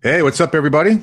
[0.00, 1.02] Hey, what's up, everybody?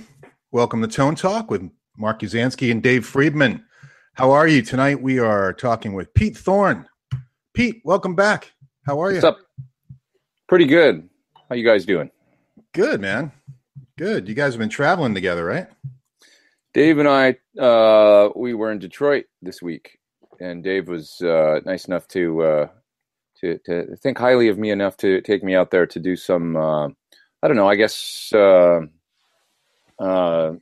[0.53, 3.65] Welcome to Tone Talk with Mark Uzansky and Dave Friedman.
[4.13, 5.01] How are you tonight?
[5.01, 6.87] We are talking with Pete Thorn.
[7.53, 8.53] Pete, welcome back.
[8.85, 9.15] How are you?
[9.15, 9.39] What's up?
[10.47, 11.09] Pretty good.
[11.49, 12.09] How you guys doing?
[12.73, 13.33] Good, man.
[13.97, 14.29] Good.
[14.29, 15.67] You guys have been traveling together, right?
[16.73, 19.99] Dave and I, uh, we were in Detroit this week,
[20.39, 22.67] and Dave was uh, nice enough to, uh,
[23.41, 26.55] to to think highly of me enough to take me out there to do some,
[26.55, 26.87] uh,
[27.45, 28.81] I don't know, I guess, uh,
[29.99, 30.53] uh,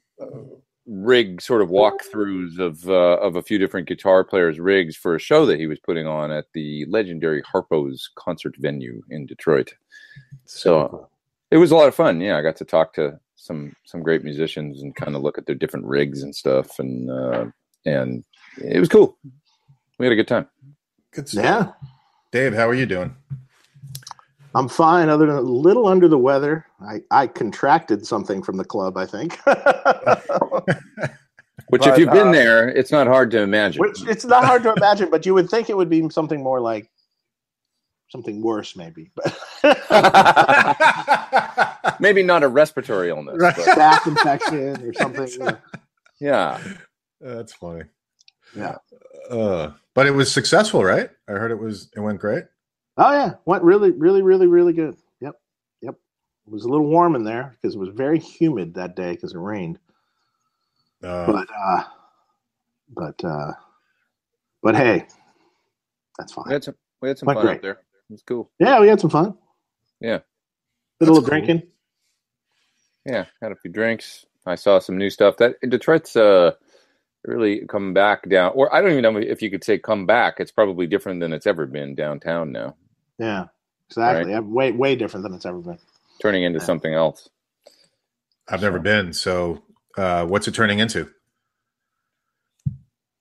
[0.86, 5.20] rig sort of walkthroughs of uh, of a few different guitar players' rigs for a
[5.20, 9.74] show that he was putting on at the legendary Harpo's concert venue in Detroit.
[10.44, 11.08] So
[11.52, 12.20] it was a lot of fun.
[12.20, 15.46] Yeah, I got to talk to some some great musicians and kind of look at
[15.46, 17.46] their different rigs and stuff, and uh,
[17.86, 18.26] and
[18.62, 19.18] it was cool.
[20.00, 20.50] We had a good time.
[21.12, 21.46] Good stuff.
[21.46, 21.72] Yeah,
[22.34, 23.16] Dave, how are you doing?
[24.56, 25.10] I'm fine.
[25.10, 28.98] Other than a little under the weather, I, I contracted something from the club.
[28.98, 29.40] I think.
[31.70, 33.80] Which, But, if you've been uh, there, it's not hard to imagine.
[33.80, 36.60] Which it's not hard to imagine, but you would think it would be something more
[36.60, 36.90] like
[38.10, 39.12] something worse, maybe.
[42.00, 43.56] Maybe not a respiratory illness, Right.
[43.56, 45.28] but staph infection or something.
[45.28, 45.58] you
[46.28, 46.60] yeah.
[47.20, 47.84] That's funny.
[48.56, 48.76] Yeah.
[49.30, 51.10] Uh, but it was successful, right?
[51.28, 51.90] I heard it was.
[51.96, 52.44] It went great.
[52.98, 54.96] Oh yeah, went really, really, really, really good.
[56.48, 56.48] Yep, yep.
[56.48, 59.34] It was a little warm in there because it was very humid that day because
[59.34, 59.80] it rained.
[61.04, 61.84] Uh, But uh,
[62.90, 63.54] but uh,
[64.64, 65.08] but hey,
[66.18, 66.46] that's fine.
[66.48, 67.56] We had some, we had some Went fun great.
[67.58, 67.72] up there.
[67.74, 68.52] It was cool.
[68.60, 69.38] Yeah, we had some fun.
[70.02, 70.20] Yeah.
[71.00, 71.30] Did a little cool.
[71.30, 71.64] drinking.
[73.06, 74.26] Yeah, had a few drinks.
[74.46, 75.38] I saw some new stuff.
[75.38, 76.52] That Detroit's uh
[77.26, 78.52] really come back down.
[78.56, 80.40] Or I don't even know if you could say come back.
[80.40, 82.76] It's probably different than it's ever been downtown now,
[83.20, 83.46] Yeah,
[83.90, 84.32] exactly.
[84.32, 85.80] Yeah, Way way different than it's ever been.
[86.24, 86.66] Turning into Yeah.
[86.66, 87.30] something else.
[88.48, 89.12] I've never been.
[89.14, 89.62] So,
[89.98, 91.10] uh, what's it turning into?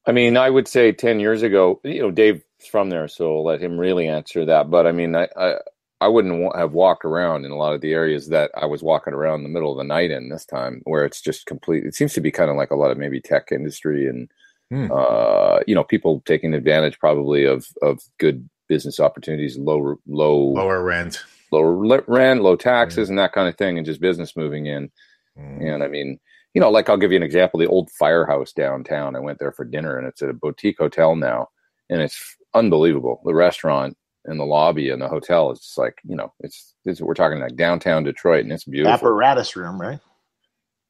[0.07, 1.81] I mean, I would say ten years ago.
[1.85, 4.71] You know, Dave's from there, so I'll let him really answer that.
[4.71, 5.57] But I mean, I I,
[6.01, 8.83] I wouldn't wa- have walked around in a lot of the areas that I was
[8.83, 11.85] walking around in the middle of the night in this time, where it's just complete.
[11.85, 14.31] It seems to be kind of like a lot of maybe tech industry and
[14.71, 14.91] Hmm.
[14.91, 20.83] uh, you know, people taking advantage probably of of good business opportunities, low low Lower
[20.83, 21.23] rent.
[21.61, 24.91] Le- rent, low taxes, and that kind of thing, and just business moving in.
[25.39, 25.75] Mm.
[25.75, 26.19] And I mean,
[26.55, 29.17] you know, like I'll give you an example: the old firehouse downtown.
[29.17, 31.49] I went there for dinner, and it's at a boutique hotel now,
[31.91, 33.21] and it's unbelievable.
[33.25, 37.01] The restaurant and the lobby and the hotel is just like you know, it's, it's
[37.01, 38.93] we're talking like downtown Detroit, and it's beautiful.
[38.93, 39.99] Apparatus room, right?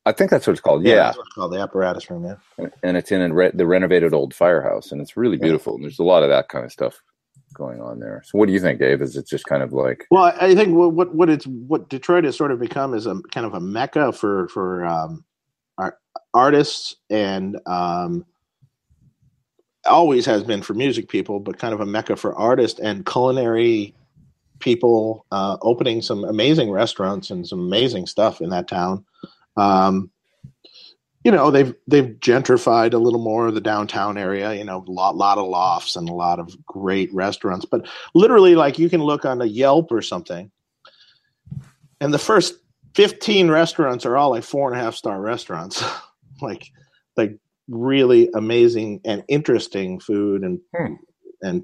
[0.04, 0.84] I think that's what it's called.
[0.84, 2.24] Yeah, that's what it's called the apparatus room.
[2.24, 2.34] Yeah.
[2.58, 5.44] and- and it's in a re- the renovated old firehouse, and it's really Yeah.
[5.44, 5.76] beautiful.
[5.76, 7.00] And there's a lot of that kind of stuff
[7.52, 8.22] going on there.
[8.24, 9.02] So, what do you think, Dave?
[9.02, 12.24] Is it just kind of like Well, I think what what what it's what Detroit
[12.24, 15.24] has sort of become is a kind of a mecca for for um,
[15.78, 15.98] art,
[16.34, 18.24] artists and um,
[19.84, 23.94] always has been for music people, but kind of a mecca for artists and culinary
[24.58, 25.26] people.
[25.32, 29.04] Uh, opening some amazing restaurants and some amazing stuff in that town.
[29.56, 30.10] Um,
[31.24, 34.54] you know they've they've gentrified a little more of the downtown area.
[34.54, 38.54] You know, a lot lot of lofts and a lot of great restaurants, but literally
[38.54, 40.50] like you can look on a Yelp or something,
[42.00, 42.54] and the first
[42.94, 45.84] fifteen restaurants are all like four and a half star restaurants,
[46.42, 46.70] like
[47.16, 50.94] like really amazing and interesting food and Hmm.
[51.42, 51.62] and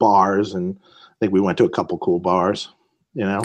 [0.00, 2.70] bars and I think we went to a couple cool bars,
[3.14, 3.42] you know.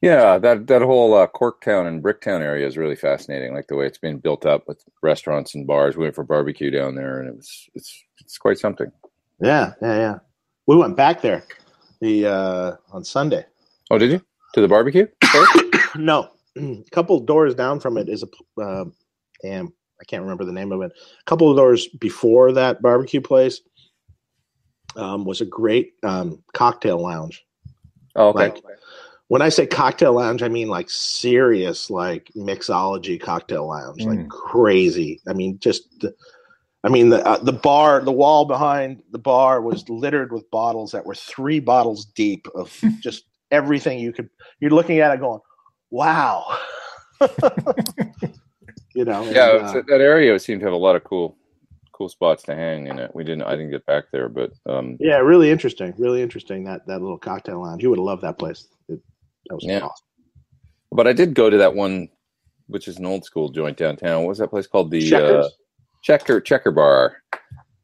[0.00, 3.54] Yeah, that that whole uh, Corktown and Bricktown area is really fascinating.
[3.54, 5.96] Like the way it's been built up with restaurants and bars.
[5.96, 8.90] We went for barbecue down there, and it was it's it's quite something.
[9.40, 10.18] Yeah, yeah, yeah.
[10.66, 11.44] We went back there
[12.00, 13.44] the uh on Sunday.
[13.90, 14.22] Oh, did you
[14.54, 15.06] to the barbecue?
[15.96, 18.86] no, a couple doors down from it is a uh,
[19.42, 19.72] damn.
[20.00, 20.92] I can't remember the name of it.
[20.96, 23.60] A couple of doors before that barbecue place
[24.96, 27.44] um, was a great um, cocktail lounge.
[28.16, 28.48] Oh, okay.
[28.48, 28.62] Like
[29.30, 34.28] when I say cocktail lounge, I mean like serious, like mixology cocktail lounge, like Mm.
[34.28, 35.20] crazy.
[35.28, 36.04] I mean, just.
[36.82, 40.92] I mean the uh, the bar, the wall behind the bar was littered with bottles
[40.92, 44.30] that were three bottles deep of just everything you could.
[44.60, 45.40] You're looking at it going,
[45.90, 46.56] "Wow,"
[48.94, 49.22] you know.
[49.24, 51.36] and, yeah, uh, it's- that area seemed to have a lot of cool
[51.92, 53.10] cool spots to hang in it.
[53.14, 53.42] We didn't.
[53.42, 57.18] I didn't get back there, but um, yeah, really interesting, really interesting that that little
[57.18, 57.82] cocktail lounge.
[57.82, 58.66] You would love that place.
[58.88, 59.00] It,
[59.50, 59.80] that was Yeah.
[59.80, 60.06] awesome.
[60.92, 62.08] but I did go to that one,
[62.66, 64.22] which is an old school joint downtown.
[64.22, 64.90] What was that place called?
[64.90, 65.46] The Checkers?
[65.46, 65.48] uh,
[66.02, 67.16] Checker Checker Bar.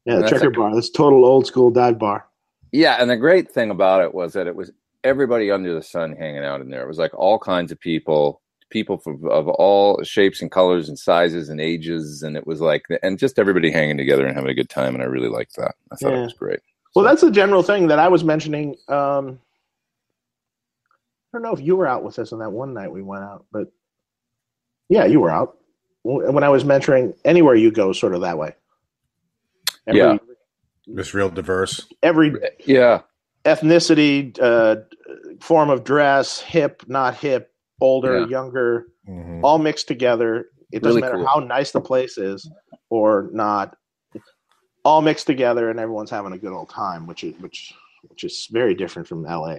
[0.07, 0.75] Yeah, the checker a- bar.
[0.75, 2.27] That's total old school dive bar.
[2.73, 4.71] Yeah, and the great thing about it was that it was
[5.05, 6.83] everybody under the sun hanging out in there.
[6.83, 8.41] It was like all kinds of people,
[8.71, 12.85] people from, of all shapes and colors and sizes and ages, and it was like,
[13.03, 15.75] and just everybody hanging together and having a good time, and I really liked that.
[15.93, 16.21] I thought Yeah.
[16.21, 16.61] it was great.
[16.95, 18.77] Well, that's the general thing that I was mentioning.
[18.89, 19.39] Um,
[21.37, 23.44] don't know if you were out with us on that one night we went out,
[23.53, 23.69] but
[24.88, 25.59] yeah, you were out
[26.03, 27.15] when I was mentoring.
[27.25, 28.55] Anywhere you go, sort of that way.
[29.87, 30.19] Every, Yeah.
[30.94, 31.87] Just real diverse.
[32.03, 32.35] Every
[32.65, 33.03] Yeah,
[33.44, 34.77] ethnicity, uh,
[35.41, 38.27] form of dress, hip, not hip, older, Yeah.
[38.29, 39.41] younger, Mhm.
[39.43, 40.49] all mixed together.
[40.73, 41.27] It doesn't Really matter cool.
[41.27, 42.49] how nice the place is
[42.88, 43.77] or not.
[44.85, 47.75] All mixed together, and everyone's having a good old time, which is which
[48.09, 49.59] which is very different from LA.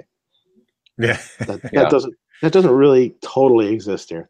[0.97, 1.19] Yeah.
[1.39, 1.89] That, that Yeah.
[1.89, 4.29] doesn't that doesn't really totally exist here.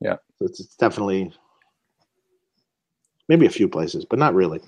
[0.00, 0.16] Yeah.
[0.40, 1.32] it's, it's definitely
[3.28, 4.60] maybe a few places, but not really.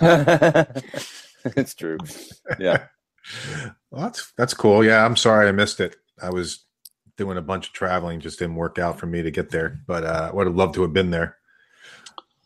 [0.00, 1.98] it's true.
[2.58, 2.84] Yeah,
[3.90, 4.84] Well, that's that's cool.
[4.84, 5.96] Yeah, I'm sorry I missed it.
[6.22, 6.64] I was
[7.16, 9.80] doing a bunch of traveling, just didn't work out for me to get there.
[9.86, 11.36] But uh, would have loved to have been there.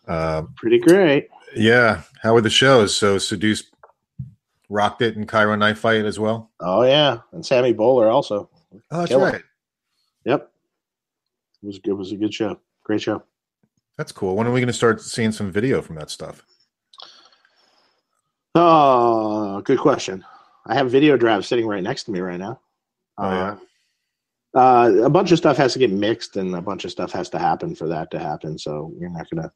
[0.08, 1.28] Uh, Pretty great.
[1.54, 2.02] yeah.
[2.22, 2.96] How were the shows?
[2.96, 3.64] So Seduce
[4.70, 6.50] rocked it in Cairo Knife Fight as well.
[6.60, 8.48] Oh yeah, and Sammy Boller also.
[8.90, 9.32] Oh, that's Killer.
[9.32, 9.42] right.
[10.24, 10.50] Yep,
[11.62, 12.58] it was it was a good show.
[12.84, 13.22] Great show.
[13.98, 14.34] That's cool.
[14.34, 16.42] When are we going to start seeing some video from that stuff?
[18.54, 20.24] Oh, good question.
[20.66, 22.60] I have video drive sitting right next to me right now.
[23.18, 23.56] Oh, yeah?
[24.54, 27.28] Uh, a bunch of stuff has to get mixed, and a bunch of stuff has
[27.30, 28.58] to happen for that to happen.
[28.58, 29.52] So you're not gonna.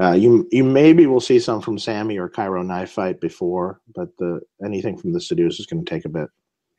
[0.00, 4.16] Uh, you you maybe will see some from Sammy or Cairo Knife Fight before, but
[4.18, 6.28] the anything from the Seduce is going to take a bit.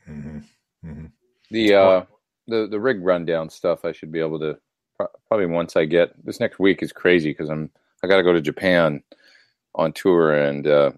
[0.06, 0.40] hmm
[0.84, 1.06] hmm
[1.52, 2.06] the uh,
[2.48, 3.86] the the rig rundown stuff.
[3.86, 4.58] I should be able to
[5.28, 7.70] probably once I get this next week is crazy because I'm
[8.04, 9.04] I got to go to Japan
[9.76, 10.92] on tour, and uh,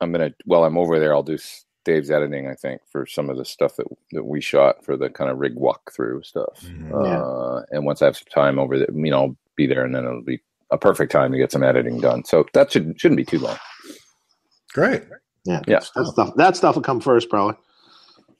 [0.00, 2.48] I'm gonna while I'm over there, I'll do s- Dave's editing.
[2.48, 5.38] I think for some of the stuff that that we shot for the kind of
[5.38, 6.68] rig walkthrough stuff.
[6.68, 6.92] Mhm.
[6.92, 9.94] Uh, and once I have some time over there, you know, I'll be there, and
[9.94, 12.24] then it'll be a perfect time to get some editing done.
[12.24, 13.56] So that should shouldn't be too long.
[14.72, 15.02] Great.
[15.44, 15.80] Yeah, Yeah.
[15.94, 17.56] that stuff that stuff will come first probably.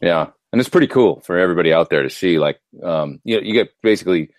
[0.03, 2.39] Yeah, and it's pretty cool for everybody out there to see.
[2.39, 4.31] Like, um, you know, you get basically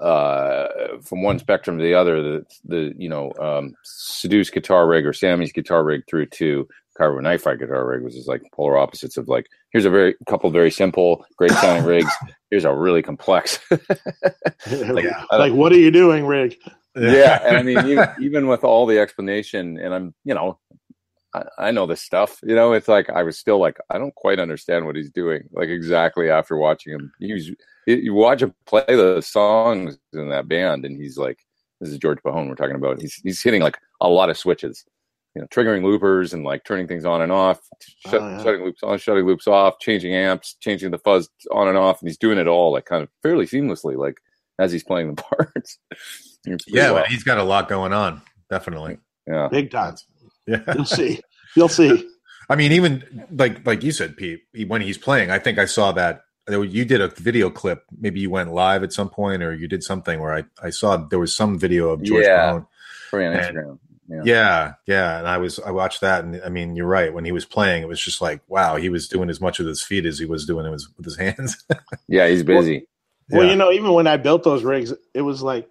[0.00, 0.66] uh,
[1.04, 2.22] from one spectrum to the other.
[2.22, 7.18] The the you know, um, Seduce guitar rig or Sammy's guitar rig through to Cairo
[7.20, 10.50] Knife Fight guitar rig, which is like polar opposites of like here's a very couple
[10.50, 12.10] very simple, great sounding rigs.
[12.50, 13.58] Here's a really complex.
[13.70, 13.80] like,
[14.66, 15.24] Yeah.
[15.32, 16.58] like, what are you doing, Rig?
[16.96, 20.58] Yeah, and I mean, even, even with all the explanation, and I'm, you know,
[21.34, 22.38] I, I know this stuff.
[22.42, 25.44] You know, it's like I was still like, I don't quite understand what he's doing.
[25.52, 27.56] Like exactly after watching him, he was, you-
[27.86, 31.38] you watch him play the songs in that band, and he's like,
[31.80, 33.00] this is George Pajon we're talking about.
[33.00, 34.84] He's he's hitting like a lot of switches,
[35.34, 38.42] you know, triggering loopers and like turning things on and off, oh, shut, Oh, yeah.
[38.44, 42.08] shutting loops on, shutting loops off, changing amps, changing the fuzz on and off, and
[42.08, 44.18] he's doing it all like kind of fairly seamlessly, like
[44.58, 45.78] as he's playing the parts.
[46.66, 47.04] Yeah, wild.
[47.04, 48.22] but he's got a lot going on.
[48.50, 48.98] Definitely.
[49.26, 49.48] yeah.
[49.50, 49.94] Big time.
[50.46, 50.62] Yeah.
[50.74, 51.20] You'll see.
[51.56, 52.08] You'll see.
[52.50, 55.92] I mean, even like like you said, Pete, when he's playing, I think I saw
[55.92, 57.84] that you did a video clip.
[57.98, 60.96] Maybe you went live at some point, or you did something where I, I saw
[60.96, 62.46] there was some video of George Yeah.
[62.52, 62.66] Pajon.
[63.10, 63.78] Probably on Instagram.
[64.08, 64.22] Yeah.
[64.24, 67.14] Yeah, yeah, and I was I watched that, and I mean, you're right.
[67.14, 69.68] When he was playing, it was just like, wow, he was doing as much with
[69.68, 71.64] his feet as he was doing with his, with his hands.
[72.08, 72.86] Yeah, he's busy.
[73.30, 73.50] Well, Yeah.
[73.50, 75.68] you know, even when I built those rigs, it was like,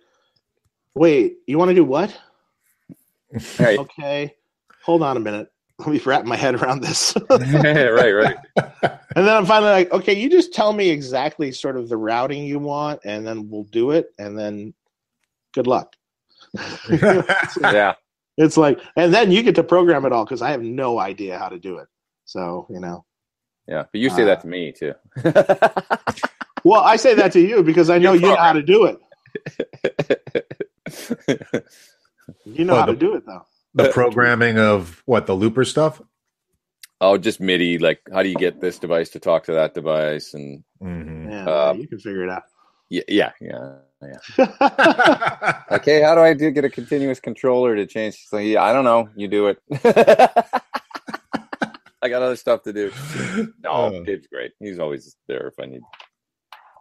[0.96, 2.16] wait, you want to do what?
[3.60, 3.80] Right.
[3.80, 4.36] Okay,
[4.84, 5.52] hold on a minute.
[5.80, 7.16] Let me wrap my head around this.
[7.30, 8.38] right, right.
[9.16, 12.46] And then I'm finally like, okay, you just tell me exactly sort of the routing
[12.46, 14.14] you want, and then we'll do it.
[14.20, 14.74] And then
[15.54, 15.96] good luck.
[17.62, 17.94] Yeah.
[18.38, 21.38] It's like, and then you get to program it all because I have no idea
[21.38, 21.88] how to do it.
[22.26, 23.06] So, you know,
[23.68, 23.84] Yeah.
[23.92, 24.94] But you say Uh, that to me too.
[26.64, 28.86] Well, I say that to you because I know You you know how to do
[28.86, 29.00] it.
[32.46, 33.46] You know Well, how the- to do it, though.
[33.74, 36.02] the programming of what the looper stuff.
[37.02, 37.78] oh, just MIDI.
[37.78, 40.34] Like, how do you get this device to talk to that device?
[40.34, 42.44] And hmm Yeah, Uh, you can figure it out.
[42.90, 43.78] yeah, yeah, yeah.
[44.02, 44.18] yeah.
[45.72, 48.16] Like, hey, how do I do get a continuous controller to change?
[48.16, 49.10] She's like, yeah, I don't know.
[49.16, 49.58] You do it.
[52.04, 52.92] I got other stuff to do.
[53.64, 54.04] No, Uh.
[54.04, 54.52] Dave's great.
[54.60, 56.01] He's always there if I need if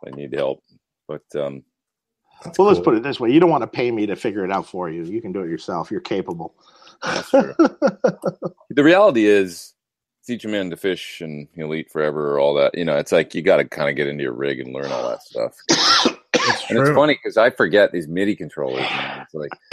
[0.07, 0.63] I need help.
[1.09, 1.63] But um,
[2.59, 4.51] well, let's put it this way: you don't want to pay me to figure it
[4.51, 5.05] out for you.
[5.05, 5.91] You can do it yourself.
[5.91, 6.55] You're capable.
[7.03, 7.55] That's true.
[8.71, 9.75] the reality is
[10.27, 13.11] teach a man to fish and he'll eat forever or all that you know it's
[13.11, 15.57] like you got to kind of get into your rig and learn all that stuff
[16.33, 19.23] It's and it's funny because i forget these midi controllers man.
[19.23, 19.51] it's like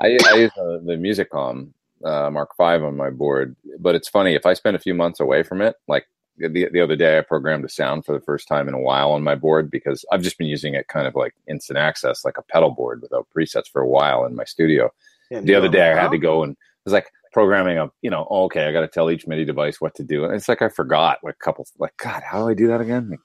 [0.00, 1.70] i, I use uh, the musicom
[2.04, 5.20] uh, mark 5 on my board but it's funny if i spend a few months
[5.20, 6.06] away from it like
[6.38, 9.12] the the other day I programmed a sound for the first time in a while
[9.12, 12.38] on my board because I've just been using it kind of like instant access, like
[12.38, 14.90] a pedal board without presets for a while in my studio.
[15.30, 18.10] Yeah, the other day I had to go and it was like programming a you
[18.10, 20.48] know oh, okay I got to tell each MIDI device what to do and it's
[20.48, 23.10] like I forgot like a couple like God how do I do that again?
[23.10, 23.20] Like,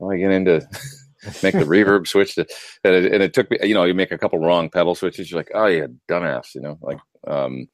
[0.00, 0.68] how do I get into
[1.42, 2.46] make the reverb switch to,
[2.84, 5.30] and it, and it took me you know you make a couple wrong pedal switches
[5.30, 7.68] you're like oh yeah dumbass you know like um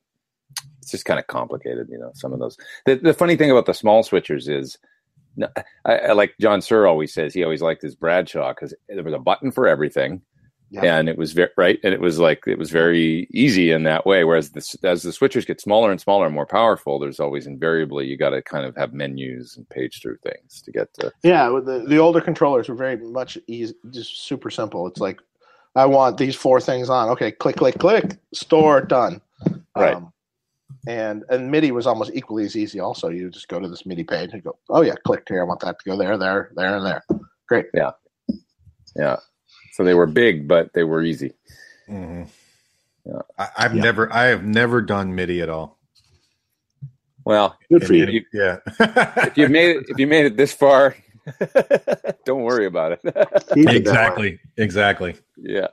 [0.81, 3.67] it's just kind of complicated you know some of those the, the funny thing about
[3.67, 4.79] the small switchers is
[5.37, 5.49] no,
[5.87, 9.15] I, I like John Suhr always says he always liked his Bradshaw because there was
[9.15, 10.21] a button for everything
[10.71, 10.85] Yeah.
[10.99, 14.05] and it was very right and it was like it was very easy in that
[14.05, 17.47] way whereas this as the switchers get smaller and smaller and more powerful there's always
[17.47, 21.11] invariably you got to kind of have menus and page through things to get to
[21.23, 24.87] Yeah, the, the older controllers were very much easy, just super simple.
[24.87, 25.19] It's like,
[25.77, 27.09] I want these four things on.
[27.11, 29.23] Okay, click, click, click, store, done.
[29.77, 29.95] Right.
[29.95, 30.13] Um,
[30.89, 32.81] and and MIDI was almost equally as easy.
[32.81, 35.41] Also, you just go to this MIDI page and go, oh yeah, click here.
[35.41, 37.05] I want that to go there, there, there, and there.
[37.49, 37.67] Great.
[37.75, 37.91] yeah
[38.97, 39.17] yeah.
[39.75, 41.33] so they were big but they were easy
[41.89, 42.29] Mhm.
[43.05, 43.21] Yeah.
[43.39, 43.83] I, I've Yeah.
[43.83, 45.79] never, I have never done MIDI at all.
[47.25, 48.25] well Good for In you.
[48.33, 48.59] yeah.
[49.27, 50.95] if you made it if you made it this far
[52.25, 53.77] don't worry about it Keep it that way.
[53.77, 55.17] exactly, exactly.
[55.37, 55.69] yeah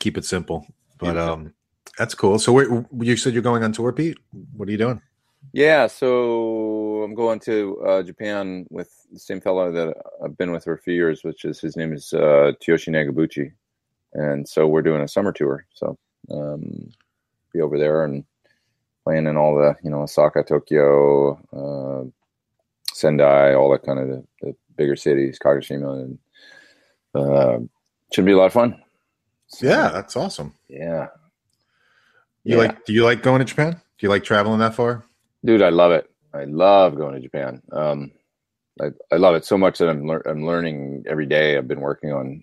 [0.00, 0.66] Keep it simple.
[0.98, 1.54] But Keep it um,
[1.98, 2.38] that's cool.
[2.38, 4.18] So where, you said you're going on tour, Pete?
[4.56, 5.00] What are you doing?
[5.52, 10.64] Yeah, so I'm going to uh, Japan with the same fellow that I've been with
[10.64, 13.52] for a few years, which is his name is uh, Nagabuchi,
[14.12, 15.64] and so we're doing a summer tour.
[15.72, 15.96] So
[16.30, 16.90] um,
[17.52, 18.24] be over there and
[19.04, 22.10] playing in all the you know Osaka, Tokyo, uh,
[22.92, 26.18] Sendai, all that kind of the, the bigger cities, Kagoshima, and
[27.14, 27.58] uh,
[28.12, 28.82] should be a lot of fun.
[29.48, 30.54] So, Yeah, that's awesome.
[30.68, 31.06] yeah,
[32.46, 32.62] You Yeah.
[32.68, 32.84] like?
[32.84, 33.72] Do you like going to Japan?
[33.72, 35.04] Do you like traveling that far?
[35.44, 38.10] dude i love it i love going to japan um
[38.80, 41.82] i, I love it so much that i'm lear- i'm learning every day i've been
[41.82, 42.42] working on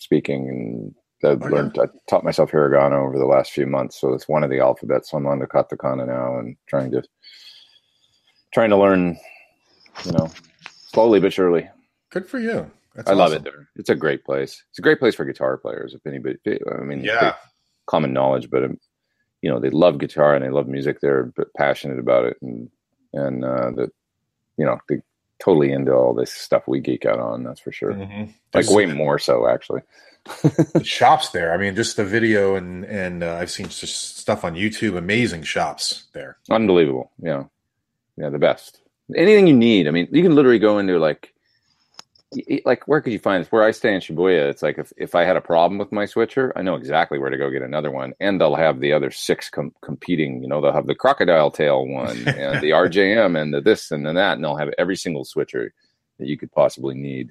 [0.00, 1.54] speaking and i've Oh, yeah.
[1.54, 4.58] learned i taught myself hiragana over the last few months so it's one of the
[4.58, 7.02] alphabets so i'm on the katakana now and trying to
[8.52, 9.16] trying to learn
[10.04, 10.28] you know
[10.92, 11.68] slowly but surely
[12.10, 12.68] Good for you.
[12.96, 15.56] That's i love it there it's a great place it's a great place for guitar
[15.58, 16.38] players if anybody
[16.72, 17.34] i mean Yeah.
[17.86, 18.78] common knowledge, but um,
[19.44, 21.00] you know they love guitar and they love music.
[21.00, 22.70] They're passionate about it, and
[23.12, 23.90] and uh, that
[24.56, 25.02] you know they
[25.38, 27.42] totally into all this stuff we geek out on.
[27.42, 27.92] That's for sure.
[27.92, 28.32] Mhm.
[28.54, 29.82] Like way more so, actually.
[30.72, 31.52] the shops there.
[31.52, 34.96] I mean, just the video and and uh, I've seen just stuff on YouTube.
[34.96, 36.38] Amazing shops there.
[36.48, 37.10] Unbelievable.
[37.18, 37.44] Yeah,
[38.16, 38.80] yeah, the best.
[39.14, 39.86] Anything you need.
[39.86, 41.33] I mean, you can literally go into like.
[42.64, 43.50] Like where could you find this?
[43.52, 46.06] Where I stay in Shibuya, it's like if, if I had a problem with my
[46.06, 49.10] switcher, I know exactly where to go get another one, and they'll have the other
[49.10, 50.42] six com- competing.
[50.42, 54.04] You know, they'll have the crocodile tail one and the RJM and the this and
[54.06, 55.72] the that, and they'll have every single switcher
[56.18, 57.30] that you could possibly need,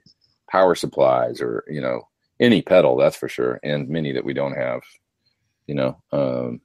[0.50, 2.08] power supplies or you know
[2.40, 4.82] any pedal that's for sure, and many that we don't have.
[5.68, 6.62] You know, um,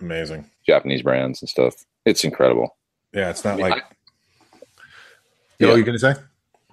[0.00, 0.50] Amazing.
[0.66, 1.74] Japanese brands and stuff.
[2.04, 2.76] It's incredible.
[3.14, 3.82] Yeah, it's not I mean, like.
[5.58, 5.68] You know Yeah.
[5.68, 6.14] what you're gonna say?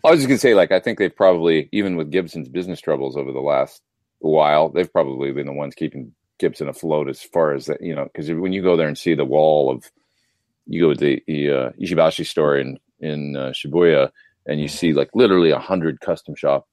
[0.04, 3.18] I was just gonna say, like, I think they've probably, even with Gibson's business troubles
[3.18, 3.82] over the last
[4.20, 8.06] while, they've probably been the ones keeping Gibson afloat as far as that, you know,
[8.06, 9.92] because when you go there and see the wall of,
[10.66, 14.12] you go to the, the uh, Ishibashi store in in uh, Shibuya,
[14.46, 16.68] and you see like literally a hundred custom shop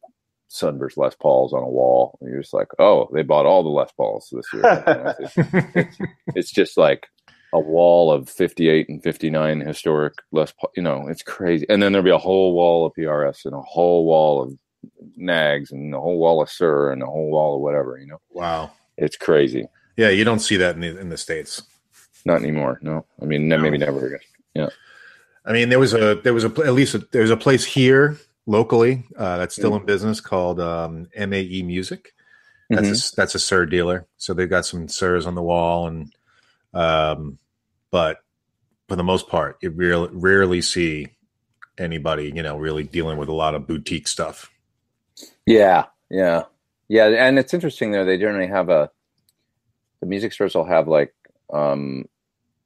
[0.48, 3.68] Sunburst Les Pauls on a wall, and you're just like, oh, they bought all the
[3.68, 5.16] Les Pauls this year.
[5.74, 5.98] it's,
[6.34, 7.08] it's just like
[7.56, 11.66] a wall of 58 and 59 historic less you know, it's crazy.
[11.68, 14.58] And then there'll be a whole wall of PRS and a whole wall of
[15.16, 18.20] Nags and a whole wall of Suhr and a whole wall of whatever, you know.
[18.30, 18.70] Wow.
[18.96, 19.66] It's crazy.
[19.96, 21.62] Yeah, you don't see that in the in the states.
[22.24, 22.78] Not anymore.
[22.82, 23.06] No.
[23.20, 23.58] I mean, No.
[23.58, 24.20] maybe never again.
[24.54, 24.68] Yeah.
[25.44, 28.18] I mean, there was a there was a at least a, there's a place here
[28.46, 32.12] locally uh, that's still in business called um, MAE Music.
[32.68, 33.12] That's Mhm.
[33.12, 36.12] a, that's a Suhr dealer, so they've got some Suhrs on the wall, and
[36.74, 37.38] um,
[37.96, 38.18] but
[38.90, 41.16] for the most part, you real, rarely see
[41.78, 44.50] anybody you know really dealing with a lot of boutique stuff.
[45.46, 46.42] Yeah, yeah,
[46.88, 47.06] yeah.
[47.06, 48.90] And it's interesting though; They generally have a
[50.02, 51.14] the music stores will have like
[51.54, 52.04] um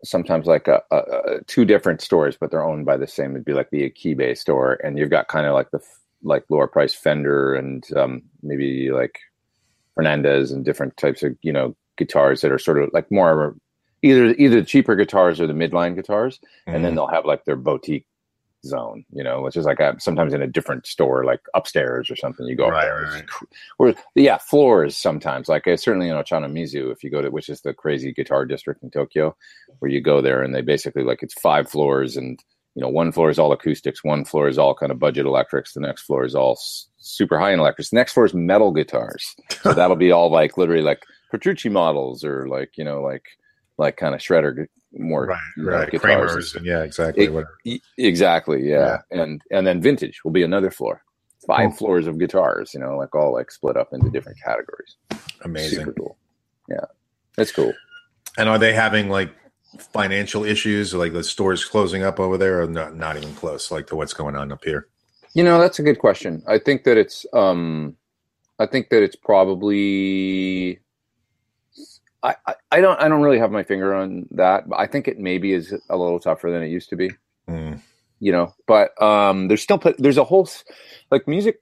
[0.02, 3.30] sometimes like a, a, a two different stores, but they're owned by the same.
[3.30, 5.80] It'd be like the Akibe store, and you've got kind of like the
[6.24, 9.20] like lower price Fender and um maybe like
[9.96, 13.54] Fernandes and different types of you know guitars that are sort of like more
[14.02, 18.06] either either cheaper guitars or the midline guitars and then they'll have like their boutique
[18.64, 22.16] zone, you know, which is like a, sometimes in a different store, like upstairs or
[22.16, 22.46] something.
[22.46, 23.24] You go up Right, there, right,
[23.78, 25.48] or yeah, floors sometimes.
[25.48, 28.82] Like uh, certainly in Ochanomizu, if you go to which is the crazy guitar district
[28.82, 29.34] in Tokyo,
[29.78, 32.42] where you go there and they basically like it's five floors and
[32.76, 35.72] you know, one floor is all acoustics, one floor is all kind of budget electrics,
[35.72, 37.90] the next floor is all s- super high end electrics.
[37.90, 39.34] The next floor is metal guitars.
[39.62, 41.02] So that'll be all like literally like
[41.32, 43.24] Petrucci models or like, you know, like
[43.80, 45.90] like kind of shredder more right, know, right.
[45.90, 46.02] guitars.
[46.02, 47.24] Kramers and yeah, exactly.
[47.26, 48.98] It- E- Exactly, yeah.
[49.10, 51.02] And and then vintage will be another floor.
[51.46, 54.96] Five floors of guitars, you know, like all like split up into different categories.
[55.42, 55.80] Amazing.
[55.80, 56.16] Super cool.
[56.68, 56.84] Yeah.
[57.36, 57.72] That's cool.
[58.36, 59.32] And are they having like
[59.78, 62.94] financial issues, like the stores closing up over there, or not?
[62.94, 64.86] Not even close, like to what's going on up here.
[65.32, 66.42] You know, that's a good question.
[66.46, 67.96] I think that it's um
[68.58, 70.78] I think that it's probably
[72.22, 75.08] I, I, I don't I don't really have my finger on that, but I think
[75.08, 77.10] it maybe is a little tougher than it used to be.
[77.48, 77.80] Mm.
[78.20, 80.48] you know but um there's still there's a whole
[81.10, 81.60] like music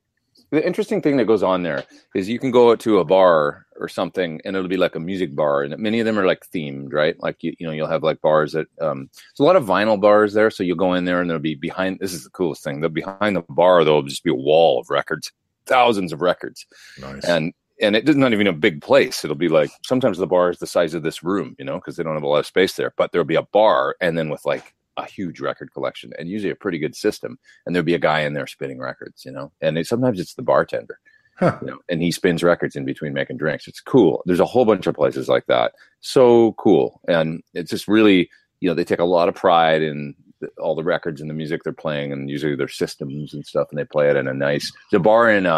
[0.51, 1.85] the interesting thing that goes on there
[2.15, 5.35] is you can go to a bar or something and it'll be like a music
[5.35, 8.03] bar and many of them are like themed right like you, you know you'll have
[8.03, 11.05] like bars that um there's a lot of vinyl bars there so you'll go in
[11.07, 14.03] there and there'll be behind this is the coolest thing the behind the bar there'll
[14.03, 15.33] just be a wall of records
[15.65, 16.67] thousands of records
[17.01, 17.25] Nice.
[17.25, 19.25] and and it is not even a big place.
[19.25, 21.97] It'll be like sometimes the bar is the size of this room, you know, because
[21.97, 22.93] they don't have a lot of space there.
[22.97, 26.51] But there'll be a bar, and then with like a huge record collection, and usually
[26.51, 27.39] a pretty good system.
[27.65, 29.53] And there'll be a guy in there spinning records, you know.
[29.61, 30.99] And it, sometimes it's the bartender,
[31.39, 31.57] Huh.
[31.61, 33.69] you know, and he spins records in between making drinks.
[33.69, 34.23] It's cool.
[34.27, 35.73] There's a whole bunch of places like that.
[36.01, 38.29] So cool, and it's just really,
[38.61, 41.35] you know, they take a lot of pride in the, all the records and the
[41.35, 44.35] music they're playing, and usually their systems and stuff, and they play it in a
[44.35, 44.73] nice.
[44.91, 45.57] The bar in uh,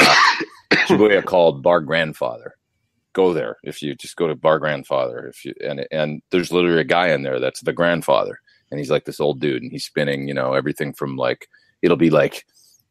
[0.70, 2.54] Shibuya called Bar Grandfather.
[3.12, 5.26] Go there if you just go to Bar Grandfather.
[5.26, 8.38] If you and and there's literally a guy in there that's the grandfather,
[8.70, 11.48] and he's like this old dude, and he's spinning, you know, everything from like
[11.82, 12.44] it'll be like,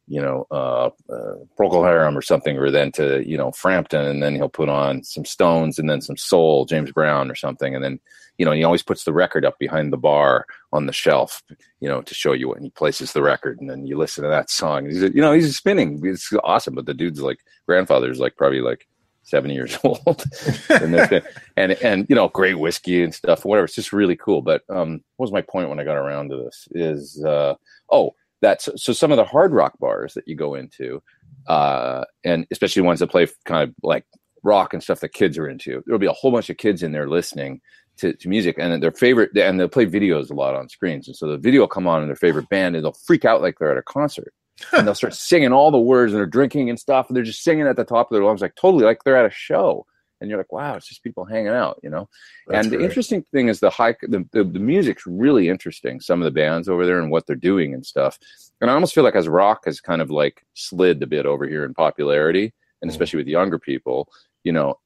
[0.10, 4.22] you know, uh, uh Procol Harum or something, or then to you know Frampton, and
[4.22, 7.84] then he'll put on some Stones, and then some Soul, James Brown or something, and
[7.84, 8.00] then
[8.38, 11.44] you know he always puts the record up behind the bar on the shelf,
[11.80, 14.30] you know, to show you when he places the record, and then you listen to
[14.30, 14.88] that song.
[14.88, 16.02] He's you know he's spinning.
[16.04, 18.88] It's awesome, but the dude's like grandfather's like probably like
[19.22, 20.24] seventy years old,
[20.70, 21.24] and,
[21.56, 23.66] and and you know great whiskey and stuff, whatever.
[23.66, 24.42] It's just really cool.
[24.42, 26.68] But um, what was my point when I got around to this?
[26.72, 27.54] Is uh,
[27.92, 31.02] oh that's so some of the hard rock bars that you go into,
[31.48, 34.06] uh, and especially ones that play kind of like
[34.44, 35.84] rock and stuff that kids are into.
[35.86, 37.62] There'll be a whole bunch of kids in there listening
[38.00, 41.16] to, to music and their favorite and they'll play videos a lot on screens and
[41.16, 43.60] so the video will come on in their favorite band and they'll freak out like
[43.60, 44.34] they're at a concert
[44.74, 47.44] and they'll start singing all the words and they're drinking and stuff and they're just
[47.44, 49.86] singing at the top of their lungs like totally like they're at a show
[50.22, 52.08] and you're like wow it's just people hanging out you know
[52.48, 52.86] That's and the great.
[52.86, 56.68] interesting thing is the high the, the, the music's really interesting some of the bands
[56.70, 58.18] over there and what they're doing and stuff
[58.62, 61.48] and i almost feel like as rock has kind of like slid a bit over
[61.48, 62.94] here in popularity and Mhm.
[62.94, 64.10] especially with younger people
[64.44, 64.78] you know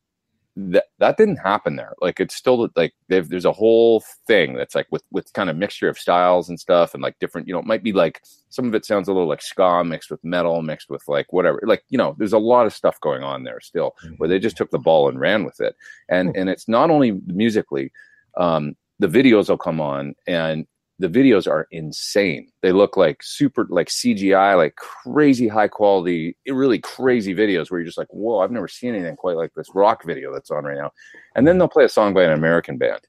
[0.56, 1.94] that that didn't happen there.
[2.00, 5.58] Like it's still like they've there's a whole thing that's like with with kind of
[5.58, 8.66] mixture of styles and stuff and like different you know it might be like some
[8.66, 11.60] of it sounds a little like ska mixed with metal mixed with like whatever.
[11.64, 14.58] Like you know there's a lot of stuff going on there still where they just
[14.58, 15.76] took the ball and ran with it.
[16.10, 17.92] And and it's not only musically
[18.38, 20.68] um the videos will come on and
[21.00, 22.50] the videos are insane.
[22.62, 27.88] They look like super like cgi like crazy high quality really crazy videos where you're
[27.88, 30.78] just like whoa i've never seen anything quite like this rock video that's on right
[30.78, 30.92] now.
[31.36, 33.02] And then they'll play a song by an american band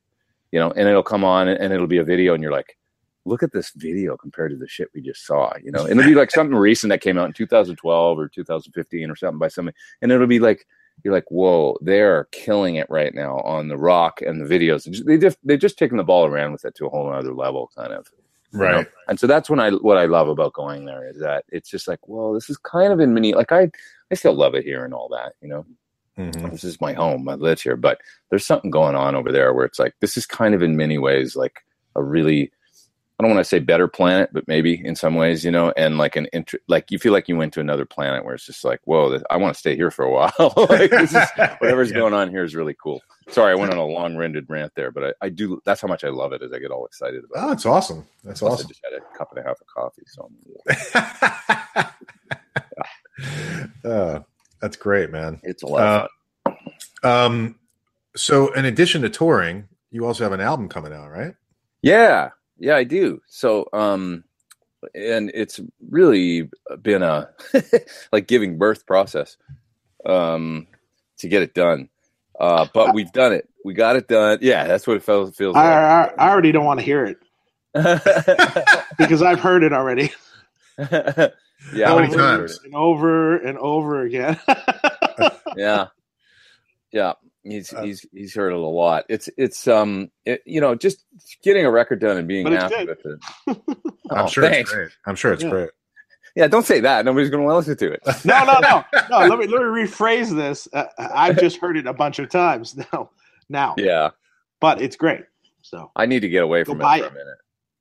[0.51, 2.77] you know and it'll come on and it'll be a video and you're like
[3.27, 5.85] look at this video compared to the shit we just saw you know?
[5.85, 9.39] And it'll be like something recent that came out in 2012 or 2015 or something
[9.39, 10.67] by somebody and it'll be like
[11.03, 14.85] you're like, whoa, they're killing it right now on the rock and the videos.
[15.05, 17.71] They just they just taking the ball around with it to a whole other level,
[17.77, 18.09] kind of.
[18.53, 18.65] you know?
[18.65, 18.87] right.
[19.09, 21.89] And so that's when I what I love about going there is that it's just
[21.89, 23.71] like, well, this is kind of in many like I
[24.11, 25.67] I still love it here and all that, you know.
[26.17, 26.53] Mhm.
[26.53, 27.29] This is my home.
[27.29, 30.27] I live here, but there's something going on over there where it's like this is
[30.27, 31.65] kind of in many ways like
[31.97, 32.53] a really
[33.19, 35.99] I don't want to say better planet, but maybe in some ways, you know, and
[35.99, 38.65] like an int- like you feel like you went to another planet where it's just
[38.65, 40.33] like, whoa, this, I want to stay here for a while.
[40.69, 41.13] like is
[41.59, 41.99] whatever's Yeah.
[41.99, 43.01] going on here is really cool.
[43.29, 45.61] Sorry, I went on a long-winded rant there, but I, I do.
[45.65, 46.43] That's how much I love it.
[46.43, 47.49] As I get all excited about.
[47.49, 48.05] Oh, it's awesome.
[48.25, 48.41] That's.
[48.41, 48.67] Plus, awesome.
[48.67, 50.29] I just had a cup and a half of coffee, so
[51.79, 51.87] I'm-
[53.85, 54.21] uh,
[54.61, 55.41] that's great, man.
[55.45, 56.11] it's a lot.
[56.47, 56.53] Uh,
[57.07, 57.57] um,
[58.17, 61.35] so in addition to touring, you also have an album coming out, right?
[61.83, 62.31] Yeah,
[62.65, 63.21] yeah, I do.
[63.29, 64.25] So, um,
[64.95, 66.49] and it's really
[66.81, 67.29] been a
[68.13, 69.37] like giving birth process
[70.07, 70.67] um,
[71.19, 71.91] to get it done.
[72.41, 73.51] Uh, but we've done it.
[73.67, 74.39] We got it done.
[74.41, 76.19] Yeah, that's what it feels feels I, like.
[76.19, 77.19] I, I already don't want to hear it
[78.99, 80.13] because I've heard it already
[80.79, 81.29] yeah,
[81.85, 82.61] How many times?
[82.65, 84.41] and over and over again.
[85.55, 85.89] Yeah,
[86.93, 87.13] yeah.
[87.45, 89.05] He's Uh, he's he's heard it a lot.
[89.09, 91.05] It's it's um it, you know just
[91.43, 93.19] getting a record done and being But it's happy with it.
[94.11, 94.71] I'm Oh, sure thanks.
[94.71, 94.91] it's great.
[95.07, 95.51] I'm sure it's Yeah.
[95.51, 95.71] great.
[96.37, 97.05] Yeah, don't say that.
[97.05, 98.03] Nobody's going to listen to it.
[98.25, 99.19] No, no, no, no.
[99.29, 100.67] Let me let me rephrase this.
[100.73, 103.11] Uh, I've just heard it a bunch of times now.
[103.49, 104.11] Now, yeah,
[104.61, 105.25] but it's great.
[105.63, 107.13] So I need to get away from it for a it.
[107.13, 107.39] minute.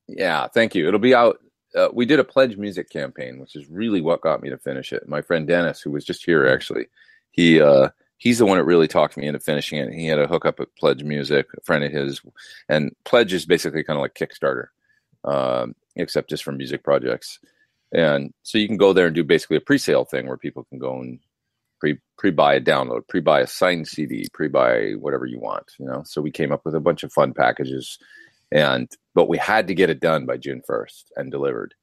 [0.07, 0.87] Yeah, thank you.
[0.87, 1.39] It'll be out.
[1.75, 4.93] Uh, we did a pledge music campaign, which is really what got me to finish
[4.93, 5.07] it.
[5.09, 6.85] My friend Dennis, who was just here actually,
[7.31, 7.89] he uh,
[8.23, 9.93] he's the one that really talked me into finishing it.
[9.93, 12.21] He had a hookup at Pledge Music, a friend of his,
[12.69, 14.67] and Pledge is basically kind of like Kickstarter,
[15.25, 17.39] um, except just for music projects.
[17.91, 20.79] And so you can go there and do basically a pre-sale thing where people can
[20.79, 21.19] go and
[21.81, 25.73] pre pre buy a download, pre buy a signed CD, pre buy whatever you want.
[25.77, 26.03] You know.
[26.05, 27.99] So we came up with a bunch of fun packages,
[28.53, 31.75] and but we had to get it done by June first and delivered.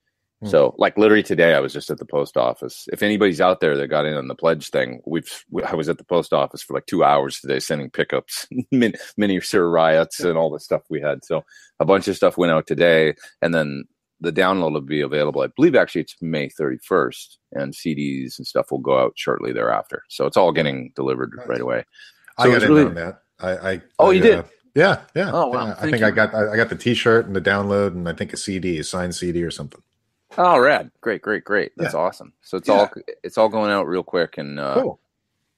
[0.43, 0.49] Hmm.
[0.49, 2.87] So, like literally today, I was just at the post office.
[2.93, 5.99] If anybody's out there that got in on the pledge thing, we've I was at
[5.99, 10.39] the post office for like two hours today, sending pickups, min, mini Suhr riots, and
[10.39, 11.25] all the stuff we had.
[11.25, 11.45] So,
[11.79, 13.85] a bunch of stuff went out today, and then
[14.23, 15.41] the download will be available.
[15.43, 20.03] I believe actually it's May 31st, and CDs and stuff will go out shortly thereafter.
[20.09, 21.47] So it's all getting delivered Nice.
[21.49, 21.85] right away.
[22.39, 23.23] I got in really- on that.
[23.41, 24.39] I, I Oh, I, you did?
[24.41, 24.43] uh,
[24.75, 25.31] yeah, yeah.
[25.33, 25.69] Oh, wow.
[25.69, 25.75] yeah.
[25.79, 26.07] I think you.
[26.07, 28.79] I got I, I got the T-shirt and the download, and I think a CD,
[28.79, 29.81] a signed CD or something.
[30.39, 30.91] Oh, rad!
[31.01, 31.73] Great, great, great.
[31.77, 32.33] That's awesome.
[32.43, 32.75] So it's Yeah.
[32.75, 32.91] all
[33.25, 35.01] it's all going out real quick, and uh, Cool.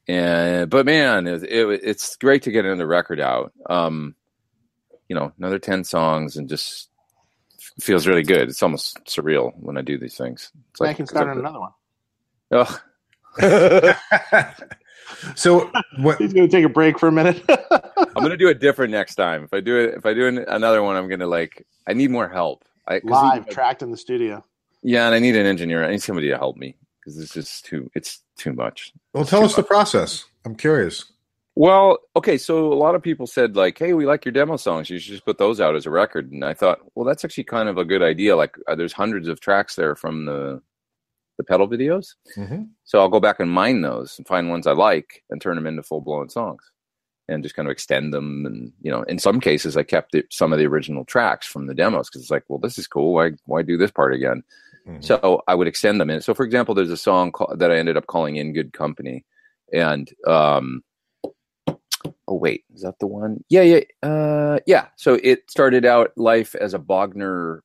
[0.08, 3.52] and but man, it, it, it's great to get another record out.
[3.68, 4.14] Um,
[5.08, 6.88] you know, another ten songs, and just
[7.80, 8.48] feels really good.
[8.48, 10.50] It's almost surreal when I do these things.
[10.70, 11.72] It's I can start on another one.
[12.52, 12.80] Ugh.
[15.34, 16.18] so what?
[16.18, 17.42] He's going to take a break for a minute.
[17.48, 19.44] I'm gonna do it different next time.
[19.44, 21.66] If I do it, if I do an- another one, I'm gonna like.
[21.86, 22.64] I need more help.
[22.86, 24.44] I 'cause Live, he- tracked in the studio.
[24.82, 25.84] Yeah, and I need an engineer.
[25.84, 27.90] I need somebody to help me because this is too.
[27.94, 28.92] It's too much.
[29.14, 30.24] Well, It's tell us the process.
[30.44, 31.04] I'm curious.
[31.54, 34.88] Well, okay, so a lot of people said like, "Hey, we like your demo songs.
[34.88, 37.44] You should just put those out as a record." And I thought, well, that's actually
[37.44, 38.36] kind of a good idea.
[38.36, 40.62] Like, uh, there's hundreds of tracks there from the
[41.38, 44.72] the pedal videos, hmm so I'll go back and mine those and find ones I
[44.72, 46.62] like and turn them into full blown songs,
[47.28, 48.46] and just kind of extend them.
[48.46, 51.66] And you know, in some cases, I kept it, some of the original tracks from
[51.66, 53.12] the demos because it's like, well, this is cool.
[53.14, 54.42] Why why do this part again?
[55.00, 56.20] So I would extend them in.
[56.20, 59.24] So, for example, there's a song call, that I ended up calling "In Good Company,"
[59.72, 60.82] and um,
[62.28, 63.44] oh wait, is that the one?
[63.48, 64.88] Yeah, yeah, uh, yeah.
[64.96, 67.60] So it started out life as a Bogner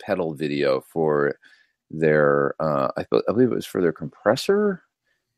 [0.00, 1.36] pedal video for
[1.90, 4.82] their, uh, I, be- I believe it was for their compressor,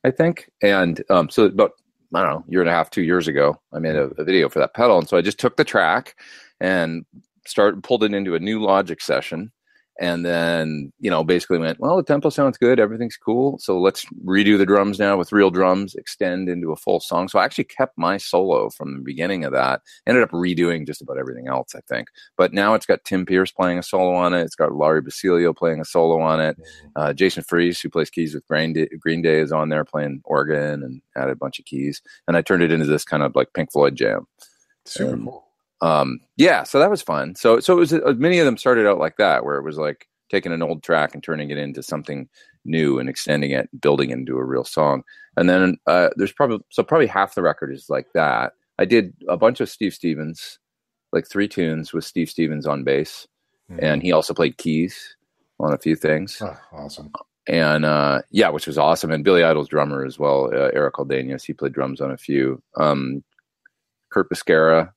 [0.05, 0.51] I think.
[0.63, 1.73] And um, so about
[2.15, 4.49] I don't know, year and a half, two years ago, I made a, a video
[4.49, 6.17] for that pedal, and so I just took the track
[6.61, 7.05] and
[7.47, 9.51] started pulled it into a new Logic session
[10.01, 12.81] and then you know basically went well the tempo sounds good.
[12.81, 13.59] Everything's cool.
[13.59, 17.29] So let's redo the drums now with real drums extend into a full song.
[17.29, 19.83] So i actually kept my solo from the beginning of that.
[20.07, 22.09] Ended up redoing just about everything else i think.
[22.37, 24.43] But now it's got tim pierce playing a solo on it.
[24.43, 26.57] It's got Lari Basilio playing a solo on it.
[26.97, 30.23] Uh, jason Freese, who plays keys with green day, green day is on there playing
[30.25, 32.01] organ and added a bunch of keys.
[32.27, 34.27] And i turned it into this kind of like pink floyd jam.
[34.85, 35.52] Super cool.
[35.83, 38.87] Um yeah so that was fun so so it was uh, many of them started
[38.87, 41.83] out like that where it was like taking an old track and turning it into
[41.83, 42.29] something
[42.65, 45.03] new and extending it building it into a real song
[45.37, 49.13] and then uh there's probably so probably half the record is like that i did
[49.29, 50.59] a bunch of steve stevens
[51.13, 53.27] like three tunes with steve stevens on bass
[53.71, 53.79] Mhm.
[53.83, 55.17] and he also played keys
[55.61, 57.11] on a few things Oh, awesome.
[57.49, 59.11] and uh, yeah, which was awesome.
[59.13, 62.61] And Billy Idol's drummer as well, uh, Erik Eldenius, he played drums on a few.
[62.77, 63.23] Um,
[64.13, 64.91] Kurt Bisquera,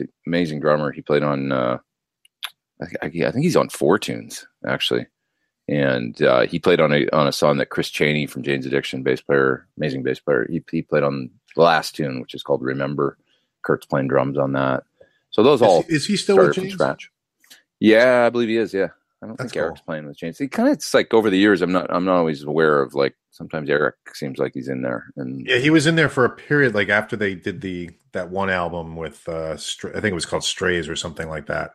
[0.00, 0.92] an amazing drummer.
[0.92, 1.78] He played on, uh,
[2.80, 5.06] I, I, I think he's on four tunes actually,
[5.68, 9.02] and uh, he played on a on a song that Chris Chaney from Jane's Addiction,
[9.02, 10.46] bass player, amazing bass player.
[10.50, 13.16] He he played on the last tune, which is called Remember.
[13.62, 14.84] Kurt's playing drums on that.
[15.30, 17.10] So those all Is, is he still with from scratch.
[17.80, 18.72] Yeah, I believe he is.
[18.72, 18.90] Yeah,
[19.26, 20.38] I don't That's think Eric's playing with James.
[20.38, 22.94] He kind of it's like over the years, I'm not I'm not always aware of
[22.94, 26.24] like sometimes Eric seems like he's in there, and Yeah, he was in there for
[26.24, 30.14] a period, like after they did the that one album with uh, I think it
[30.14, 31.72] was called Strays or something like that.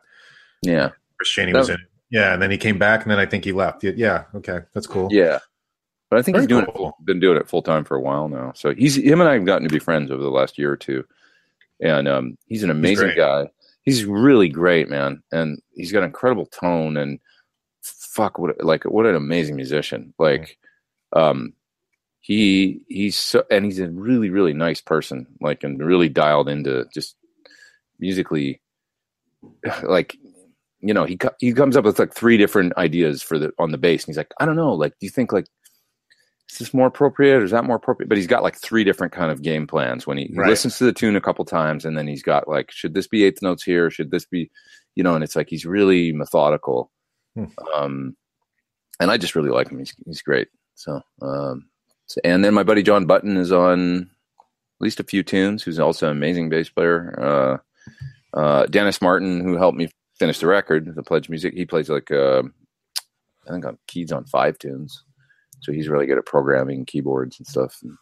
[0.62, 1.74] yeah, Chris Chaney That- was in.
[1.74, 1.80] it.
[2.10, 3.84] Yeah, and then he came back, and then I think he left.
[3.84, 5.08] Yeah, okay, that's cool.
[5.10, 5.38] yeah.
[6.10, 6.88] But I think Very he's doing cool.
[7.00, 8.52] it, been doing it full time for a while now.
[8.54, 10.76] So he's him and I have gotten to be friends over the last year or
[10.76, 11.04] two,
[11.80, 13.16] and um, he's an amazing great.
[13.16, 13.50] guy.
[13.82, 17.18] He's really great, man, and he's got an incredible tone and
[18.12, 20.14] fuck what like what an amazing musician.
[20.18, 20.58] Like,
[21.14, 21.52] um,
[22.20, 25.26] he he's so and he's a really really nice person.
[25.40, 27.16] Like, and really dialed into just
[27.98, 28.60] musically,
[29.82, 30.16] like
[30.80, 33.78] you know he he comes up with like three different ideas for the on the
[33.78, 35.46] bass and he's like i don't know like do you think like
[36.52, 38.08] is this more appropriate or is that more appropriate?
[38.08, 40.48] But he's got like three different kind of game plans when he, he Right.
[40.50, 43.24] listens to the tune a couple times and then he's got like, should this be
[43.24, 43.90] eighth notes here?
[43.90, 44.50] Should this be,
[44.94, 46.90] you know, and it's like he's really methodical.
[47.34, 47.44] Hmm.
[47.74, 48.16] Um,
[49.00, 49.78] and I just really like him.
[49.78, 50.48] He's he's great.
[50.74, 51.68] So, um,
[52.06, 55.62] so- and then my buddy John Button is on at least a few tunes.
[55.62, 57.60] Who's also an amazing bass player.
[58.34, 61.54] Uh, uh, Dennis Martin, who helped me finish the record, the Pledge Music.
[61.54, 62.42] He plays like uh,
[63.48, 65.04] I think on keys on five tunes,
[65.60, 67.78] so he's really good at programming keyboards and stuff.
[67.82, 67.96] And,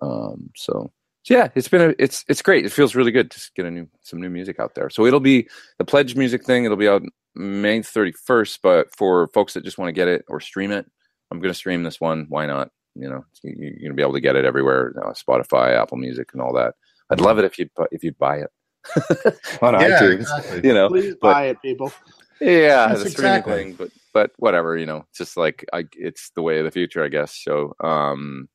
[0.00, 0.92] um, so
[1.28, 2.64] so yeah, it's been a, it's it's great.
[2.64, 4.88] It feels really good to get a new some new music out there.
[4.88, 6.64] So it'll be the Pledge Music thing.
[6.64, 7.02] It'll be out
[7.34, 8.60] May thirty first.
[8.62, 10.86] But for folks that just want to get it or stream it,
[11.30, 12.24] I'm going to stream this one.
[12.30, 12.70] Why not?
[12.94, 15.98] You know, you- you're going to be able to get it everywhere, uh, Spotify, Apple
[15.98, 16.74] Music, and all that.
[17.10, 18.50] I'd love it if you if you buy it
[19.62, 20.12] on Yeah, iTunes.
[20.20, 20.60] exactly.
[20.66, 21.92] You know, Please but- buy it, people.
[22.40, 23.54] yeah, Yes, the streaming exactly.
[23.54, 26.70] thing, but but whatever, you know, it's just like I, it's the way of the
[26.70, 27.34] future, I guess.
[27.36, 28.48] So, um,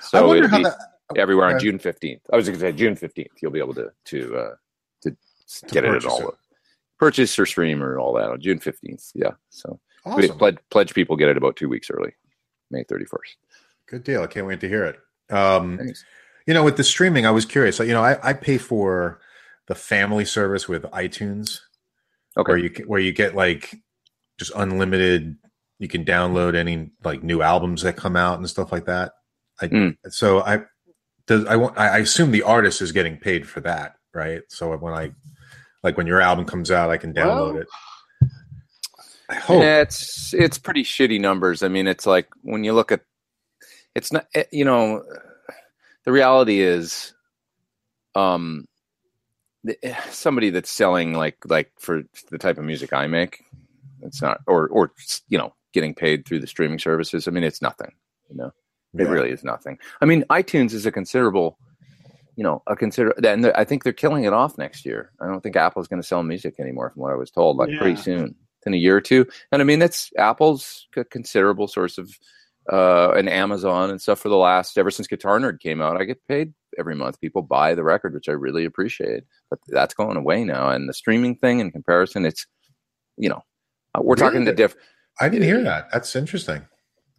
[0.00, 0.76] I so wonder how be that.
[1.16, 2.22] Everywhere on uh, June fifteenth.
[2.32, 3.32] I was going to say June fifteenth.
[3.42, 4.54] You'll be able to to uh,
[5.02, 5.16] to,
[5.70, 6.28] get it at all.
[6.28, 6.34] it.
[6.98, 9.10] Purchase or stream or all that on June fifteenth.
[9.14, 9.32] Yeah.
[9.50, 10.38] So we Awesome.
[10.38, 12.14] pledge, pledge people get it about two weeks early,
[12.70, 13.36] May thirty first.
[13.88, 14.22] Good deal.
[14.22, 14.98] I can't wait to hear it.
[15.34, 16.04] Um, Thanks.
[16.46, 17.78] you know, with the streaming, I was curious.
[17.78, 19.20] You know, I, I pay for
[19.66, 21.60] the family service with iTunes,
[22.36, 22.50] Okay.
[22.52, 23.74] where you where you get like
[24.38, 25.36] just unlimited.
[25.78, 29.12] You can download any like new albums that come out and stuff like that.
[29.60, 29.96] I, Mm.
[30.08, 30.62] So I
[31.28, 34.42] does I want I assume the artist is getting paid for that, right?
[34.48, 35.12] So when I
[35.84, 37.68] like when your album comes out, I can download Well- it.
[39.30, 39.62] I hope.
[39.62, 41.62] Yeah, it's it's pretty shitty numbers.
[41.62, 43.02] I mean, it's like when you look at
[43.94, 45.04] it's not eh, you know
[46.04, 47.12] the reality is
[48.14, 48.66] um
[49.82, 53.44] eh, somebody that's selling like like for the type of music I make
[54.00, 54.92] it's not or or
[55.28, 57.28] you know getting paid through the streaming services.
[57.28, 57.92] I mean, it's nothing,
[58.30, 58.50] you know.
[58.94, 59.08] It Yeah.
[59.10, 59.78] really is nothing.
[60.00, 61.58] I mean, iTunes is a considerable
[62.36, 65.10] you know, a consider and I think they're killing it off next year.
[65.20, 67.68] I don't think Apple's going to sell music anymore from what I was told like
[67.68, 67.78] Yeah.
[67.80, 69.26] pretty soon in a year or two.
[69.50, 72.08] And I mean, that's Apple's a considerable source of
[72.72, 76.00] uh, and Amazon and stuff for the last ever since Guitar Nerd came out.
[76.00, 77.20] I get paid every month.
[77.20, 79.24] People buy the record, which I really appreciate.
[79.50, 80.68] But that's going away now.
[80.68, 82.46] And the streaming thing, in comparison, it's
[83.16, 83.42] you know,
[84.00, 84.56] we're talking the Really?
[84.56, 84.76] diff.
[85.20, 85.88] I didn't hear that.
[85.92, 86.66] That's interesting.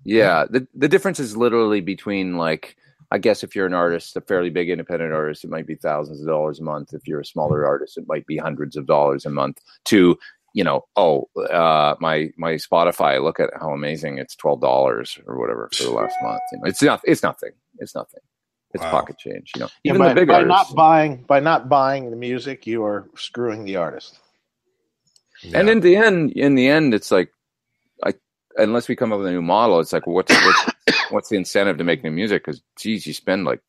[0.03, 2.75] Yeah, the the difference is literally between like
[3.11, 6.21] I guess if you're an artist, a fairly big independent artist, it might be thousands
[6.21, 6.93] of dollars a month.
[6.93, 9.59] If you're a smaller artist, it might be hundreds of dollars a month.
[9.85, 10.17] To
[10.53, 15.39] you know, oh, uh, my my Spotify, look at how amazing it's twelve dollars or
[15.39, 16.41] whatever for the last month.
[16.51, 18.21] You know, it's not, it's nothing, it's nothing.
[18.73, 18.91] It's Wow.
[18.91, 19.51] pocket change.
[19.55, 20.69] You know, Yeah, even by, the big by artists.
[20.69, 24.19] not buying by not buying the music, you are screwing the artist.
[25.53, 27.33] And in the end, in the end, it's like, I
[28.57, 30.71] unless we come up with a new model, it's like, what's what's,
[31.11, 32.43] what's the incentive to make new music?
[32.45, 33.61] Because geez, you spend like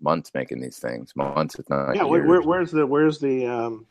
[0.00, 2.28] months making these things, months if not yeah, where, years.
[2.28, 3.86] where, where's the where's the um,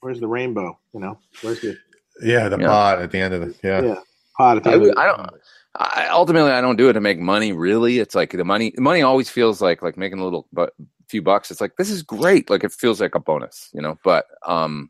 [0.00, 0.78] where's the rainbow?
[0.94, 1.76] You know, where's the
[2.22, 2.66] yeah, the Yeah.
[2.66, 3.82] pod at the end of the yeah.
[3.82, 4.00] yeah,
[4.36, 4.56] pot?
[4.58, 5.30] At the I end of the- I don't-
[5.78, 7.52] I, ultimately, I don't do it to make money.
[7.52, 8.72] Really, it's like the money.
[8.78, 10.72] Money always feels like like making a little but
[11.10, 11.50] few bucks.
[11.50, 12.48] It's like this is great.
[12.48, 13.98] Like it feels like a bonus, you know.
[14.02, 14.88] But um,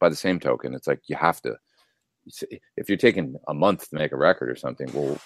[0.00, 1.56] by the same token, it's like you have to.
[2.76, 5.20] If you're taking a month to make a record or something, well,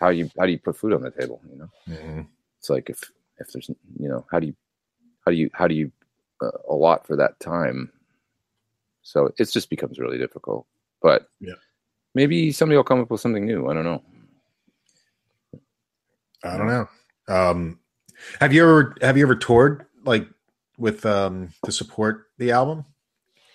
[0.00, 1.40] how you how do you put food on the table?
[1.50, 2.26] You know, Mhm.
[2.58, 3.00] it's like if
[3.38, 4.56] if there's you know how do you
[5.24, 5.90] how do you how do you
[6.42, 7.92] uh, allot for that time?
[9.02, 10.66] So it just becomes really difficult.
[11.02, 11.54] But Yeah.
[12.14, 13.68] maybe somebody will come up with something new.
[13.68, 14.02] I don't know.
[16.44, 16.88] I don't know.
[17.28, 17.78] Um,
[18.40, 20.28] have you ever have you ever toured like
[20.78, 22.84] with um to support the album?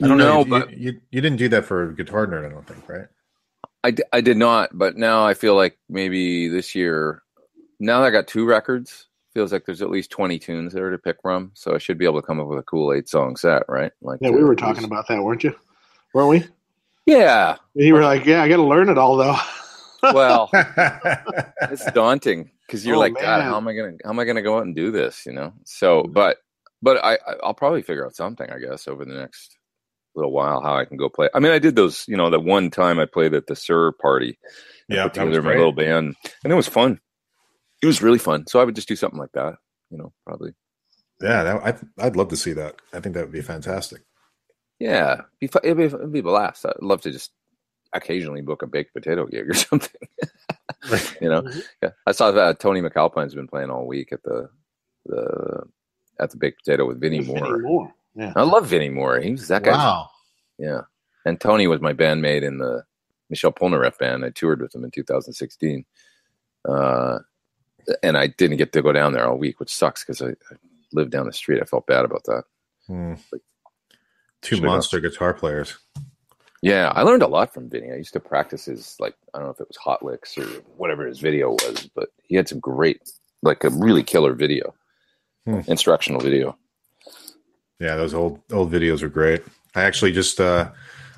[0.04, 0.26] I don't know.
[0.28, 2.88] No, You- but you, you you didn't do that for Guitar Nerd, I don't think,
[2.90, 3.08] right?
[3.84, 4.72] I, d- I did not.
[4.78, 7.22] But now I feel like maybe this year,
[7.80, 10.98] now that I got two records, feels like there's at least 20 tunes there to
[10.98, 11.52] pick from.
[11.54, 13.92] So I should be able to come up with a cool eight song set, right?
[14.02, 15.54] Like yeah, we were talking about that, weren't you?
[16.14, 16.48] Weren't we?
[17.06, 17.58] Yeah.
[17.76, 19.38] You were like, yeah, I got to learn it all though.
[20.14, 24.26] Well, it's daunting because you're Oh, like, God, how am I gonna how am I
[24.26, 25.26] gonna go out and do this?
[25.26, 25.52] You know.
[25.64, 26.38] So, but
[26.84, 29.55] but I I- I'll probably figure out something, I guess, over the next
[30.16, 31.30] little while how I can go play.
[31.34, 33.92] I mean, I did those, you know, the one time I played at the Suhr
[34.02, 34.38] party.
[34.90, 37.00] yeah, put that was together my little band, and it was fun.
[37.82, 38.46] It was really fun.
[38.48, 39.56] So I would just do something like that.
[39.92, 40.54] You know, probably.
[41.22, 41.56] Yeah, that,
[42.00, 42.76] I, I'd love to see that.
[42.94, 44.02] I think that would be fantastic.
[44.80, 46.66] Yeah, be fu- it'd be, it'd be a blast.
[46.66, 47.32] I'd love to just
[47.94, 50.02] occasionally book a baked potato gig or something.
[51.22, 51.64] you know, Mhm.
[51.82, 51.90] yeah.
[52.06, 54.50] I saw that Tony MacAlpine's been playing all week at the
[55.06, 55.64] the
[56.20, 57.60] at the baked potato with Vinnie Vinnie Moore.
[57.60, 57.94] Moore.
[58.16, 58.34] Yeah.
[58.36, 59.20] I love Vinnie Moore.
[59.20, 59.72] He was that guy.
[59.74, 60.10] Wow.
[60.58, 60.82] Yeah,
[61.26, 62.84] and Tony was my bandmate in the
[63.30, 64.24] Michel Polnareff band.
[64.24, 65.86] I toured with him in 2016.
[66.68, 67.20] Uh,
[68.02, 70.56] and I didn't get to go down there all week, which sucks because I, I
[70.94, 71.62] lived down the street.
[71.62, 72.44] I felt bad about that.
[72.88, 73.14] Hmm.
[74.42, 75.78] Two monster guitar players.
[76.62, 77.92] Yeah, I learned a lot from Vinnie.
[77.92, 80.46] I used to practice his like I don't know if it was hot licks or
[80.78, 83.02] whatever his video was, but he had some great,
[83.44, 84.74] like a really killer video,
[85.46, 85.60] Hmm.
[85.68, 86.58] instructional video.
[87.80, 89.44] Yeah, those old old videos are great.
[89.76, 90.72] I actually just uh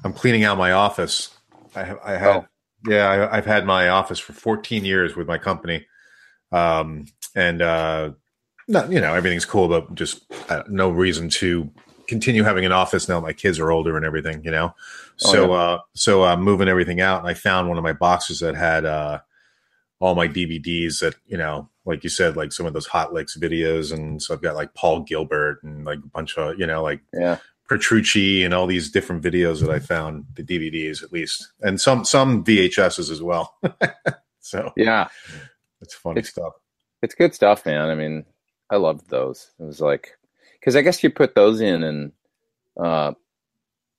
[0.03, 1.35] I'm cleaning out my office.
[1.75, 2.45] I have I had Oh.
[2.87, 5.85] yeah, I, I've had my office for 14 years with my company.
[6.51, 8.11] Um and uh
[8.67, 11.69] not you know, everything's cool but just uh, no reason to
[12.07, 14.73] continue having an office now that my kids are older and everything, you know.
[15.25, 18.39] Oh, So uh so I'm moving everything out and I found one of my boxes
[18.39, 19.19] that had uh
[19.99, 23.37] all my DVDs that, you know, like you said, like some of those hot licks
[23.37, 23.91] videos.
[23.93, 27.01] And so I've got like Paul Gilbert and like a bunch of, you know, like
[27.13, 27.37] Yeah,
[27.69, 32.05] Petrucci and all these different videos that I found, the DVDs at least, and some
[32.05, 33.57] some VHSs as well.
[34.39, 35.07] so yeah,
[35.81, 36.53] it's funny It's- stuff.
[37.01, 37.89] it's good stuff, man.
[37.89, 38.25] I mean,
[38.69, 39.49] I loved those.
[39.59, 40.17] It was like
[40.59, 42.11] because I guess you put those in and
[42.79, 43.13] uh,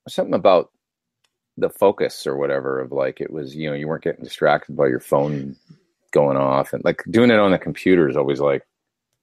[0.08, 0.70] something about
[1.56, 4.86] the focus or whatever of like it was you know you weren't getting distracted by
[4.86, 5.56] your phone
[6.12, 8.62] going off and like doing it on the computer is always like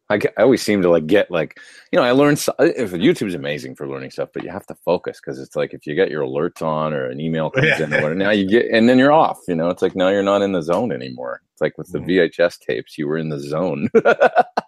[0.08, 1.60] I, I always seem to like get like
[1.92, 4.76] you know I learned so- if YouTube's amazing for learning stuff but you have to
[4.86, 7.92] focus because it's like if you get your alerts on or an email comes in
[7.92, 10.22] or whatever now you get and then you're off you know it's like now you're
[10.22, 12.32] not in the zone anymore it's like with the Mhm.
[12.38, 13.90] VHS tapes you were in the zone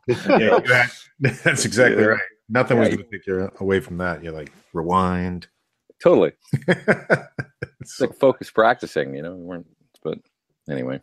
[0.08, 0.92] Yeah, that-
[1.44, 2.08] that's exactly Yeah.
[2.10, 2.22] right.
[2.50, 4.24] Nothing was going to take you away from that.
[4.24, 5.48] You're like rewind.
[6.02, 6.32] totally
[6.68, 7.22] It's
[7.82, 9.68] it's like focus practicing you know we weren't
[10.04, 10.18] but
[10.70, 11.00] anyway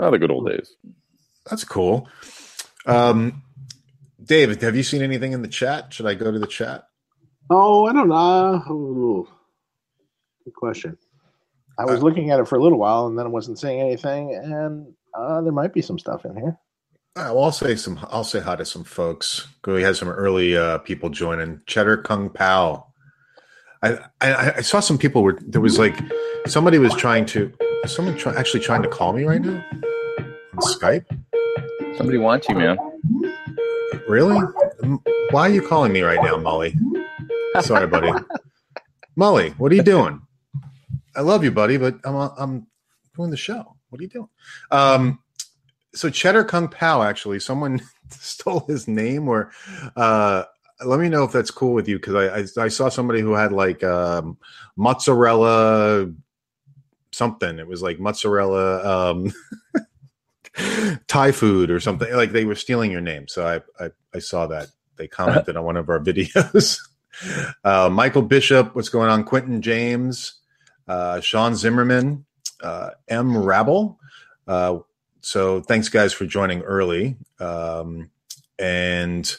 [0.00, 0.76] oh the good old days
[1.50, 2.08] That's cool.
[2.86, 3.42] Um,
[4.22, 5.92] David, have you seen anything in the chat?
[5.92, 6.86] Should I go to the chat?
[7.50, 8.62] Oh, I don't know.
[8.70, 9.28] Ooh,
[10.44, 10.96] good question.
[11.78, 13.80] I was Uh, looking at it for a little while and then I wasn't seeing
[13.80, 16.56] anything, and uh, there might be some stuff in here.
[17.16, 17.98] Uh, well, I'll say some.
[18.10, 19.46] I'll say hi to some folks.
[19.66, 21.60] We had some early uh, people joining.
[21.66, 22.86] Cheddar Kung Pao.
[23.82, 25.96] I, I I saw some people were there was like
[26.46, 27.52] somebody was trying to
[27.84, 31.04] is someone try, actually trying to call me right now on Skype.
[31.96, 32.78] somebody wants you man
[34.08, 34.38] Really?
[35.30, 36.76] Why are you calling me right now, Molly?
[37.60, 38.12] Sorry, buddy.
[39.16, 40.20] Molly, what are you doing?
[41.16, 42.66] I love you, buddy, but I'm I'm
[43.16, 43.76] doing the show.
[43.88, 44.28] What are you doing?
[44.70, 45.20] Um,
[45.94, 49.28] so Cheddar Kung Pao, actually, someone stole his name.
[49.28, 49.52] Or
[49.96, 50.44] uh,
[50.84, 53.32] let me know if that's cool with you because I, I I saw somebody who
[53.32, 54.36] had like um,
[54.76, 56.12] mozzarella
[57.14, 57.58] something.
[57.58, 59.32] It was like mozzarella um,
[61.06, 62.12] Thai food or something.
[62.12, 63.28] Like they were stealing your name.
[63.28, 66.80] So I I, I saw that they commented on one of our videos.
[67.62, 69.22] Uh, Michael Bishop, what's going on?
[69.22, 70.40] Quentin James,
[70.88, 72.24] uh, Sean Zimmerman,
[72.60, 73.38] uh, M.
[73.38, 74.00] Rabble.
[74.48, 74.78] Uh,
[75.20, 77.16] so thanks, guys, for joining early.
[77.38, 78.10] Um,
[78.58, 79.32] and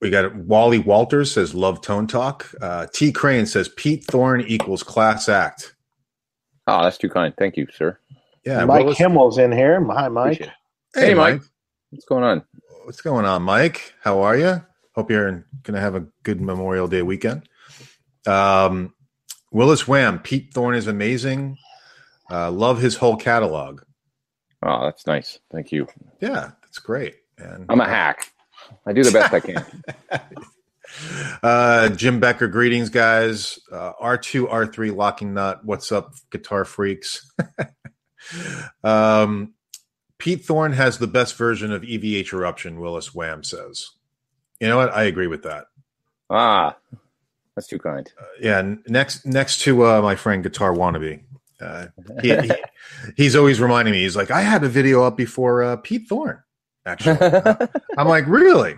[0.00, 2.52] we got Wally Walters says, Love Tone Talk.
[2.60, 3.12] Uh, T.
[3.12, 5.75] Crane says, Pete Thorne equals class act.
[6.66, 7.98] Oh that's too kind thank you sir
[8.44, 8.64] Yeah.
[8.64, 9.82] Mike Willis- Kimmel's in here.
[9.84, 10.38] Hi, Mike.
[10.38, 10.50] Hey,
[11.08, 11.40] Hey, Mike.
[11.40, 11.42] Mike.
[11.90, 12.42] what's going on
[12.84, 13.94] What's going on, Mike?
[14.02, 14.64] How are you?
[14.94, 17.48] Hope you're going to have a good Memorial Day weekend.
[18.28, 18.94] Um,
[19.50, 21.58] Willis Wham, Pete Thorne is amazing.
[22.30, 23.82] Uh, love his whole catalog.
[24.62, 25.86] oh that's nice thank you
[26.20, 27.16] Yeah, that's great.
[27.38, 28.32] And I'm a hack
[28.86, 29.64] I do the best I can
[31.42, 33.58] uh, Jim Becker, greetings, guys.
[33.70, 35.60] Uh, R2, R3, Locking Nut.
[35.64, 37.30] What's up, guitar freaks?
[38.84, 39.54] um,
[40.18, 43.90] Pete Thorne has the best version of EVH Eruption, Willis Wham says.
[44.60, 44.92] You know what?
[44.94, 45.66] I agree with that.
[46.30, 46.76] ah
[47.54, 51.22] that's too kind yeah next next to uh, my friend guitar wannabe
[51.60, 51.86] uh,
[52.20, 52.52] he, he-
[53.16, 56.42] he's always reminding me he's like i had a video up before uh, pete thorne
[56.84, 57.16] actually
[57.96, 58.74] i'm like really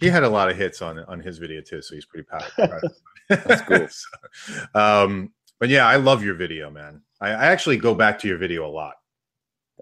[0.00, 2.44] he had a lot of hits on on his video too so he's pretty proud,
[2.56, 2.82] proud.
[3.28, 3.86] That's cool.
[3.90, 8.28] So, um but yeah i love your video man I, I actually go back to
[8.28, 8.94] your video a lot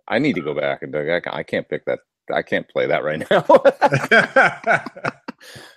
[0.07, 1.99] I need to go back and I can't- I can't pick that.
[2.33, 3.41] I can't play that right now.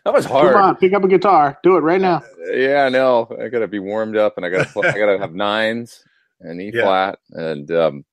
[0.04, 0.56] that was Come hard.
[0.56, 1.58] on, pick up a guitar.
[1.64, 2.22] Do it right now.
[2.54, 6.04] Yeah, no, I gotta be warmed up, and I gotta pl- I gotta have nines
[6.40, 6.84] and E Yeah.
[6.84, 8.06] flat, and um,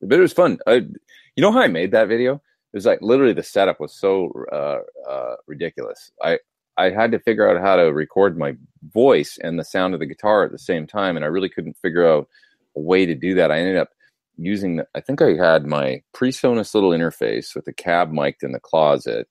[0.00, 0.58] but it was fun.
[0.66, 2.42] I, you know how I made that video?
[2.72, 6.10] It was like literally the setup was so uh, uh, ridiculous.
[6.22, 6.38] I
[6.76, 8.54] I had to figure out how to record my
[8.94, 11.76] voice and the sound of the guitar at the same time, and I really couldn't
[11.82, 12.28] figure out
[12.76, 13.50] a way to do that.
[13.50, 13.90] I ended up
[14.38, 14.76] using.
[14.76, 18.60] The, I think I had my PreSonus little interface with the cab mic'd in the
[18.60, 19.28] closet,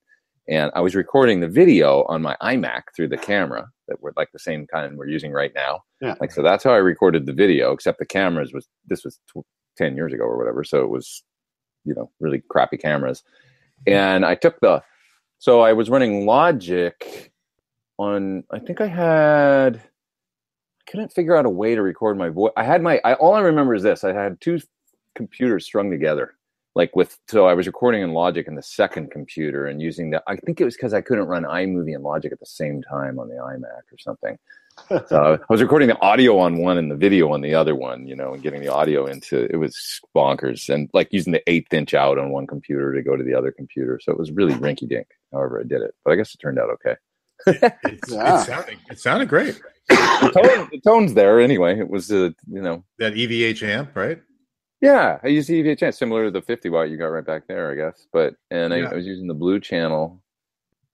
[0.48, 4.30] and I was recording the video on my iMac through the camera that were like
[4.32, 5.82] the same kind we're using right now.
[6.00, 6.14] Yeah.
[6.22, 7.72] Like so, that's how I recorded the video.
[7.72, 9.46] Except the cameras was this was tw-
[9.78, 11.24] ten years ago or whatever, so it was
[11.86, 13.24] you know really crappy cameras,
[13.88, 14.84] and I took the
[15.40, 17.32] so I was running Logic
[17.98, 22.54] on I think I had I couldn't figure out a way to record my voice.
[22.58, 24.60] I had my I, all I remember is this: I had two
[25.16, 26.36] computers strung together
[26.76, 30.24] like with so I was recording in Logic in the second computer and using the
[30.28, 33.20] I think it was because I couldn't run iMovie and Logic at the same time
[33.20, 34.38] on the iMac or something.
[35.08, 38.08] So I was recording the audio on one and the video on the other one,
[38.08, 41.74] you know, and getting the audio into it was bonkers and like using the eighth
[41.74, 44.00] inch out on one computer to go to the other computer.
[44.02, 45.08] So it was really rinky dink.
[45.32, 46.96] However, I did it, but I guess it turned out okay.
[47.48, 47.72] yeah.
[47.86, 49.60] it, sounded, it sounded great.
[49.90, 51.80] the, tone, the tone's there anyway.
[51.80, 54.22] It was, uh, you know, that EVH amp, right?
[54.82, 57.48] Yeah, I use the EVH amp similar to the 50 watt you got right back
[57.48, 58.08] there, I guess.
[58.12, 58.90] But and I, yeah.
[58.90, 60.21] I, was using the blue channel,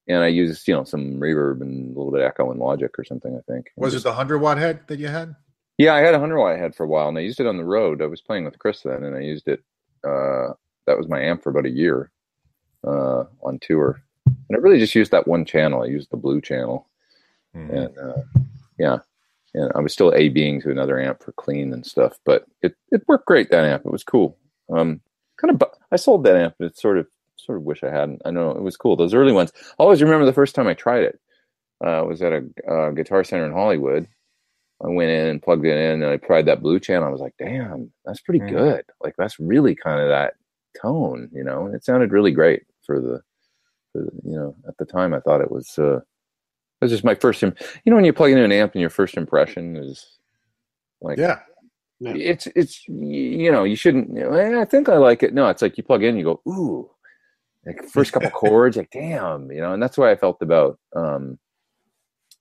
[0.08, 2.92] and I used you know some reverb and a little bit of echo in Logic
[2.98, 3.36] or something.
[3.36, 3.72] I think.
[3.76, 5.36] Was just, it the 100 watt head that you had?
[5.78, 7.58] Yeah, I had a 100 watt head for a while, and I used it on
[7.58, 8.02] the road.
[8.02, 9.64] I was playing with Chris then, and I used it.
[10.04, 10.54] Uh,
[10.86, 12.12] that was my amp for about a year
[12.86, 15.84] uh, on tour, and I really just used that one channel.
[15.84, 16.88] I used the blue channel,
[17.56, 17.76] mm-hmm.
[17.76, 18.22] and uh,
[18.80, 19.00] yeah,
[19.54, 22.76] and I was still A being to another amp for clean and stuff, but it,
[22.92, 23.50] it worked great.
[23.52, 24.38] That amp, it was cool.
[24.72, 25.02] Um,
[25.38, 27.08] kind of, I sold that amp, it sort of,
[27.48, 28.22] sort of wish I hadn't.
[28.26, 28.96] I know it was cool.
[28.96, 29.52] Those early ones.
[29.56, 31.20] I always remember the first time I tried it.
[31.84, 34.08] Uh, was at a uh, Guitar Center in Hollywood.
[34.84, 37.08] I went in and plugged it in, and I tried that blue channel.
[37.08, 38.50] I was like, "Damn, that's pretty mm.
[38.50, 38.86] good.
[39.02, 40.34] Like that's really kind of that
[40.80, 43.22] tone, you know." And it sounded really great for the,
[43.92, 45.78] for the, you know, at the time I thought it was.
[45.80, 46.02] Uh,
[46.80, 47.42] that's just my first.
[47.42, 47.54] you
[47.86, 50.20] know, when you plug in an amp and your first impression is
[51.02, 51.40] like, yeah,
[52.00, 52.14] yeah.
[52.16, 54.10] it's it's you know you shouldn't.
[54.16, 55.34] You know, I think I like it.
[55.34, 56.90] No, it's like you plug in, you go ooh,
[57.68, 61.38] like first couple chords, like damn, you know, and that's why I felt about um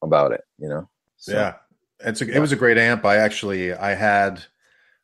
[0.02, 0.88] about it, you know.
[1.16, 1.54] So, yeah,
[2.00, 3.04] it's a, it was a great amp.
[3.04, 4.44] I actually I had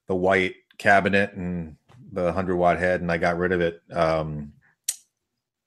[0.07, 1.77] the white cabinet and
[2.13, 3.83] the hundred watt head, and I got rid of it.
[3.91, 4.53] Um,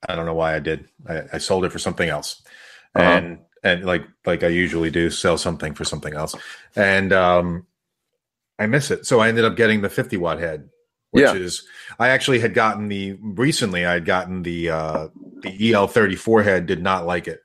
[0.07, 0.87] I don't know why I did.
[1.07, 2.41] I, I sold it for something else,
[2.95, 3.07] uh-huh.
[3.07, 6.35] and and like like I usually do, sell something for something else,
[6.75, 7.65] and um,
[8.57, 9.05] I miss it.
[9.05, 10.69] So I ended up getting the 50 watt head,
[11.15, 11.33] which yeah.
[11.33, 11.65] is
[11.97, 13.85] I actually had gotten the recently.
[13.85, 15.07] I had gotten the uh,
[15.43, 16.65] the EL 34 head.
[16.65, 17.39] Did not like it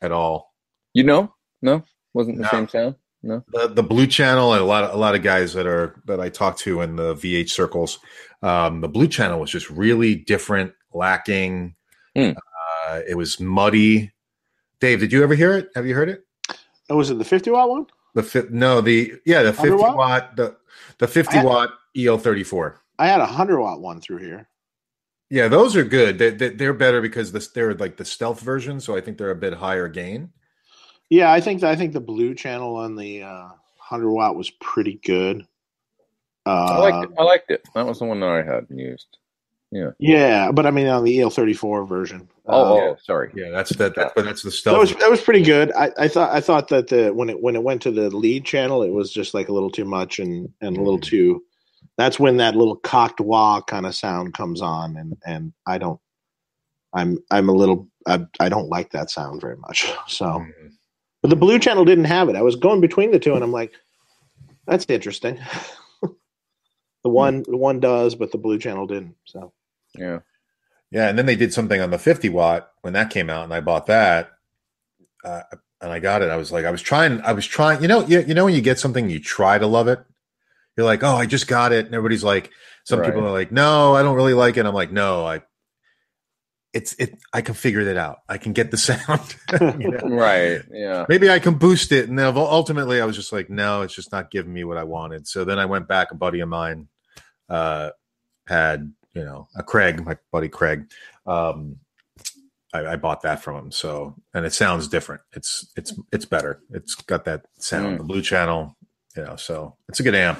[0.00, 0.54] at all.
[0.94, 1.82] You know, no,
[2.14, 2.48] wasn't the no.
[2.50, 2.94] same sound.
[3.24, 6.00] No, the, the blue channel and a lot of a lot of guys that are
[6.04, 7.98] that I talk to in the VH circles,
[8.42, 11.74] um, the blue channel was just really different, lacking.
[12.16, 12.36] Mm.
[12.36, 14.12] Uh, it was muddy.
[14.78, 15.70] Dave, did you ever hear it?
[15.74, 16.22] Have you heard it?
[16.88, 17.86] Oh, was it the 50 watt one?
[18.14, 19.96] The fi- no, the yeah, the 50 watt?
[19.96, 20.56] watt, the
[20.98, 22.76] the 50 had, watt EL34.
[22.98, 24.48] I had a 100 watt one through here.
[25.28, 26.18] Yeah, those are good.
[26.18, 29.30] They, they, they're better because this, they're like the stealth version, so I think they're
[29.30, 30.30] a bit higher gain.
[31.10, 33.48] Yeah, I think I think the blue channel on the uh,
[33.88, 35.46] 100 watt was pretty good.
[36.44, 37.16] Uh, I liked it.
[37.18, 37.68] I liked it.
[37.74, 39.18] That was the one that I had used.
[39.72, 39.90] Yeah.
[39.98, 42.28] Yeah, but I mean on the EL34 version.
[42.46, 43.32] Oh, uh, oh sorry.
[43.34, 43.94] Yeah, that's that.
[43.96, 44.74] That's, but that's the stuff.
[44.74, 45.72] That was that was pretty good.
[45.72, 48.44] I, I thought I thought that the when it when it went to the lead
[48.44, 51.08] channel, it was just like a little too much and and a little mm-hmm.
[51.08, 51.44] too.
[51.98, 56.00] That's when that little cocked wah kind of sound comes on, and and I don't.
[56.92, 59.90] I'm I'm a little I, I don't like that sound very much.
[60.08, 60.68] So, mm-hmm.
[61.22, 62.36] but the blue channel didn't have it.
[62.36, 63.72] I was going between the two, and I'm like,
[64.66, 65.38] that's interesting.
[66.02, 69.16] the one the one does, but the blue channel didn't.
[69.24, 69.52] So
[69.96, 70.20] yeah.
[70.90, 73.52] Yeah, and then they did something on the 50 watt when that came out, and
[73.52, 74.30] I bought that,
[75.24, 75.42] uh,
[75.80, 76.30] and I got it.
[76.30, 77.82] I was like, I was trying, I was trying.
[77.82, 80.00] You know, you, you know when you get something, you try to love it.
[80.76, 82.50] You're like, oh, I just got it, and everybody's like,
[82.84, 83.06] some right.
[83.06, 84.66] people are like, no, I don't really like it.
[84.66, 85.42] I'm like, no, I,
[86.72, 87.18] it's it.
[87.32, 88.18] I can figure that out.
[88.28, 89.36] I can get the sound.
[89.80, 90.16] you know?
[90.16, 90.62] Right.
[90.70, 91.06] Yeah.
[91.08, 94.12] Maybe I can boost it, and then ultimately, I was just like, no, it's just
[94.12, 95.26] not giving me what I wanted.
[95.26, 96.10] So then I went back.
[96.12, 96.88] A buddy of mine
[97.48, 97.90] uh,
[98.46, 100.90] had you know, a Craig, my buddy Craig.
[101.26, 101.78] Um,
[102.74, 103.72] I, I, bought that from him.
[103.72, 105.22] So, and it sounds different.
[105.32, 106.60] It's it's it's better.
[106.70, 107.98] It's got that sound, mm.
[107.98, 108.76] the blue channel.
[109.16, 110.38] You know, so it's a good amp.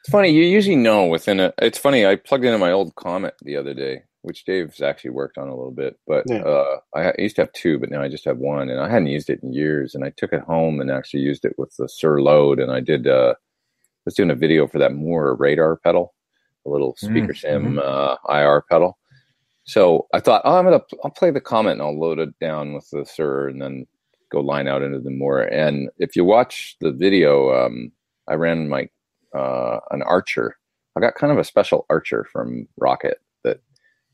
[0.00, 0.30] It's funny.
[0.30, 1.52] You usually know within a.
[1.58, 2.06] It's funny.
[2.06, 5.54] I plugged into my old Komet the other day, which Dave's actually worked on a
[5.54, 5.98] little bit.
[6.06, 6.40] But yeah.
[6.40, 9.08] uh, I used to have two, but now I just have one, and I hadn't
[9.08, 9.94] used it in years.
[9.94, 12.80] And I took it home and actually used it with the Suhr Load, and I
[12.80, 13.06] did.
[13.06, 16.14] Uh, I was doing a video for that Mooer radar pedal
[16.66, 17.76] a little speaker mm, mm-hmm.
[17.76, 18.98] sim uh, IR pedal.
[19.64, 22.72] So I thought, oh, I'm gonna I'll play the Komet and I'll load it down
[22.72, 23.86] with the Suhr, and then
[24.30, 25.42] go line out into the Mooer.
[25.42, 27.92] And if you watch the video, um,
[28.28, 28.88] I ran my
[29.34, 30.56] uh, an Archer.
[30.96, 33.14] I got kind of a special Archer from Rockett
[33.44, 33.60] that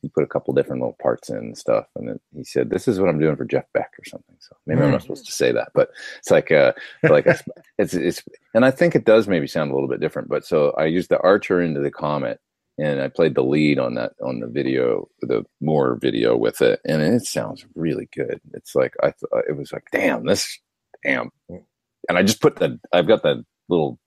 [0.03, 2.87] he put a couple different little parts in and stuff, and then he said, "This
[2.87, 4.85] is what I'm doing for Jeff Beck or something." So maybe mm.
[4.85, 7.39] I'm not supposed to say that, but it's like a like a,
[7.79, 8.23] it's it's,
[8.55, 10.29] and I think it does maybe sound a little bit different.
[10.29, 12.39] But so I used the Archer into the Komet,
[12.79, 16.81] and I played the lead on that on the video, the Mooer video with it,
[16.85, 18.41] and it sounds really good.
[18.53, 20.59] It's like I thought it was like, damn, this,
[21.03, 23.99] damn, and I just put the I've got the little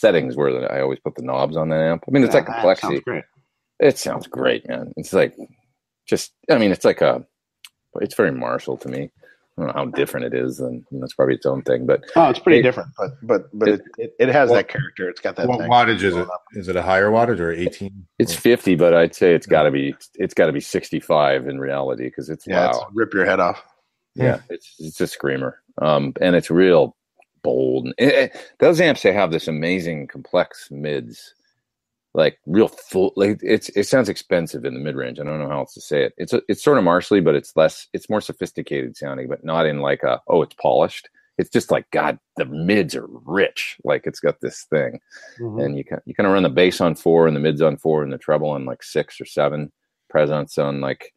[0.00, 2.04] settings where I always put the knobs on that amp.
[2.06, 2.94] I mean, it's Yeah, like that complexity.
[2.94, 3.24] sounds great.
[3.80, 4.92] It sounds great, man.
[4.96, 5.34] It's like
[6.06, 7.26] just, I mean, it's like a,
[8.00, 9.10] it's very Marshall to me.
[9.58, 11.86] I don't know how different it is, and you know, it's probably its own thing.
[11.86, 14.68] But Oh, it's pretty It- different, but but but it, it, it has Well, that
[14.68, 15.08] character.
[15.08, 15.48] It's got that.
[15.48, 16.30] What wattage is going it?
[16.30, 16.42] up.
[16.52, 18.06] Is it a higher wattage or 18?
[18.18, 21.58] it's 50, but I'd say it's got to be, it's got to be 65 in
[21.58, 23.62] reality because it's Yeah, it's rip your head off.
[24.14, 26.94] Yeah, it's it's a screamer, um, and it's real
[27.46, 27.88] bold.
[27.98, 31.34] It- it- those amps they have this amazing complex mids,
[32.14, 33.12] like real full.
[33.16, 35.18] Like it's it sounds expensive in the mid range.
[35.20, 36.12] I don't know how else to say it.
[36.18, 37.88] It's a, it's sort of Marshally, but it's less.
[37.92, 41.08] It's more sophisticated sounding, but not in like a oh it's polished.
[41.38, 43.76] It's just like God, the mids are rich.
[43.84, 45.00] Like it's got this thing,
[45.38, 45.62] Mhm.
[45.64, 47.76] and you can you kind of run the bass on four and the mids on
[47.76, 49.70] four and the treble on like six or seven,
[50.08, 51.12] presence on like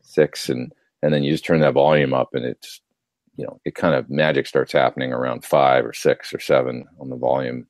[0.00, 0.72] six, and
[1.02, 2.80] and then you just turn that volume up, and it's
[3.38, 7.08] you know it kind of magic starts happening around five or six or seven on
[7.08, 7.66] the volume.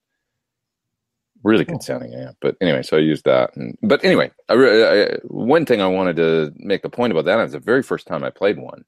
[1.45, 3.55] Really good sounding amp, but anyway, so I used that.
[3.55, 7.39] And, but anyway, I, I, one thing I wanted to make a point about that
[7.45, 8.85] is the very first time I played one,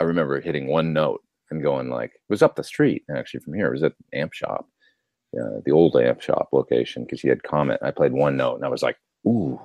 [0.00, 3.54] I remember hitting one note and going like it was up the street actually from
[3.54, 3.68] here.
[3.68, 4.66] It was at amp shop,
[5.38, 7.78] uh, the old amp shop location because he had Komet.
[7.82, 9.60] I played one note and I was like, ooh,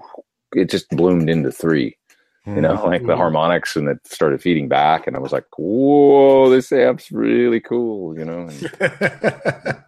[0.53, 1.97] it just bloomed into three.
[2.45, 3.17] You know, like the Mhm.
[3.17, 8.17] harmonics and it started feeding back, and I was like, whoa, this amp's really cool.
[8.17, 8.71] You know, and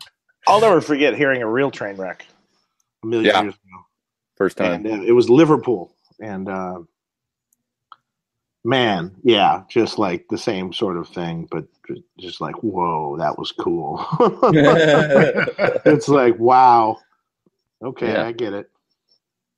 [0.48, 2.22] I'll never forget hearing a real Trainwreck
[3.04, 3.42] a million Yeah.
[3.44, 3.86] years ago.
[4.36, 4.86] first time.
[4.86, 6.80] and uh, it was Liverpool, and uh,
[8.64, 11.66] man, yeah, just like the same sort of thing, but
[12.20, 14.06] just like, whoa, that was cool.
[15.86, 16.98] it's like, wow,
[17.84, 18.26] okay, Yeah.
[18.28, 18.70] I get it.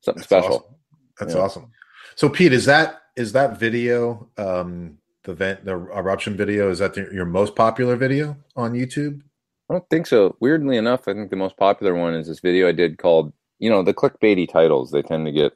[0.02, 0.56] Something That's special.
[0.56, 0.76] awesome.
[1.20, 1.42] That's Yeah.
[1.42, 1.72] awesome.
[2.16, 6.94] So Pete, is that is that video um the vent the eruption video is that
[6.96, 9.22] the, your most popular video on YouTube?
[9.70, 10.36] I don't think so.
[10.40, 13.70] Weirdly enough, I think the most popular one is this video I did called, you
[13.70, 14.92] know, the clickbaity titles.
[14.92, 15.54] They tend to get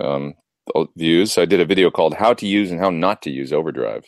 [0.00, 0.34] um,
[0.96, 1.32] views.
[1.32, 4.06] So I did a video called "How to Use and How Not to Use Overdrives,"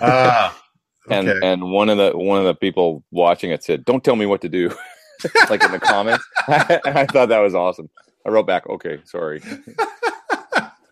[0.00, 0.58] Ah,
[1.10, 1.18] Okay.
[1.18, 4.26] and and one of the one of the people watching it said, "Don't tell me
[4.26, 4.68] what to do,"
[5.50, 6.24] like in the comments.
[6.48, 7.88] I thought that was awesome.
[8.26, 9.42] I wrote back, "Okay, sorry."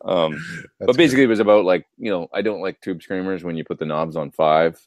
[0.04, 0.42] Um,
[0.78, 3.64] but basically, it was about like you know, I don't like tube screamers when you
[3.64, 4.78] put the knobs on five,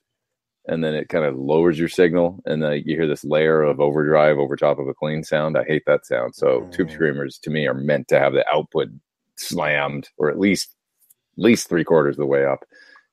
[0.68, 3.80] and then it kind of lowers your signal, and then you hear this layer of
[3.80, 5.58] overdrive over top of a clean sound.
[5.58, 6.36] I hate that sound.
[6.36, 6.94] So tube Mm.
[6.94, 8.90] screamers to me are meant to have the output
[9.38, 10.76] slammed, or at least
[11.38, 12.64] at least three quarters of the way up,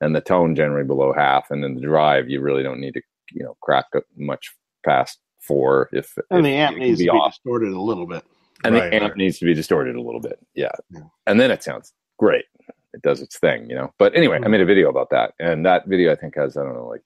[0.01, 3.03] and the tone generally below half, and then the drive you really don't need to
[3.33, 7.11] you know crack it much past four if And if the amp needs to be
[7.11, 8.25] off distorted a little bit.
[8.65, 9.17] And Right, the amp right.
[9.17, 10.39] needs to be distorted a little bit.
[10.55, 10.73] Yeah.
[10.91, 11.03] Yeah.
[11.27, 12.45] And then it sounds great.
[12.93, 13.93] It does its thing, you know.
[13.99, 16.63] But anyway, I made a video about that, and that video I think has I
[16.65, 17.03] don't know like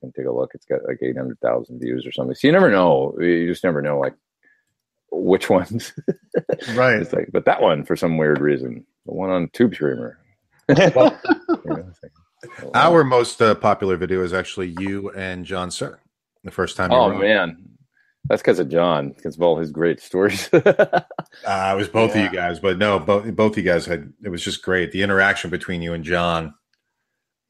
[0.00, 0.52] can take a look.
[0.54, 2.34] It's got like eight hundred thousand views or something.
[2.34, 3.16] So you never know.
[3.18, 4.14] You just never know like
[5.10, 5.92] which ones.
[6.74, 7.00] right.
[7.00, 10.18] it's like, but that one for some weird reason, the one on Tube Screamer.
[10.68, 12.12] You know, like,
[12.64, 15.98] oh, Our most uh, popular video is actually you and John Suhr.
[16.42, 16.90] The first time.
[16.92, 17.56] oh man,
[18.28, 20.50] that's because of John, because of all his great stories.
[21.44, 24.10] Uh, it was both of you guys, but no, both both of you guys had.
[24.24, 24.90] It was just great.
[24.90, 26.54] The interaction between you and John.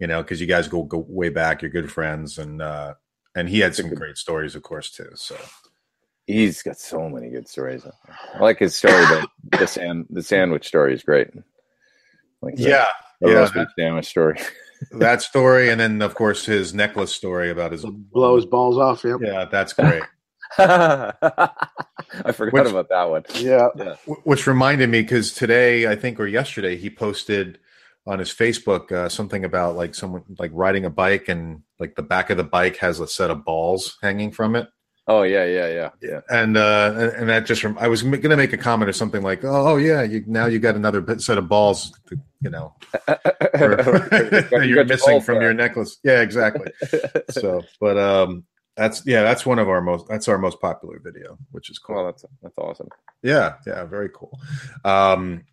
[0.01, 1.63] You know, because you guys go go way back.
[1.63, 2.95] You're good friends, and uh
[3.37, 5.11] and he had some great stories, of course, too.
[5.15, 5.37] So
[6.27, 7.87] He's got so many good stories.
[8.35, 11.29] I like his story, but the sand the sandwich story is great.
[12.43, 12.87] Like the, yeah,
[13.21, 14.41] the yeah, roast that, sandwich story.
[14.91, 17.85] that story, and then of course his necklace story about his.
[17.85, 19.05] Blow his balls off.
[19.05, 19.21] Yep.
[19.23, 20.03] Yeah, that's great.
[20.59, 23.25] I forgot Which- about that one.
[23.35, 23.69] Yeah.
[24.07, 27.59] Wh- Which reminded me because today, I think, or yesterday, he posted
[28.07, 32.03] on his Facebook uh, something about like someone like riding a bike and like the
[32.03, 34.69] back of the bike has a set of balls hanging from it.
[35.09, 36.21] Oh yeah, yeah, yeah, yeah.
[36.31, 39.23] And uh, and- that just rem- I was going to make a comment or something
[39.23, 42.75] like, oh, oh, yeah, you now you got another set of balls, to, you know,
[43.07, 45.99] that you're missing from your necklace.
[46.03, 46.73] Yeah, exactly.
[47.31, 48.45] So, but um,
[48.77, 51.97] that's yeah, that's one of our most that's our most popular video, which is cool.
[51.97, 52.89] Well, that's that's awesome.
[53.23, 54.39] Yeah, yeah, very cool.
[54.85, 55.45] Um,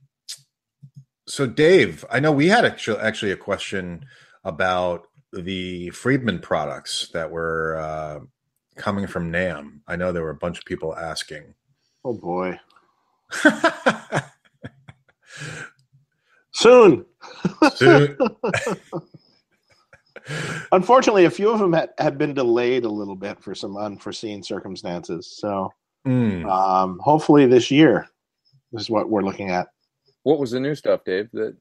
[1.28, 4.06] so, Dave, I know we had actually actually a question
[4.44, 8.20] about the Friedman products that were uh,
[8.76, 9.80] coming from NAMM.
[9.88, 11.54] I know there were a bunch of people asking.
[12.06, 12.60] Oh boy.
[16.52, 17.06] Soon.
[17.76, 18.18] Soon-
[20.72, 24.42] Unfortunately, a few of them had, had been delayed a little bit for some unforeseen
[24.42, 25.38] circumstances.
[25.38, 25.72] So
[26.06, 28.08] Mm, um, hopefully this year.
[28.72, 29.68] This is what we're looking at.
[30.24, 31.30] What was the new stuff, Dave?
[31.34, 31.56] That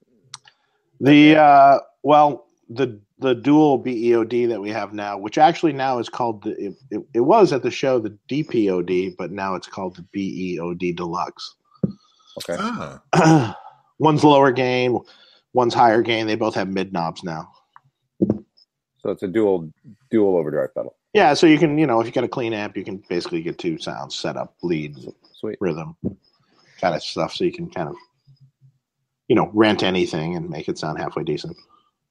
[1.00, 6.08] The uh, well, the the dual BEOD that we have now, which actually now is
[6.08, 9.96] called the it, it, it was at the show the DPOD, but now it's called
[9.96, 11.54] the BEOD Deluxe.
[12.38, 12.56] okay.
[12.58, 13.56] Ah,
[13.98, 14.98] one's lower gain,
[15.52, 16.26] one's higher gain.
[16.26, 17.48] They both have mid knobs now.
[19.03, 19.72] So it's a dual
[20.11, 20.96] dual overdrive pedal.
[21.12, 23.42] Yeah, so you can, you know, if you got a clean amp, you can basically
[23.42, 24.96] get two sounds set up, lead,
[25.34, 25.59] Sweet.
[25.61, 25.94] rhythm,
[26.80, 27.34] kind of stuff.
[27.34, 27.96] So you can kind of,
[29.28, 31.57] you know, rent anything and make it sound halfway decent.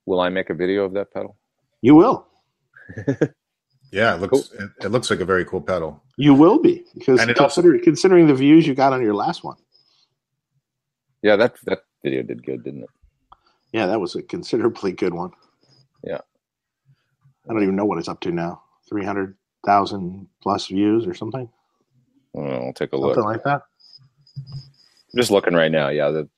[0.06, 1.38] Will I make a video of that pedal?
[1.82, 2.28] You will.
[3.92, 6.04] yeah, it looks it, it looks like a very cool pedal.
[6.18, 9.58] You will be because And also- considering the views you got on your last one.
[11.24, 12.90] Yeah, that that video did good, didn't it?
[13.72, 15.32] Yeah, that was a considerably good one.
[17.46, 17.52] Yeah.
[17.52, 18.62] I don't even know what it's up to now.
[18.90, 21.50] 300,000 plus views or something.
[22.34, 23.16] Well, I'll take a look.
[23.16, 23.64] Something like that.
[24.38, 25.90] I'm just looking right now.
[25.90, 26.30] Yeah, the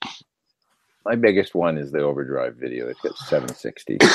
[1.05, 2.87] my biggest one is the overdrive video.
[2.87, 3.97] It's got 760.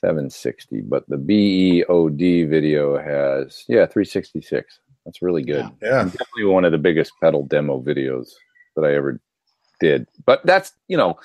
[0.00, 4.80] 760, but the BEOD video has yeah 366.
[5.04, 5.66] That's really good.
[5.80, 8.32] Yeah, Definitely one of the biggest pedal demo videos
[8.76, 9.20] that I ever
[9.80, 10.06] did.
[10.26, 11.18] But that's you know, it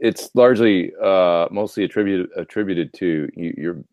[0.00, 3.54] it's largely uh, mostly attributed attributed to you.
[3.56, 3.84] You're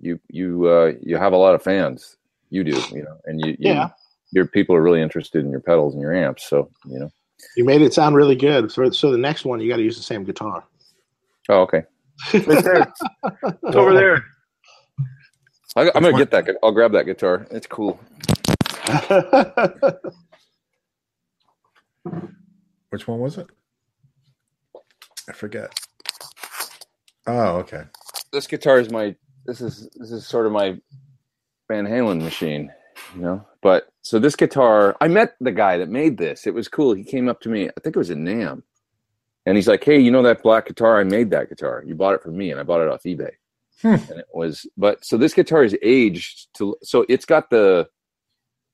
[0.00, 2.16] you you uh, you have a lot of fans.
[2.50, 3.90] You do, you know, and you, you Yeah.
[4.32, 6.48] your people are really interested in your pedals and your amps.
[6.48, 7.10] So you know.
[7.56, 8.70] You made it sound really good.
[8.70, 10.64] So, so the next one, you got to use the same guitar.
[11.48, 11.82] Oh, okay.
[12.32, 13.02] It's
[13.64, 14.24] over there.
[15.76, 16.20] I, I'm gonna one?
[16.20, 16.46] get that.
[16.62, 17.46] I'll grab that guitar.
[17.50, 17.98] It's cool.
[22.90, 23.48] which one was it?
[25.28, 25.78] I forget.
[27.26, 27.84] Oh, okay.
[28.32, 29.14] This guitar is my.
[29.46, 30.78] This is this is sort of my
[31.68, 32.72] Van Halen machine,
[33.14, 33.46] you know.
[33.62, 36.46] But so this guitar, I met the guy that made this.
[36.46, 36.92] It was cool.
[36.94, 37.68] He came up to me.
[37.68, 38.62] I think it was in NAMM,
[39.46, 41.00] and he's like, "Hey, you know that black guitar?
[41.00, 41.82] I made that guitar.
[41.86, 43.32] You bought it from me, and I bought it off eBay."
[43.82, 43.94] Hmm.
[44.10, 46.76] And it was, but so this guitar is aged to.
[46.82, 47.88] So it's got the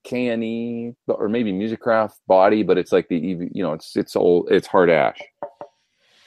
[0.06, 3.18] KNE or maybe Musikraft body, but it's like the.
[3.18, 4.50] You know, it's it's old.
[4.50, 5.20] It's hard ash,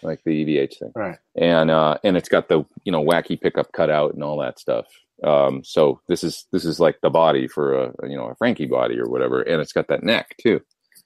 [0.03, 0.91] like the EVH thing.
[0.95, 1.17] Right.
[1.35, 4.85] and uh and it's got the you know wacky pickup cutout and all that stuff.
[5.23, 8.65] Um so this is this is like the body for a you know a frankie
[8.67, 9.41] body or whatever.
[9.41, 10.61] And it's got that neck too.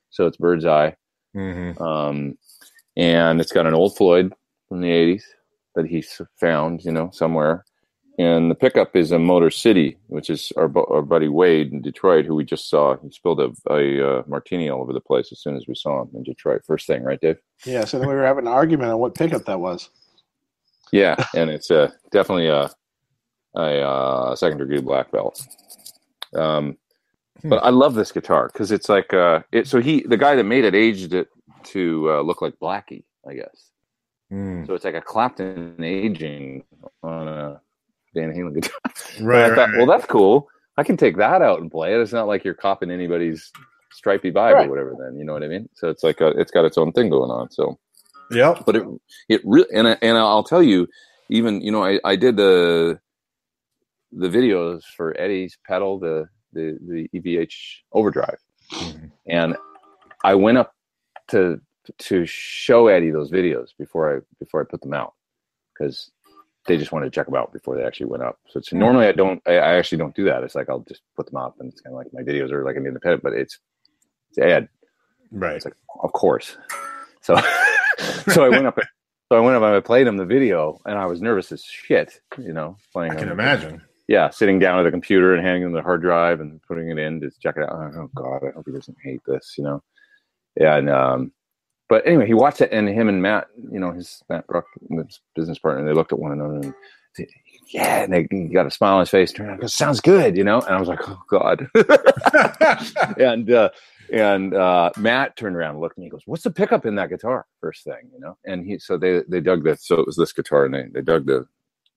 [0.09, 0.95] So it's bird's eye.
[1.33, 2.37] Hmm um
[2.95, 4.33] and it's got an old floyd
[4.67, 5.23] from the 80s
[5.75, 6.03] that he
[6.39, 7.63] found you know somewhere
[8.17, 12.25] and the pickup is a motor city which is our, our buddy wade in detroit
[12.25, 15.39] who we just saw he spilled a, a uh, martini all over the place as
[15.39, 17.85] soon as we saw him in detroit first thing right dave Yeah.
[17.85, 19.89] So then we were having an argument on what pickup that was.
[20.91, 22.71] Yeah, and it's uh, definitely a
[23.55, 25.41] a uh, second degree black belt.
[26.33, 26.77] Um,
[27.41, 27.49] Hmm.
[27.49, 29.67] but I love this guitar because it's like uh, it.
[29.67, 31.29] So he, the guy that made it, aged it
[31.65, 33.69] to uh, look like Blackie, I guess.
[34.31, 34.65] Mm.
[34.65, 36.63] So it's like a Clapton aging
[37.03, 37.61] on a
[38.15, 38.79] Van Halen guitar.
[39.21, 39.77] Right, I right, thought, right.
[39.77, 40.47] well, that's cool.
[40.77, 41.99] I can take that out and play it.
[42.01, 43.51] It's not like you're copying anybody's
[43.91, 44.67] stripey vibe Right.
[44.67, 44.95] or whatever.
[44.99, 45.67] Then you know what I mean.
[45.73, 47.49] So it's like a, it's got its own thing going on.
[47.51, 47.79] So
[48.29, 48.83] yeah, but it
[49.29, 50.87] it really and I- and I'll tell you,
[51.29, 52.99] even you know I, I did the
[54.11, 57.53] the videos for Eddie's pedal the the the EVH
[57.93, 58.37] overdrive,
[58.71, 59.11] Mhm.
[59.27, 59.57] and
[60.23, 60.73] I went up
[61.29, 61.59] to
[61.99, 65.13] to show Eddie those videos before I before I put them out
[65.73, 66.11] because
[66.67, 68.39] they just wanted to check them out before they actually went up.
[68.49, 70.43] So it's normally I don't I, I actually don't do that.
[70.43, 72.63] It's like I'll just put them up and it's kind of like my videos are
[72.63, 73.59] like an independent, but it's
[74.29, 74.69] it's ad
[75.31, 75.55] Right.
[75.55, 76.57] it's like, of course.
[77.21, 77.35] So,
[78.29, 78.77] so I went up.
[79.31, 81.63] So I went up and I played him the video, and I was nervous as
[81.63, 82.21] shit.
[82.37, 83.11] You know, playing.
[83.11, 83.81] I can imagine.
[84.07, 86.97] Yeah, sitting down at the computer and handing him the hard drive and putting it
[86.97, 87.93] in to check it out.
[87.95, 89.55] Oh God, I hope he doesn't hate this.
[89.57, 89.83] You know,
[90.55, 91.33] and um,
[91.89, 95.21] but anyway, he watched it, and him and Matt, you know, his Matt Bruck, his
[95.35, 96.73] business partner, they looked at one another and.
[97.13, 97.27] said,
[97.67, 99.31] Yeah, and they got a smile on his face.
[99.31, 100.61] Turned around, goes, "Sounds good," you know.
[100.61, 101.69] And I was like, "Oh God!"
[103.19, 103.69] and uh,
[104.11, 106.05] and uh, Matt turned around and looked at me.
[106.05, 108.37] He goes, "What's the pickup in that guitar?" First thing, you know.
[108.45, 109.85] And he so they they dug this.
[109.85, 111.45] So it was this guitar, and they they dug the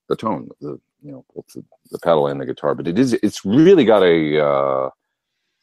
[0.09, 1.25] the tone, the you know
[1.55, 2.75] the, the pedal and the guitar.
[2.75, 4.91] But it is it's really got a uh,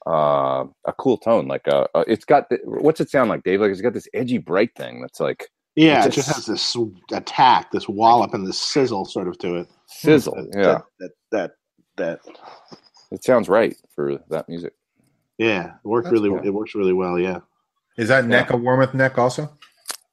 [0.07, 1.47] uh, a cool tone.
[1.47, 3.59] Like uh, uh, it's got the, what's it sound like, Dave?
[3.61, 6.45] Like it's got this edgy bright thing that's like Yeah, It it just just- has
[6.45, 6.77] this
[7.11, 9.67] attack, this wallop, and this sizzle sort of to it.
[9.87, 10.35] sizzle.
[10.35, 10.63] That, Yeah,
[10.99, 11.51] that that
[11.97, 12.37] that, that
[13.11, 14.73] it sounds right for that music.
[15.37, 16.29] yeah, it worked That's really.
[16.29, 16.45] cool.
[16.45, 17.17] It works really well.
[17.19, 17.39] Yeah.
[17.97, 19.49] Is that neck a Warmoth neck also?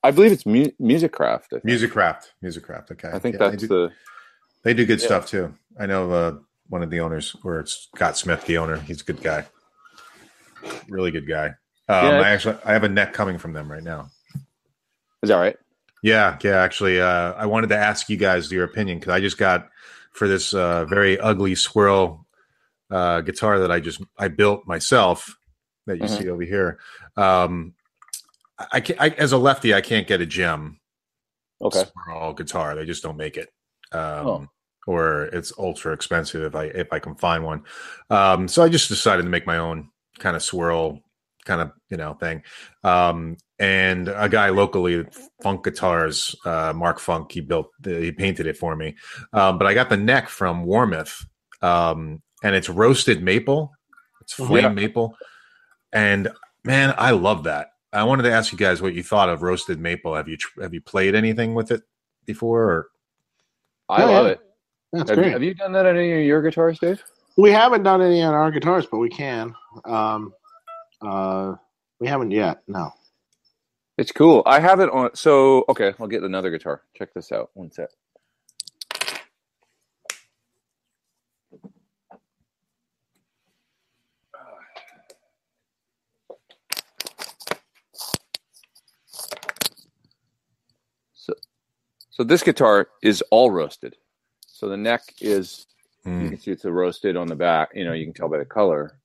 [0.03, 1.45] I believe it's mu- Musikraft.
[1.55, 2.31] I think, Musikraft.
[2.43, 2.91] Musikraft.
[2.93, 3.09] Okay.
[3.13, 3.93] I think Yeah, that's they do, the
[4.63, 5.07] they do good yeah.
[5.07, 5.55] stuff too.
[5.79, 6.37] I know uh,
[6.69, 8.77] one of the owners, or it's Scott Smith, the owner.
[8.81, 9.45] He's a good guy.
[10.89, 11.47] Really good guy.
[11.89, 12.21] Um, Yeah.
[12.21, 14.09] I actually I have a neck coming from them right now.
[15.23, 15.57] Is that right?
[16.03, 16.63] Yeah, yeah.
[16.63, 19.69] Actually, uh, I wanted to ask you guys your opinion because I just got
[20.13, 22.27] for this uh, very ugly swirl
[22.91, 25.35] uh, guitar that I just I built myself
[25.87, 26.19] that you Mhm.
[26.19, 26.79] see over here.
[27.17, 27.75] Um,
[28.71, 30.79] I, can I as a lefty, I can't get a gem
[31.61, 31.85] Okay.
[32.05, 32.75] swirl guitar.
[32.75, 33.49] They just don't make it.
[33.93, 34.49] Um, Oh.
[34.87, 37.65] Or it's ultra expensive if I if I can find one.
[38.11, 39.89] Um, so I just decided to make my own
[40.19, 41.01] kind of swirl
[41.45, 42.43] kind of you know thing.
[42.83, 45.07] Um, and a guy locally,
[45.43, 48.97] Funk Guitars, uh, Mark Funk, he built the, he painted it for me.
[49.33, 51.25] Um, but I got the neck from Warmoth,
[51.63, 53.73] um, and it's roasted maple.
[54.23, 54.47] It's Mhm.
[54.47, 54.69] flame Yeah.
[54.71, 55.17] maple,
[55.93, 56.29] and
[56.65, 57.69] man, I love that.
[57.93, 60.17] I wanted to ask you guys what you thought of roasted maple.
[60.17, 61.83] Have you tr- have you played anything with it
[62.25, 62.63] before?
[62.65, 62.89] Or?
[63.89, 64.33] I Oh, love yeah.
[64.33, 64.41] it.
[64.95, 65.27] That's Have, great.
[65.27, 67.05] you- have you done that on any of your guitars, Dave?
[67.37, 69.55] We haven't done any on our guitars, but we can.
[69.85, 70.33] Um,
[71.03, 71.55] uh,
[71.99, 72.63] we haven't yet.
[72.69, 72.93] No.
[73.99, 74.43] It's cool.
[74.47, 75.15] I have it on.
[75.15, 76.83] So okay, I'll get another guitar.
[76.95, 77.51] Check this out.
[77.55, 77.89] One sec.
[91.15, 91.35] So,
[92.11, 93.97] so this guitar is all roasted.
[94.47, 95.67] So the neck is
[96.07, 97.71] you Mm, can see it's a roasted on the back.
[97.75, 98.99] You know, you can tell by the color.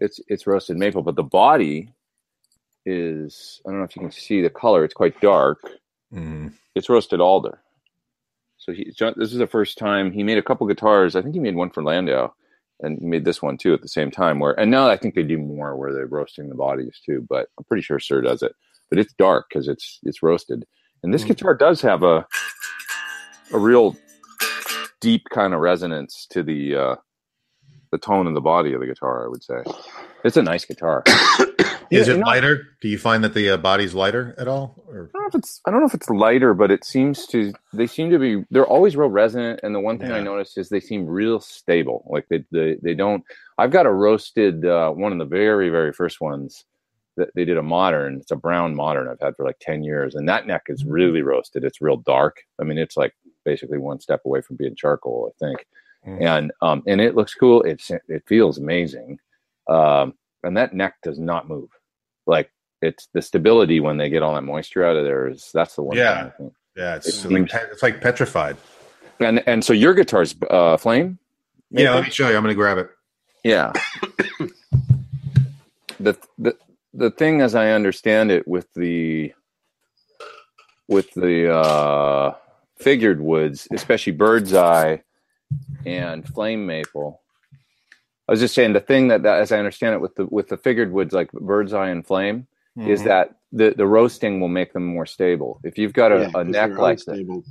[0.00, 1.92] It's it's roasted maple, but the body
[2.86, 4.84] is I don't know if you can see the color.
[4.84, 5.58] It's quite dark.
[6.12, 7.60] mm, It's roasted alder.
[8.58, 11.16] So he John, this is the first time he made a couple guitars.
[11.16, 12.32] I think he made one for Landau,
[12.80, 14.38] and he made this one too at the same time.
[14.38, 17.26] Where and now I think they do more where they're roasting the bodies too.
[17.28, 18.52] But I'm pretty sure Suhr does it.
[18.90, 20.66] But it's dark because it's it's roasted.
[21.02, 21.28] And this Mhm.
[21.28, 22.26] guitar does have a
[23.52, 23.96] a real
[25.00, 26.96] deep kind of resonance to the uh,
[27.92, 29.24] the tone of the body of the guitar.
[29.24, 29.62] I would say
[30.24, 31.02] it's a nice guitar.
[31.90, 32.68] Is Yeah, it you know- lighter?
[32.80, 34.80] Do you find that the uh, body's lighter at all?
[34.86, 37.26] Or I don't know if it's I don't know if it's lighter, but it seems
[37.28, 39.58] to they seem to be they're always real resonant.
[39.64, 40.22] And the one thing I Yeah.
[40.24, 42.04] noticed is they seem real stable.
[42.08, 43.24] Like they they, they don't.
[43.58, 46.64] I've got a roasted uh, one of the very very first ones
[47.16, 48.18] that they did a modern.
[48.20, 51.22] It's a brown modern I've had for like ten years, and that neck is really
[51.22, 51.64] roasted.
[51.64, 52.36] It's real dark.
[52.60, 53.14] I mean, it's like
[53.50, 55.30] basically one step away from being charcoal.
[55.30, 55.58] I think,
[56.06, 56.22] Mm.
[56.34, 57.62] and um and it looks cool.
[57.62, 59.18] It's it feels amazing,
[59.68, 61.68] um and that neck does not move.
[62.26, 62.48] Like
[62.80, 65.82] it's the stability when they get all that moisture out of there is that's the
[65.82, 66.30] one Yeah.
[66.30, 68.56] thing yeah, it's It like seems- it's like petrified.
[69.18, 71.18] And and so your guitar's uh flame?
[71.70, 72.36] Yeah, let me show you.
[72.36, 72.88] I'm going to grab it.
[73.44, 73.70] Yeah.
[76.00, 76.56] the the
[76.94, 79.32] the thing as I understand it with the
[80.88, 82.34] with the uh
[82.80, 85.02] figured woods, especially bird's eye
[85.86, 87.20] and flame maple.
[88.28, 90.48] I was just saying the thing that, that as I understand it with the with
[90.48, 92.46] the figured woods like bird's eye and flame
[92.78, 93.04] is Mhm.
[93.04, 95.60] that the the roasting will make them more stable.
[95.64, 97.42] If you've got a, Yeah, a 'cause neck they're like that,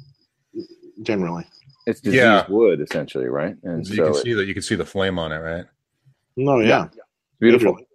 [1.01, 1.45] Generally.
[1.85, 2.45] it's diseased Yeah.
[2.49, 3.55] wood essentially, right?
[3.63, 5.37] And so you so can it- see that you can see the flame on it,
[5.37, 5.65] right?
[6.37, 6.87] No, yeah.
[7.39, 7.73] beautiful.
[7.75, 7.85] Majorly.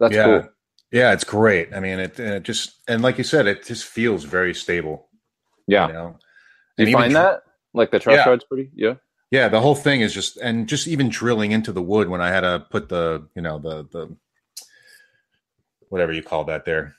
[0.00, 0.24] That's yeah.
[0.24, 0.48] cool.
[0.90, 1.74] Yeah, it's great.
[1.74, 5.07] I mean, it, it just and like you said, it just feels very stable.
[5.68, 5.86] Yeah.
[5.86, 6.18] You know?
[6.78, 7.42] Do you find dr- that?
[7.74, 8.28] Like the truss Yeah.
[8.28, 8.70] rod's pretty?
[8.74, 8.94] Yeah.
[9.30, 12.28] Yeah, the whole thing is just and just even drilling into the wood when I
[12.30, 14.16] had to put the you know the the
[15.90, 16.94] whatever you call that there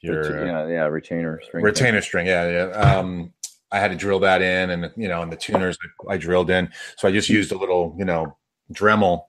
[0.00, 1.64] your yeah, yeah, retainer string.
[1.64, 2.26] retainer string.
[2.26, 2.98] Yeah, yeah.
[2.98, 3.32] Um,
[3.72, 5.78] I had to drill that in, and you know, and the tuners
[6.08, 6.70] I, I drilled in.
[6.98, 8.36] So I just used a little you know
[8.72, 9.24] Dremel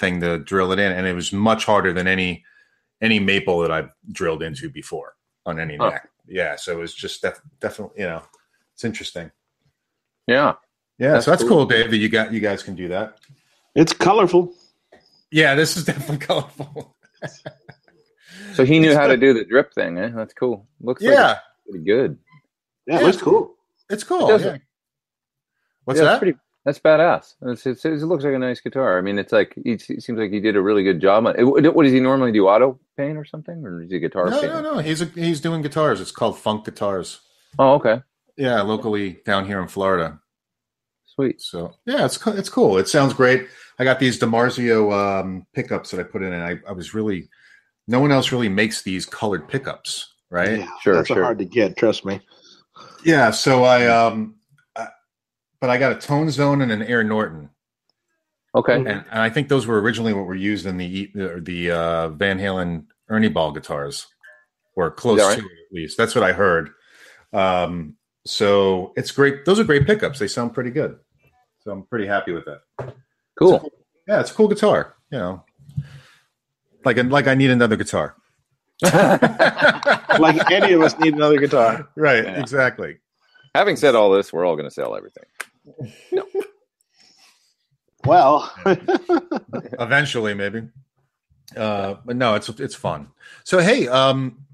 [0.00, 2.44] thing to drill it in, and it was much harder than any
[3.00, 5.14] any maple that I've drilled into before
[5.46, 5.90] on any Huh.
[5.90, 6.08] neck.
[6.32, 8.22] Yeah, so it was just def- definitely you know
[8.74, 9.30] it's interesting.
[10.26, 10.54] Yeah.
[10.98, 11.50] Yeah, That's so that's cool.
[11.50, 11.90] cool, Dave.
[11.90, 13.18] That you got you guys can do that.
[13.74, 14.54] It's colorful.
[15.30, 16.94] Yeah, this is definitely colorful.
[18.54, 20.10] So he knew It's how to do the drip thing, eh?
[20.14, 20.66] That's cool.
[20.80, 22.18] Looks like yeah, it's pretty good.
[22.86, 23.56] Yeah, it looks cool.
[23.90, 24.26] it's cool.
[24.28, 24.54] does yeah.
[24.54, 24.62] it.
[25.84, 26.10] What's Yeah, that?
[26.10, 27.34] That's pretty that's badass.
[27.42, 28.96] It's, it's, it looks like a nice guitar.
[28.96, 31.26] I mean, it's like it seems like he did a really good job.
[31.26, 32.46] On, it, what does he normally do?
[32.46, 34.52] Auto paint or something, or is he guitar no, paint?
[34.52, 34.78] no, no.
[34.78, 36.00] He's a, he's doing guitars.
[36.00, 37.20] It's called Funk Guitars.
[37.58, 38.00] Oh, okay,
[38.36, 40.20] Yeah, locally down here in Florida.
[41.04, 41.40] sweet.
[41.40, 42.78] So yeah, it's it's cool.
[42.78, 43.46] It sounds great.
[43.78, 47.28] I got these DiMarzio um, pickups that I put in, and I, I was really
[47.88, 50.60] no one else really makes these colored pickups, right?
[50.60, 51.22] Yeah, Sure, that's sure.
[51.22, 51.76] hard to get.
[51.76, 52.20] Trust me.
[53.04, 53.30] Yeah.
[53.32, 54.36] so I um,
[54.76, 54.88] I,
[55.60, 57.50] but I got a Tone Zone and an Air Norton,
[58.54, 61.70] Okay, and, and I think those were originally what were used in the the, the
[61.70, 64.06] uh, Van Halen Ernie Ball guitars,
[64.76, 65.96] or close Is that to it at least.
[65.96, 66.70] That's what I heard.
[67.32, 67.96] Um,
[68.26, 69.44] so it's great.
[69.44, 70.18] Those are great pickups.
[70.18, 70.98] They sound pretty good.
[71.60, 72.94] So I'm pretty happy with that.
[73.38, 73.72] cool.
[74.06, 74.96] Yeah, it's a cool guitar.
[75.10, 75.44] You know,
[76.84, 78.16] Like like I need another guitar.
[78.82, 81.88] like any of us need another guitar.
[81.96, 82.24] Right.
[82.24, 82.40] Yeah.
[82.40, 82.98] Exactly.
[83.54, 85.24] Having said all this, we're all going to sell everything.
[88.04, 88.52] Well,
[89.78, 90.68] Eventually, maybe.
[91.56, 93.08] Uh, but no, it's it's fun.
[93.44, 94.44] So hey, um,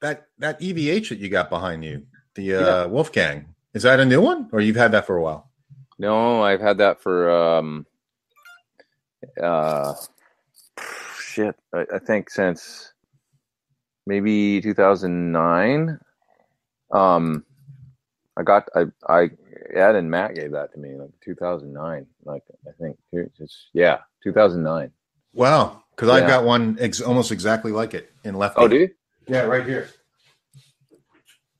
[0.00, 4.20] that that EVH that you got behind you, the uh, Wolfgang, is that a new
[4.20, 5.50] one, or you've had that for a while?
[5.98, 7.86] No, I've had that for um,
[9.40, 9.94] uh,
[11.20, 11.56] shit.
[11.72, 12.92] I, I think since
[14.08, 16.00] maybe 2009.
[16.90, 17.44] Um,
[18.36, 19.30] I got I I
[19.74, 22.06] Ed and Matt gave that to me like 2009.
[22.24, 24.90] Like I think it's yeah 2009.
[25.34, 28.54] Wow, because I've got one ex- almost exactly like it in left.
[28.58, 28.90] Oh, do you?
[29.26, 29.88] Yeah, right here.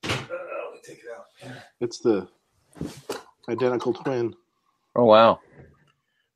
[0.05, 0.17] Uh,
[0.83, 1.53] take it out.
[1.81, 2.29] it's the
[3.49, 4.35] identical twin.
[4.97, 5.41] Oh wow.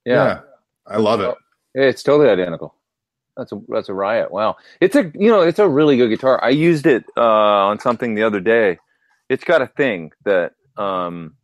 [0.04, 0.40] Yeah.
[0.86, 1.34] I love it.
[1.74, 2.74] It's totally identical.
[3.36, 4.30] That's a that's a riot.
[4.30, 4.56] Wow.
[4.80, 6.42] It's a you know, it's a really good guitar.
[6.42, 8.78] I used it uh on something the other day.
[9.28, 11.34] It's got a thing that um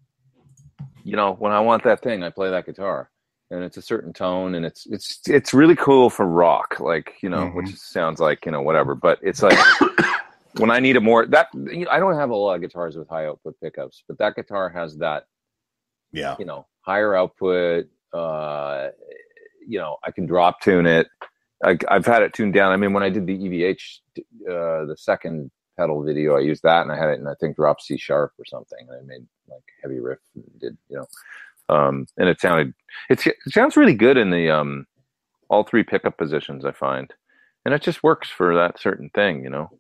[1.11, 3.11] you know, when I want that thing, I play that guitar.
[3.50, 7.30] And it's a certain tone and it's it's it's really cool for rock, like, you
[7.30, 7.54] know, Mhm.
[7.56, 9.59] which sounds like, you know, whatever, but it's like
[10.61, 12.94] when I need a more that you know, I don't have a lot of guitars
[12.98, 15.24] with high output pickups, but that guitar has that
[16.12, 16.36] Yeah.
[16.40, 18.88] you know higher output uh
[19.72, 21.06] you know i can drop tune it
[21.68, 23.76] I, i've had it tuned down i mean when i did the evh
[24.54, 26.37] uh the second pedal video.
[26.37, 28.87] I used that and i had it and i think drop c sharp or something.
[28.89, 31.07] And i made like heavy riff and did you know
[31.74, 32.74] um and it sounded
[33.09, 34.87] it's, it sounds really good in the um
[35.49, 37.14] all three pickup positions i find.
[37.64, 39.70] And it just works for that certain thing you know?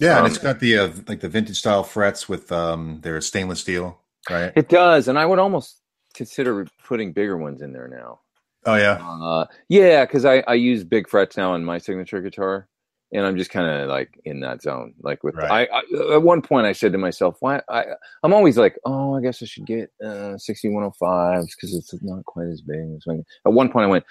[0.00, 3.20] Yeah, and Um, it's got the uh, like the vintage style frets with um their
[3.20, 4.00] stainless steel,
[4.30, 4.52] right?
[4.56, 5.08] it does.
[5.08, 5.82] And i would almost
[6.14, 8.20] consider putting bigger ones in there now.
[8.66, 8.98] Oh yeah.
[9.00, 12.68] Uh, yeah, because I, I use big frets now on my signature guitar,
[13.12, 14.94] and I'm just kind of like in that zone.
[15.02, 15.68] Like with Right.
[15.70, 17.84] I, I, at one point I said to myself, why I
[18.22, 22.48] I'm always like, oh, I guess I should get uh, 6105s because it's not quite
[22.48, 22.80] as big.
[22.96, 24.04] as my-" At one point I went,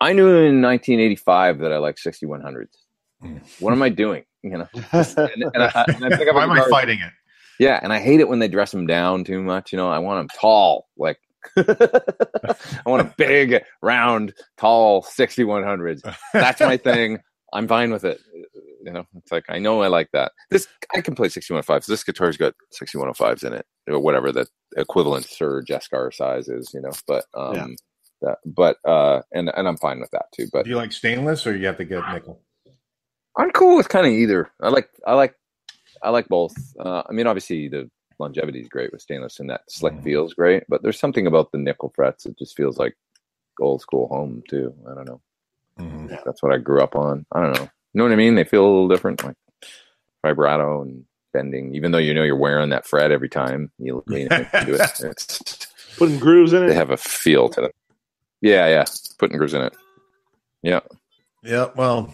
[0.00, 2.66] I knew in 1985 that I like 6100s.
[3.22, 3.40] Mm.
[3.60, 4.24] What am I doing?
[4.42, 5.16] You know, and,
[5.54, 7.12] and I, and I why am I fighting it?
[7.58, 9.72] yeah, and I hate it when they dress them down too much.
[9.72, 11.18] You know, I want them tall, like
[11.56, 12.54] I
[12.86, 16.02] want a big, round, tall 6100s.
[16.32, 17.20] That's my thing.
[17.54, 18.20] I'm fine with it.
[18.84, 20.32] You know, it's like I know I like that.
[20.50, 21.86] This I can play 6105s.
[21.86, 24.46] This guitar's got 6105s in it, or whatever the
[24.76, 26.74] equivalent Suhr Jescar size is.
[26.74, 27.66] You know, but um, Yeah.
[28.22, 30.48] that, but uh, and and I'm fine with that too.
[30.52, 32.40] But Do you like stainless or you have to get nickel?
[33.36, 34.50] I'm cool with kind of either.
[34.60, 35.34] I like I like
[36.02, 36.54] I like both.
[36.78, 40.02] Uh, I mean, obviously the longevity is great with stainless, and that slick Mhm.
[40.04, 40.64] feels great.
[40.68, 42.96] But there's something about the nickel frets that just feels like
[43.60, 44.74] old school home too.
[44.90, 45.20] I don't know.
[45.78, 46.08] Mhm.
[46.24, 47.26] That's what I grew up on.
[47.32, 47.62] I don't know.
[47.62, 48.34] You know what I mean?
[48.34, 49.36] They feel a little different, like
[50.24, 51.74] vibrato and bending.
[51.74, 55.66] Even though you know you're wearing that fret every time you lean into it, it's,
[55.96, 56.68] Putting grooves in it.
[56.68, 57.70] they have a feel to them.
[58.40, 58.84] Yeah, yeah.
[59.18, 59.76] Putting grooves in it.
[60.62, 60.80] Yeah.
[61.42, 62.12] Yeah, well,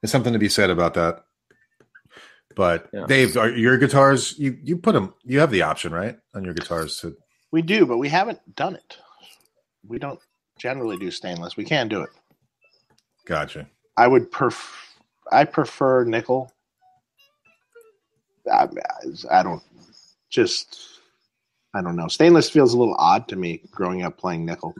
[0.00, 1.22] there's something to be said about that.
[2.56, 3.04] But Yeah.
[3.06, 6.18] Dave, are your guitars you you put them you have the option, right?
[6.34, 7.16] On your guitars to
[7.52, 8.96] We do, but we haven't done it.
[9.86, 10.18] We don't
[10.58, 11.56] generally do stainless.
[11.56, 12.10] We can do it.
[13.26, 13.68] Gotcha.
[13.98, 14.98] I would pref-
[15.30, 16.52] I prefer nickel.
[18.50, 18.68] I,
[19.30, 19.62] I don't
[20.30, 20.78] just
[21.74, 22.08] I don't know.
[22.08, 24.74] Stainless feels a little odd to me growing up playing nickel.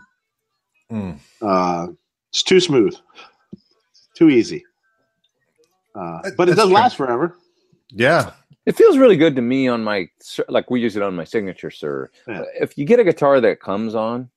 [0.90, 1.18] Mm.
[1.42, 1.88] Uh,
[2.30, 2.96] it's too smooth,
[4.14, 4.64] too easy.
[5.94, 6.74] Uh, That- but it that's does true.
[6.74, 7.36] last forever.
[7.90, 8.32] Yeah.
[8.66, 10.08] It feels really good to me on my
[10.48, 12.08] like we use it on my signature, Suhr.
[12.26, 12.42] Yeah.
[12.60, 14.28] If you get a guitar that comes on, like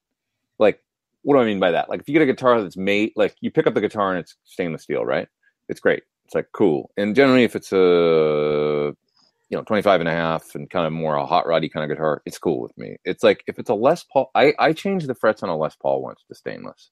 [1.24, 1.90] what do I mean by that?
[1.90, 4.20] Like if you get a guitar that's made like you pick up the guitar and
[4.20, 5.28] it's stainless steel, right?
[5.68, 6.04] It's great.
[6.26, 6.92] It's like cool.
[6.98, 8.94] And generally if it's a
[9.50, 11.96] you know 25 and a half and kind of more a hot roddy kind of
[11.96, 12.98] guitar, it's cool with me.
[13.06, 15.76] It's like if it's a Les Paul I I changed the frets on a Les
[15.76, 16.92] Paul once to stainless.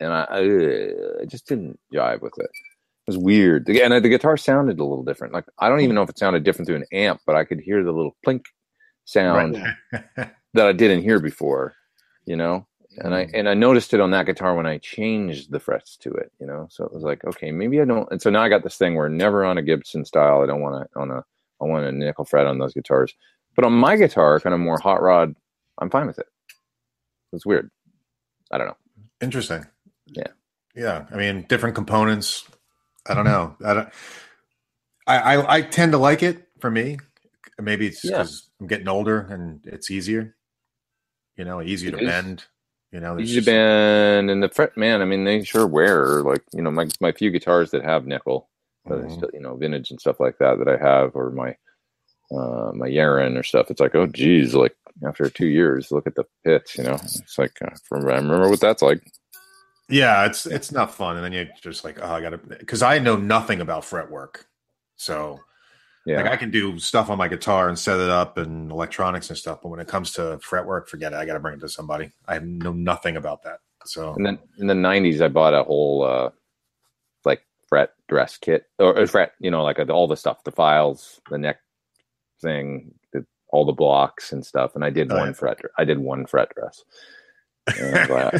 [0.00, 2.50] And I I, I just didn't jive with it.
[3.06, 3.68] It was weird.
[3.68, 5.34] And the guitar sounded a little different.
[5.34, 7.60] Like I don't even know if it sounded different through an amp, but I could
[7.60, 8.42] hear the little plink
[9.04, 9.74] sound Yeah.
[10.54, 11.74] that I didn't hear before,
[12.24, 12.66] you know.
[12.98, 13.30] And I mm.
[13.34, 16.46] and I noticed it on that guitar when I changed the frets to it, you
[16.46, 16.66] know.
[16.70, 18.10] So it was like, okay, maybe I don't.
[18.10, 20.60] And so now I got this thing where never on a Gibson style, I don't
[20.62, 21.24] want to on a
[21.60, 23.14] I want a nickel fret on those guitars,
[23.54, 25.34] but on my guitar, kind of more hot rod,
[25.78, 26.26] I'm fine with it.
[27.32, 27.70] It's weird.
[28.50, 28.76] I don't know.
[29.20, 29.66] Interesting.
[30.06, 30.28] Yeah.
[30.74, 31.06] Yeah.
[31.10, 32.46] I mean, different components.
[33.06, 33.56] I don't know.
[33.64, 33.88] I don't.
[35.06, 36.98] I I, I tend to like it for me.
[37.60, 38.18] Maybe it's Yeah.
[38.18, 40.36] because I'm getting older and it's easier.
[41.36, 42.06] You know, easier It to is.
[42.08, 42.44] bend.
[42.96, 45.02] You know, Easy just- band and the fret man.
[45.02, 48.48] I mean, they sure wear like you know my my few guitars that have nickel,
[48.86, 49.12] but Mhm.
[49.14, 51.56] still you know vintage and stuff like that that I have, or my
[52.34, 53.70] uh my Yaren or stuff.
[53.70, 54.74] It's like oh geez, like
[55.06, 56.78] after two years, look at the pits.
[56.78, 59.02] You know, it's like uh, from, I remember what that's like.
[59.90, 62.80] Yeah, it's it's not fun, and then you're just like, oh, I got to because
[62.82, 64.46] I know nothing about fretwork,
[64.96, 65.40] so
[66.06, 69.28] Yeah, like I can do stuff on my guitar and set it up and electronics
[69.28, 71.16] and stuff, but when it comes to fretwork, forget it.
[71.16, 72.12] I got to bring it to somebody.
[72.28, 73.58] I know nothing about that.
[73.84, 76.30] So and then in the '90s, I bought a whole uh
[77.24, 80.52] like fret dress kit or, or fret, you know, like uh, all the stuff, the
[80.52, 81.58] files, the neck
[82.40, 84.76] thing, the, all the blocks and stuff.
[84.76, 85.32] And I did Oh, one yeah.
[85.32, 85.58] fret.
[85.76, 86.84] I did one fret dress.
[87.78, 88.34] And I was like,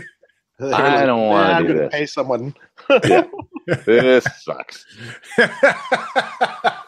[0.59, 2.55] They're I don't wanna do this." Pay someone.
[3.85, 4.87] this sucks.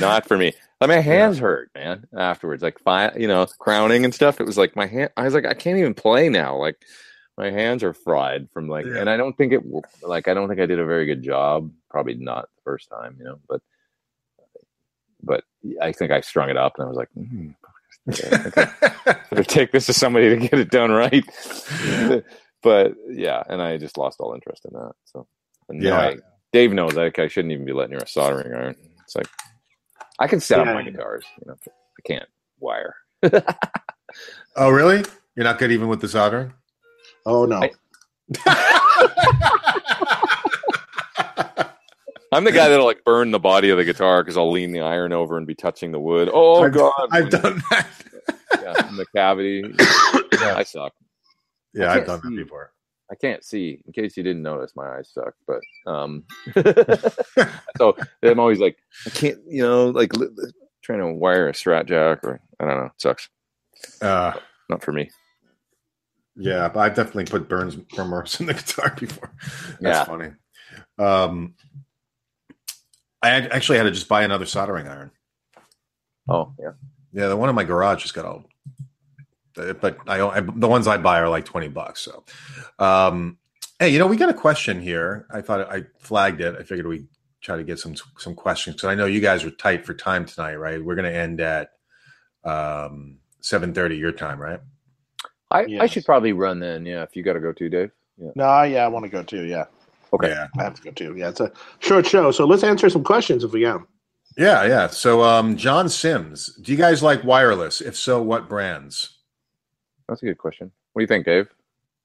[0.00, 0.52] Not for me.
[0.80, 2.06] Like my hands hurt, man.
[2.16, 4.40] Afterwards, like fi- you know, crowning and stuff.
[4.40, 5.10] It was like my hand.
[5.16, 6.56] I was like, I can't even play now.
[6.56, 6.76] Like
[7.38, 8.98] my hands are fried from like, Yeah.
[8.98, 9.62] and I don't think it.
[10.02, 11.70] Like I don't think I did a very good job.
[11.90, 13.38] Probably not the first time, you know.
[13.48, 13.60] But
[15.22, 15.44] but
[15.80, 17.54] I think I strung it up, and I was like, mm,
[18.06, 21.24] yeah, better take this to somebody to get it done right.
[22.62, 24.92] but yeah, and I just lost all interest in that.
[25.04, 25.26] So
[25.72, 25.96] Yeah.
[25.98, 26.16] I,
[26.52, 28.74] Dave knows like I shouldn't even be letting near a soldering iron.
[29.04, 29.28] It's like
[30.18, 32.94] I can set up my guitars, you know, I can't wire.
[34.56, 35.04] oh, really?
[35.36, 36.52] You're not good even with the soldering?
[37.24, 37.60] Oh no.
[42.32, 44.80] I'm the guy that'll like burn the body of the guitar because I'll lean the
[44.80, 46.30] iron over and be touching the wood.
[46.32, 47.86] Oh I've, god, I've done that.
[48.62, 49.64] yeah, in the cavity.
[50.40, 50.92] Yeah, I suck.
[51.72, 52.30] Yeah, I I've done see.
[52.30, 52.72] that before.
[53.12, 53.82] I can't see.
[53.86, 55.34] In case you didn't notice, my eyes suck.
[55.46, 56.24] But um,
[57.76, 60.52] so I'm always like, I can't, you know, like li- li-
[60.82, 63.28] trying to wire a Strat Jack or I don't know, it sucks.
[64.00, 64.32] Uh,
[64.70, 65.10] Not for me.
[66.36, 69.30] yeah, but I've definitely put burns burn marks in the guitar before.
[69.80, 70.04] That's Yeah.
[70.04, 70.30] funny.
[70.98, 71.54] Um,
[73.22, 75.10] I actually had to just buy another soldering iron.
[76.30, 76.72] Oh yeah,
[77.12, 78.44] Yeah, the one in my garage just got all.
[79.54, 82.00] But I, I the ones I buy are like twenty bucks.
[82.00, 82.24] So,
[82.78, 83.38] um,
[83.78, 85.26] hey, you know, we got a question here.
[85.30, 86.56] I thought I flagged it.
[86.58, 87.06] I figured we
[87.40, 90.24] try to get some some questions because I know you guys are tight for time
[90.26, 90.82] tonight, right?
[90.82, 91.70] We're going to end at
[92.44, 94.60] um, seven thirty your time, right?
[95.50, 96.86] I, I should probably run then.
[96.86, 97.90] Yeah, if you got to go too, Dave.
[98.34, 99.44] No, yeah, I want to go too.
[99.44, 99.66] Yeah,
[100.12, 100.28] Okay.
[100.28, 101.14] Yeah, I have to go too.
[101.16, 103.84] Yeah, it's a short show, so let's answer some questions if we can.
[104.36, 104.86] yeah, yeah.
[104.88, 107.80] So, um, John Sims, do you guys like wireless?
[107.80, 109.18] If so, what brands?
[110.08, 110.70] That's a good question.
[110.92, 111.48] What do you think, Dave?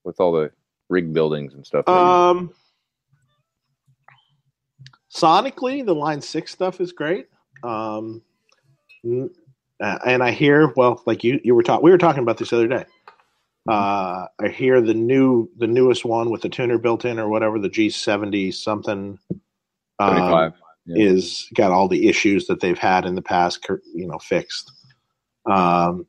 [0.03, 0.51] With all the
[0.89, 1.87] rig buildings and stuff.
[1.87, 2.53] Um,
[5.13, 7.27] sonically, the Line Six stuff is great.
[7.63, 8.21] Um,
[9.03, 9.29] n-
[9.81, 12.49] uh, and I hear, well, like you, you were talking, we were talking about this
[12.49, 12.85] the other day.
[13.69, 17.59] Uh, I hear the new, the newest one with the tuner built in or whatever,
[17.59, 19.19] the G seventy something,
[19.99, 20.53] um,
[20.85, 21.09] Yeah.
[21.09, 24.71] is got all the issues that they've had in the past, you know, fixed.
[25.45, 26.07] Um,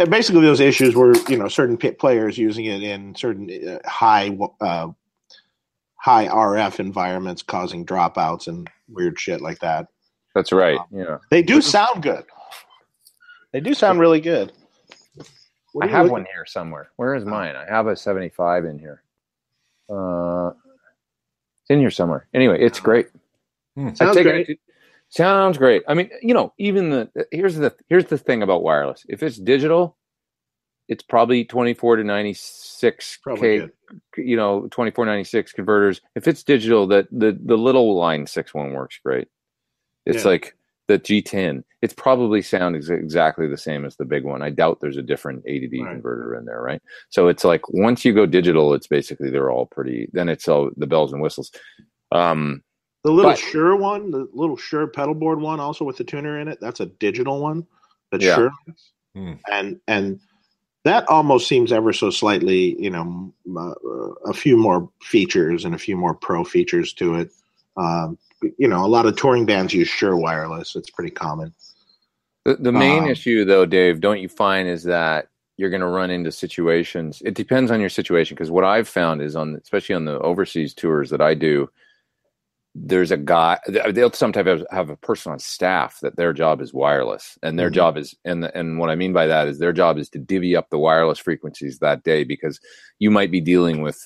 [0.00, 3.78] and basically, those issues were, you know, certain pit players using it in certain uh,
[3.88, 4.88] high, uh,
[5.96, 9.88] high RF environments, causing dropouts and weird shit like that.
[10.34, 10.78] That's right.
[10.90, 11.18] Yeah.
[11.30, 12.24] They do sound good.
[13.52, 14.52] They do sound really good.
[15.72, 16.90] What I you have looking- one here somewhere.
[16.96, 17.54] Where is mine?
[17.54, 19.02] I have a 75 in here.
[19.88, 20.52] Uh,
[21.62, 22.26] it's in here somewhere.
[22.32, 23.08] Anyway, it's great.
[23.76, 23.88] Hmm.
[23.88, 24.48] I've Sounds taken great.
[24.48, 24.69] it to-
[25.10, 25.82] sounds great.
[25.86, 29.04] I mean, you know, even the here's the here's the thing about wireless.
[29.08, 29.96] If it's digital,
[30.88, 33.68] it's probably 24 to 96 Probably k.
[34.16, 36.00] You know, 24 96 converters.
[36.14, 39.28] If it's digital, that the the little line six one works great.
[40.06, 40.30] It's Yeah.
[40.30, 40.56] like
[40.88, 41.62] the G10.
[41.82, 44.42] It's probably sound ex- exactly the same as the big one.
[44.42, 45.92] I doubt there's a different A to D Right.
[45.92, 46.82] converter in there, right?
[47.10, 50.08] So it's like once you go digital, it's basically they're all pretty.
[50.12, 51.52] Then it's all the bells and whistles.
[52.12, 52.62] Um,
[53.04, 56.38] The little But- Shure one, the little Shure pedal board one, also with the tuner
[56.40, 56.58] in it.
[56.60, 57.66] That's a digital one.
[58.12, 58.36] That Yeah.
[58.36, 58.90] Shure, makes.
[59.14, 59.32] Hmm.
[59.50, 60.20] and and
[60.84, 63.74] that almost seems ever so slightly, you know, uh,
[64.30, 67.30] a few more features and a few more pro features to it.
[67.76, 68.16] Um,
[68.56, 70.74] you know, a lot of touring bands use Shure wireless.
[70.76, 71.52] It's pretty common.
[72.46, 75.28] The, the main Um, issue, though, Dave, don't you find is that
[75.58, 77.20] you're going to run into situations.
[77.24, 80.72] It depends on your situation because what I've found is on, especially on the overseas
[80.72, 81.68] tours that I do,
[82.74, 83.58] there's a guy.
[83.68, 87.74] They'll sometimes have, a person on staff that their job is wireless, and their Mhm.
[87.74, 90.54] job is, and and what I mean by that is their job is to divvy
[90.56, 92.60] up the wireless frequencies that day because
[92.98, 93.98] you might be dealing with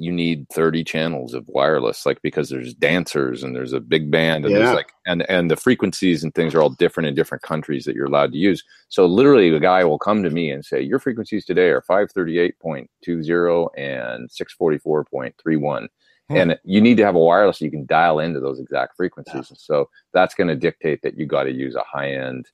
[0.00, 4.44] you need 30 channels of wireless like because there's dancers and there's a big band
[4.44, 4.60] and Yeah.
[4.62, 7.96] there's like and and the frequencies and things are all different in different countries that
[7.96, 11.00] you're allowed to use so literally the guy will come to me and say your
[11.00, 15.88] frequencies today are 538.20 and 644.31
[16.28, 16.36] Hmm.
[16.36, 19.50] and you need to have a wireless so you can dial into those exact frequencies
[19.56, 22.46] so that's going to dictate that you got to use a high end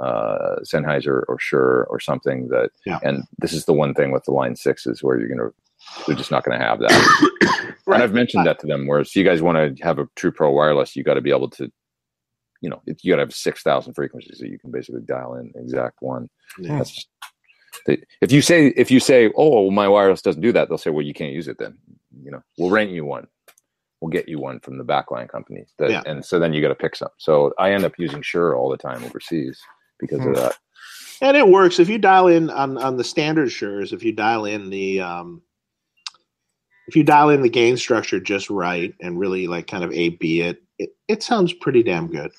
[0.00, 2.98] uh Sennheiser or Shure or something that Yeah.
[3.02, 5.54] and this is the one thing with the line sixes where you're going to
[6.06, 8.86] they're just not going to have that and I've mentioned that to them.
[8.86, 11.30] Whereas if you guys want to have a true pro wireless, you got to be
[11.30, 11.70] able to,
[12.60, 15.52] you know, you got to have six thousand frequencies that you can basically dial in
[15.56, 16.28] exact one.
[16.58, 16.78] Yeah.
[16.78, 17.08] That's just,
[17.86, 20.90] they, if you say if you say, oh, my wireless doesn't do that, they'll say,
[20.90, 21.76] well, you can't use it then.
[22.22, 23.26] You know, we'll rent you one.
[24.00, 25.64] We'll get you one from the backline company.
[25.78, 26.02] That, Yeah.
[26.06, 27.10] And so then you got to pick some.
[27.18, 29.60] So I end up using Shure all the time overseas
[30.00, 30.30] because Hmm.
[30.30, 30.54] of that.
[31.20, 33.92] And it works if you dial in on on the standard Shures.
[33.92, 35.42] If you dial in the um,
[36.88, 40.08] if you dial in the gain structure just right and really like kind of A
[40.10, 42.32] B it, it, it sounds pretty damn good.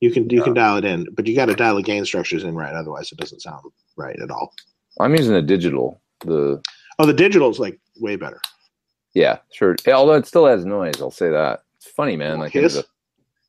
[0.00, 2.42] You can you can dial it in, but you got to dial the gain structures
[2.42, 2.74] in right.
[2.74, 3.62] Otherwise, it doesn't sound
[3.96, 4.52] right at all.
[4.98, 6.02] I'm using the digital.
[6.24, 6.60] The
[6.98, 8.40] Oh, the digital's like way better.
[9.16, 9.74] Yeah, sure.
[9.88, 11.60] Although it still has noise, I'll say that.
[11.78, 12.38] It's funny, man.
[12.38, 12.74] Like in Hiss?
[12.74, 12.84] the,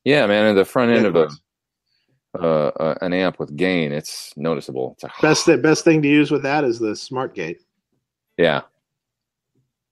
[0.06, 1.16] yeah, man, in the front end Yeah, of
[2.36, 4.92] a uh, uh, an amp with gain, it's noticeable.
[4.94, 7.60] It's like, Best th- best thing to use with that is the smart gate.
[8.38, 8.62] yeah,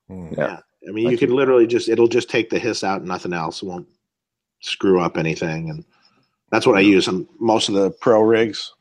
[0.08, 0.34] Hmm.
[0.38, 0.60] Yeah.
[0.88, 3.08] I mean, you Like can you- literally just it'll just take the hiss out, and
[3.10, 3.62] nothing else.
[3.62, 3.88] It won't
[4.62, 5.84] screw up anything, and
[6.52, 8.72] that's what I use on most of the pro rigs.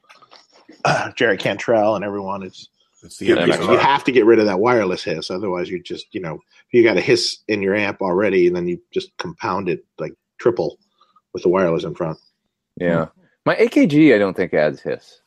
[1.16, 2.42] Jerry Cantrell and everyone.
[2.44, 2.68] It's
[3.04, 5.30] It's the you, Yeah, you- that's you have to get rid of that wireless hiss,
[5.30, 6.38] otherwise you just you know
[6.72, 10.14] you got a hiss in your amp already, and then you just compound it like
[10.38, 10.78] triple
[11.32, 12.18] with the wireless in front.
[12.80, 13.06] yeah.
[13.46, 15.20] My AKG, I don't think adds hiss.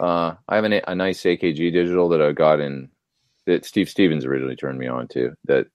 [0.00, 2.90] Uh, I have an, a nice AKG digital that I got in
[3.46, 5.32] that Steve Stevens originally turned me on to.
[5.46, 5.66] That,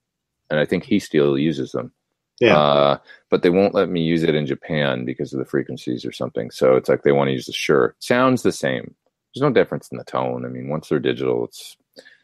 [0.51, 1.91] and I think he still uses them.
[2.39, 2.57] Yeah.
[2.59, 2.97] Uh,
[3.31, 6.51] but they won't let me use it in Japan because of the frequencies or something.
[6.51, 7.95] So it's like they want to use the Shure.
[7.99, 8.93] Sounds the same.
[9.33, 10.45] There's no difference in the tone.
[10.45, 11.77] I mean, once they're digital, it's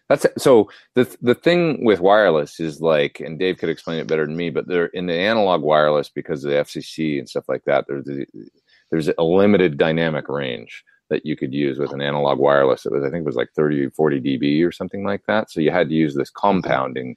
[0.10, 4.26] that's so the the thing with wireless is like, and Dave could explain it better
[4.26, 7.64] than me, but they're in the analog wireless because of the FCC and stuff like
[7.66, 7.86] that.
[7.88, 8.26] There's the,
[8.92, 12.86] there's a limited dynamic range that you could use with an analog wireless.
[12.86, 15.52] It was I think it was like 30 40 dB or something like that.
[15.52, 17.16] So you had to use this compounding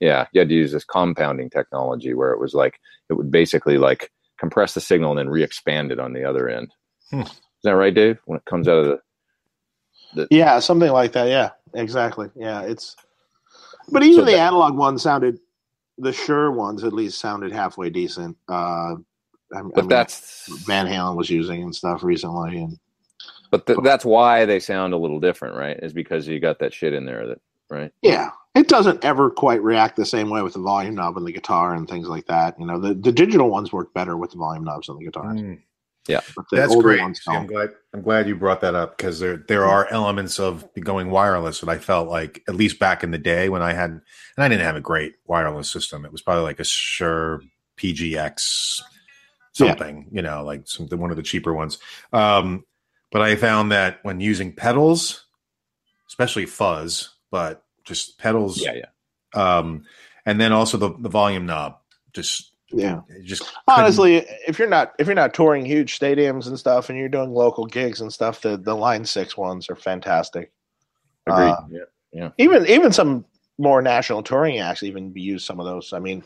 [0.00, 2.78] yeah, you had to use this compounding technology where it was like
[3.08, 6.72] it would basically like compress the signal and then re-expand it on the other end.
[7.10, 7.20] Hmm.
[7.20, 8.18] Is that right, Dave?
[8.26, 9.00] When it comes out of the
[10.30, 11.28] Yeah, something like that.
[11.28, 12.28] Yeah, exactly.
[12.34, 12.96] Yeah, it's.
[13.90, 15.38] But even So the that- analog ones sounded,
[15.98, 18.36] the Shure ones at least sounded halfway decent.
[18.48, 18.96] Uh,
[19.54, 22.78] I, I but mean, that's Van Halen was using and stuff recently, and
[23.50, 25.78] but th- that's why they sound a little different, right?
[25.80, 27.38] Is because you got that shit in there that
[27.70, 27.92] right?
[28.02, 31.32] yeah, it doesn't ever quite react the same way with the volume knob and the
[31.32, 32.58] guitar and things like that.
[32.58, 35.40] You know, the, the digital ones work better with the volume knobs on the guitars.
[35.40, 35.54] Hmm.
[36.36, 37.00] But the That's great.
[37.00, 37.70] ones See, I'm glad.
[37.92, 41.68] I'm glad you brought that up because there there are elements of going wireless that
[41.68, 44.02] I felt like at least back in the day when I had and
[44.38, 46.04] I didn't have a great wireless system.
[46.04, 47.40] It was probably like a Shure
[47.76, 48.82] PGX
[49.52, 51.78] something, you know, like some one of the cheaper ones.
[52.12, 52.64] Um,
[53.10, 55.24] but I found that when using pedals,
[56.08, 59.58] especially fuzz, but just pedals, Yeah, yeah.
[59.58, 59.84] um,
[60.26, 61.78] and then also the the volume knob,
[62.12, 63.00] just Yeah.
[63.22, 64.16] just couldn't- Honestly,
[64.46, 67.66] if you're not if you're not touring huge stadiums and stuff, and you're doing local
[67.66, 70.52] gigs and stuff, the the Line Six ones are fantastic.
[71.26, 71.46] Agreed.
[71.48, 71.62] Uh,
[72.12, 72.30] yeah.
[72.38, 73.24] Even even some
[73.58, 75.92] more national touring acts even use some of those.
[75.92, 76.22] I mean,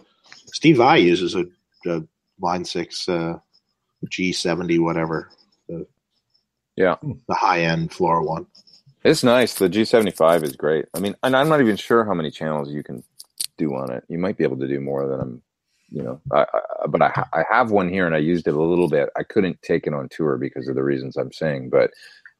[0.52, 1.44] Steve Vai uses a,
[1.86, 2.02] a
[2.40, 3.38] Line Six uh,
[4.08, 5.30] G seventy whatever.
[5.68, 5.86] The,
[6.76, 6.96] Yeah.
[7.02, 8.46] the high end floor one.
[9.02, 9.54] It's nice.
[9.54, 10.84] The G75 is great.
[10.92, 13.02] I mean, and I'm not even sure how many channels you can
[13.56, 14.04] do on it.
[14.08, 15.42] You might be able to do more than I'm,
[15.90, 18.54] you know, I, I, but I, ha- I have one here and I used it
[18.54, 19.08] a little bit.
[19.16, 21.90] I couldn't take it on tour because of the reasons I'm saying, but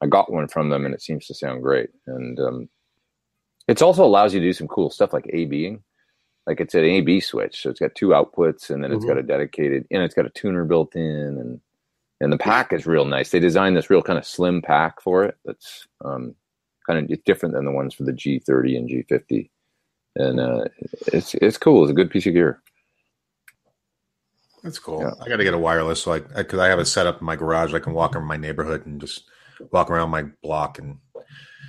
[0.01, 1.89] I got one from them and it seems to sound great.
[2.07, 2.69] And um,
[3.67, 5.83] it also allows you to do some cool stuff like A-Bing.
[6.47, 7.61] Like it's an A-B switch.
[7.61, 9.09] So it's got two outputs and then it's Mhm.
[9.09, 11.61] got a dedicated, and it's got a tuner built in and,
[12.21, 13.31] and the pack is real nice.
[13.31, 15.35] They designed this real kind of slim pack for it.
[15.45, 16.35] That's um,
[16.87, 19.49] kind of it's different than the ones for the G30 and G50,
[20.17, 20.65] and uh,
[21.13, 21.83] it's it's cool.
[21.83, 22.61] It's a good piece of gear.
[24.63, 25.01] That's cool.
[25.01, 25.11] Yeah.
[25.21, 27.25] I got to get a wireless, so I because I have it set up in
[27.25, 27.73] my garage.
[27.73, 29.23] I can walk around my neighborhood and just
[29.71, 30.97] walk around my block and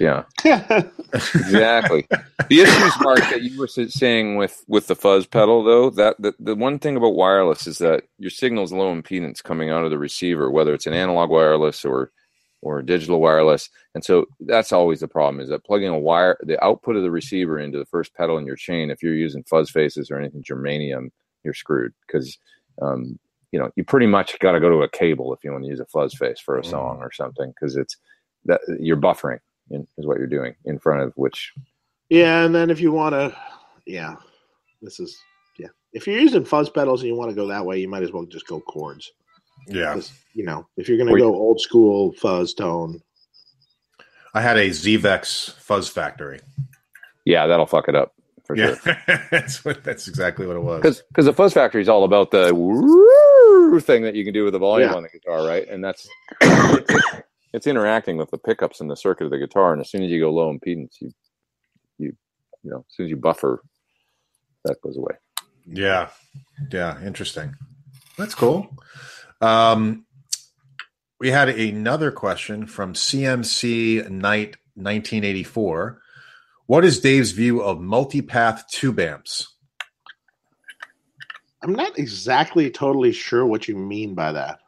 [0.01, 2.07] Yeah, exactly.
[2.49, 6.35] the issues, Mark, that you were saying with with the fuzz pedal, though, that the,
[6.39, 9.99] the one thing about wireless is that your signal's low impedance coming out of the
[9.99, 12.11] receiver, whether it's an analog wireless or
[12.63, 13.69] or digital wireless.
[13.95, 17.11] And so that's always the problem is that plugging a wire, the output of the
[17.11, 20.45] receiver into the first pedal in your chain, if you're using fuzz faces or anything
[20.45, 21.11] germanium,
[21.45, 22.39] you're screwed because,
[22.83, 23.19] um,
[23.53, 25.71] you know, you pretty much got to go to a cable if you want to
[25.71, 27.97] use a fuzz face for a song or something because it's
[28.47, 29.39] that you're buffering
[29.71, 31.53] in, is what you're doing in front of which.
[32.09, 33.37] Yeah, and then if you want to,
[33.87, 34.17] yeah,
[34.81, 35.17] this is
[35.59, 35.69] yeah.
[35.93, 38.13] If you're using fuzz pedals and you want to go that way, you might as
[38.13, 39.13] well just go chords.
[39.69, 40.01] Yeah,
[40.35, 43.01] You know, if you're going to go old school fuzz tone,
[44.35, 46.41] I had a Zvex Fuzz Factory.
[47.25, 48.15] Yeah, that'll fuck it up
[48.45, 48.97] for Yeah, sure.
[49.31, 49.83] that's what.
[49.85, 50.81] That's exactly what it was.
[50.81, 52.49] Because because the fuzz factory is all about the
[53.85, 54.97] thing that you can do with the volume Yeah.
[54.97, 55.67] on the guitar, right?
[55.69, 56.09] And that's
[56.41, 56.95] it's,
[57.53, 59.73] it's interacting with the pickups and the circuit of the guitar.
[59.73, 61.11] And as soon as you go low impedance, you
[61.99, 62.17] you
[62.63, 63.63] you know, as soon as you buffer,
[64.65, 65.15] that goes away.
[65.67, 66.09] Yeah,
[66.71, 67.55] yeah, interesting.
[68.19, 68.69] That's cool.
[69.41, 70.05] Um,
[71.21, 76.02] we had another question from CMC Night 1984.
[76.67, 79.49] What is Dave's view of multipath tube amps?
[81.63, 84.59] I'm not exactly totally sure what you mean by that.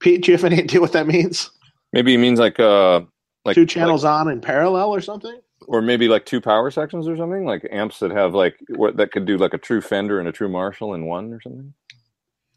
[0.00, 1.50] Pete, do you have any idea what that means?
[1.92, 3.02] Maybe it means like uh
[3.44, 5.38] like Two channels on in parallel or something?
[5.66, 9.12] or maybe like two power sections or something, like amps that have like what that
[9.12, 11.72] could do like a true Fender and a true Marshall in one or something.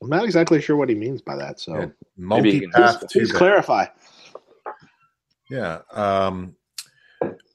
[0.04, 1.58] I'm not exactly sure what he means by that.
[1.60, 1.86] So Yeah.
[2.18, 3.86] Maybe you can Multipath just- please clarify.
[5.50, 5.80] Yeah.
[5.92, 6.57] Um,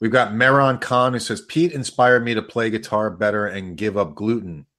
[0.03, 3.97] we've got Meron Khan who says Pete inspired me to play guitar better and give
[3.97, 4.67] up gluten.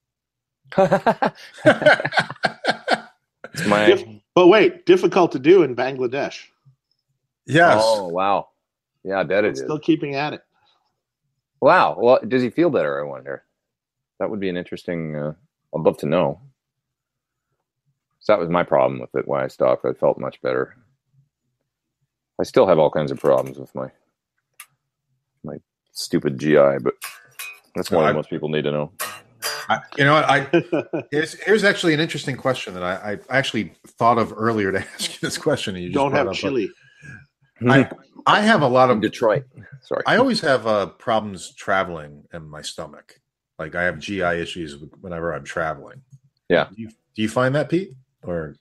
[3.54, 6.46] It's my Dif- but wait, difficult to do in Bangladesh.
[7.46, 7.80] yes.
[7.84, 8.50] Oh wow.
[9.04, 9.60] Yeah, I bet it is.
[9.60, 10.42] Still keeping at it.
[11.62, 11.96] Wow.
[12.00, 13.00] Well, does he feel better?
[13.00, 13.44] I wonder.
[14.20, 15.16] That would be an interesting.
[15.16, 15.34] Uh,
[15.76, 16.42] I'd love to know.
[18.22, 19.28] So that was my problem with it.
[19.28, 19.86] Why I stopped.
[19.86, 20.76] I felt much better.
[22.40, 23.92] I still have all kinds of problems with my my
[25.94, 26.94] stupid GI, but
[27.76, 28.92] that's more No, than I- most people need to know.
[29.70, 30.26] I, you know what?
[30.26, 34.80] I here's, here's actually an interesting question that I, I actually thought of earlier to
[34.94, 35.76] ask you this question.
[35.76, 36.70] And you just Don't have up, chili.
[37.68, 37.90] I,
[38.26, 39.46] I have a lot From of Detroit.
[39.82, 40.04] Sorry.
[40.06, 43.20] I always have uh, problems traveling in my stomach.
[43.58, 46.02] Like I have GI issues whenever I'm traveling.
[46.50, 46.68] Yeah.
[46.76, 47.94] Do you, do you find that, Pete?
[48.24, 48.56] Or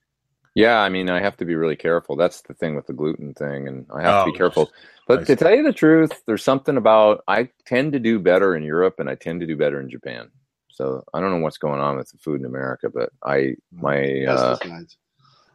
[0.55, 2.17] Yeah, I mean, I have to be really careful.
[2.17, 4.71] That's the thing with the gluten thing, and I have to Oh, be careful.
[5.09, 8.63] But to tell you the truth, there's something about I tend to do better in
[8.65, 10.31] Europe, and I tend to do better in Japan.
[10.71, 14.25] So I don't know what's going on with the food in America, but I my
[14.27, 14.59] uh,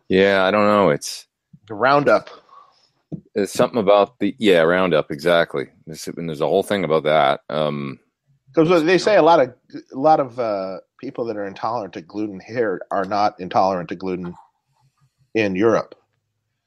[0.09, 0.89] yeah, I don't know.
[0.89, 1.27] It's
[1.67, 2.29] The Roundup.
[3.35, 5.67] it's something about the yeah Roundup exactly.
[5.85, 7.41] There's, and there's a whole thing about that.
[7.49, 7.99] Um,
[8.47, 9.53] Because they say a lot of
[9.93, 13.95] a lot of uh, people that are intolerant to gluten here are not intolerant to
[13.95, 14.35] gluten
[15.37, 15.95] in Europe.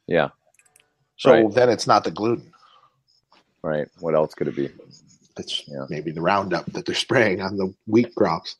[0.07, 0.31] yeah,
[1.17, 1.55] So Right.
[1.55, 2.53] then it's not the gluten.
[3.63, 3.87] right.
[4.01, 4.71] What else could it be?
[5.39, 5.87] It's Yeah.
[5.89, 8.57] maybe the Roundup that they're spraying on the wheat crops.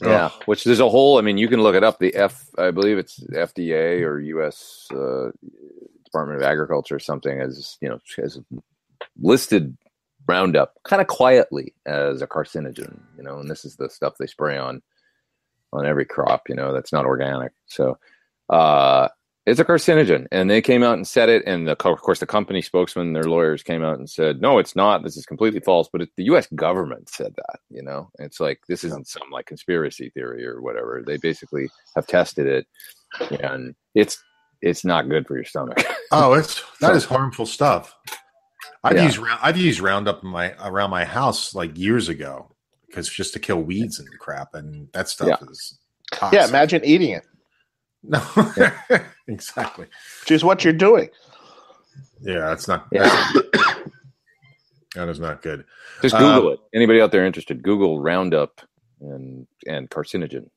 [0.00, 1.18] Yeah, which there's a whole.
[1.18, 1.98] I mean, you can look it up.
[1.98, 4.88] The F, I believe it's FDA or U.S.
[4.90, 5.30] Uh,
[6.04, 8.40] Department of Agriculture or something as you know has
[9.20, 9.76] listed
[10.26, 12.98] Roundup kind of quietly as a carcinogen.
[13.18, 14.82] You know, and this is the stuff they spray on
[15.72, 16.48] on every crop.
[16.48, 17.52] You know, that's not organic.
[17.66, 17.98] So
[18.48, 19.08] uh,
[19.46, 21.42] it's a carcinogen, and they came out and said it.
[21.46, 24.76] And the, of course, the company spokesman, their lawyers came out and said, "No, it's
[24.76, 25.02] not.
[25.02, 26.46] This is completely false." But it, the U.S.
[26.54, 27.60] government said that.
[27.70, 31.02] You know, it's like this isn't some like conspiracy theory or whatever.
[31.06, 32.66] They basically have tested it,
[33.42, 34.22] and it's
[34.60, 35.82] it's not good for your stomach.
[36.12, 37.94] oh, it's that is harmful stuff.
[38.84, 39.04] I've Yeah.
[39.04, 42.54] used I've used Roundup in my around my house like years ago
[42.86, 45.78] because just to kill weeds and crap, and that stuff is
[46.12, 46.38] toxic.
[46.38, 47.24] Yeah, imagine eating it,
[48.02, 48.18] no,
[49.30, 49.86] exactly.
[50.22, 51.08] which is what you're doing.
[52.20, 52.86] Yeah, that's not.
[52.92, 53.02] Yeah.
[53.04, 53.76] that's-
[54.96, 55.64] that is not good.
[56.02, 56.60] Just Google it.
[56.74, 57.62] Anybody out there interested?
[57.62, 58.60] Google Roundup
[59.00, 60.50] and and carcinogen.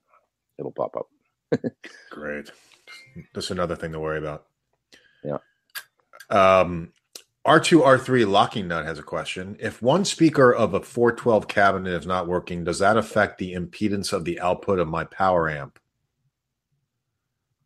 [0.58, 1.08] It'll pop up.
[2.10, 2.50] Great.
[3.36, 4.46] Just another thing to worry about.
[5.24, 5.38] Yeah.
[6.32, 6.94] Um,
[7.46, 9.56] R2R3 Locking Nut has a question.
[9.60, 14.14] If one speaker of a 412 cabinet is not working, does that affect the impedance
[14.14, 15.78] of the output of my power amp?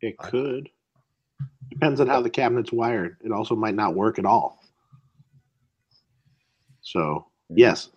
[0.00, 0.68] It could.
[1.70, 3.16] Depends on how the cabinet's wired.
[3.24, 4.60] It also might not work at all.
[6.80, 7.90] So yes,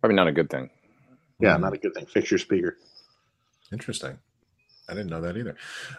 [0.00, 0.70] Probably not a good thing.
[1.40, 2.06] yeah, not a good thing.
[2.06, 2.76] Fix your speaker.
[3.72, 4.18] Interesting.
[4.88, 5.56] I didn't know that either.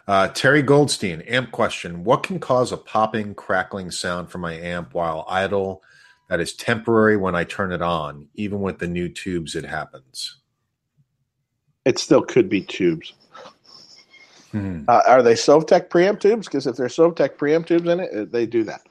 [0.07, 2.05] Uh, Terry Goldstein, amp question.
[2.05, 5.83] What can cause a popping, crackling sound from my amp while idle
[6.29, 8.29] that is temporary when I turn it on?
[8.35, 10.37] Even with the new tubes, it happens.
[11.83, 13.13] It still could be tubes.
[14.59, 14.83] Hmm.
[14.87, 16.47] Uh, are they Sovtek preamp tubes?
[16.47, 18.81] Because if they're Sovtek preamp tubes in it, uh, they do that.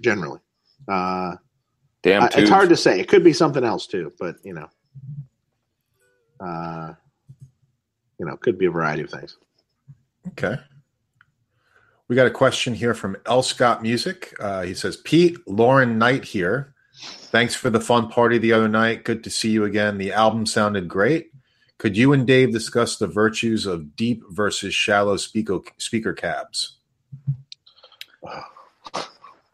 [0.00, 0.40] Generally.
[0.88, 1.36] Uh,
[2.02, 2.98] Damn I- it's hard to say.
[3.00, 4.68] It could be something else too, but you know,
[6.40, 6.94] uh,
[8.18, 9.36] you know, could be a variety of things.
[10.28, 10.56] Okay.
[12.08, 13.42] We got a question here from L.
[13.42, 14.34] Scott Music.
[14.40, 16.74] Uh, he says, Pete, Lauren Knight here.
[17.30, 19.04] Thanks for the fun party the other night.
[19.04, 19.96] Good to see you again.
[19.96, 21.29] The album sounded great.
[21.80, 26.76] Could you and Dave discuss the virtues of deep versus shallow speaker, speaker cabs?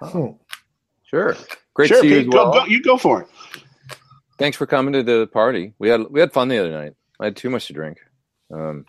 [0.02, 0.36] Oh,
[1.04, 1.36] Sure.
[1.72, 2.52] Great sure, to see you as well.
[2.52, 3.28] go, go, you go for it.
[4.38, 5.72] Thanks for coming to the party.
[5.78, 6.94] We had we had fun the other night.
[7.20, 7.98] I had too much to drink,
[8.52, 8.86] um,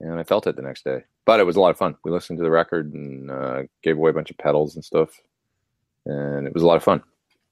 [0.00, 1.04] and I felt it the next day.
[1.26, 1.94] But it was a lot of fun.
[2.04, 5.10] We listened to the record and uh, gave away a bunch of pedals and stuff,
[6.06, 7.02] and it was a lot of fun.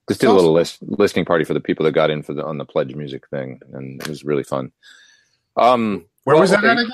[0.08, 2.44] Just did a little list, listening party for the people that got in for the
[2.44, 4.72] on the pledge music thing, and it was really fun.
[5.56, 6.68] Um, Where well, was that okay.
[6.68, 6.92] at again?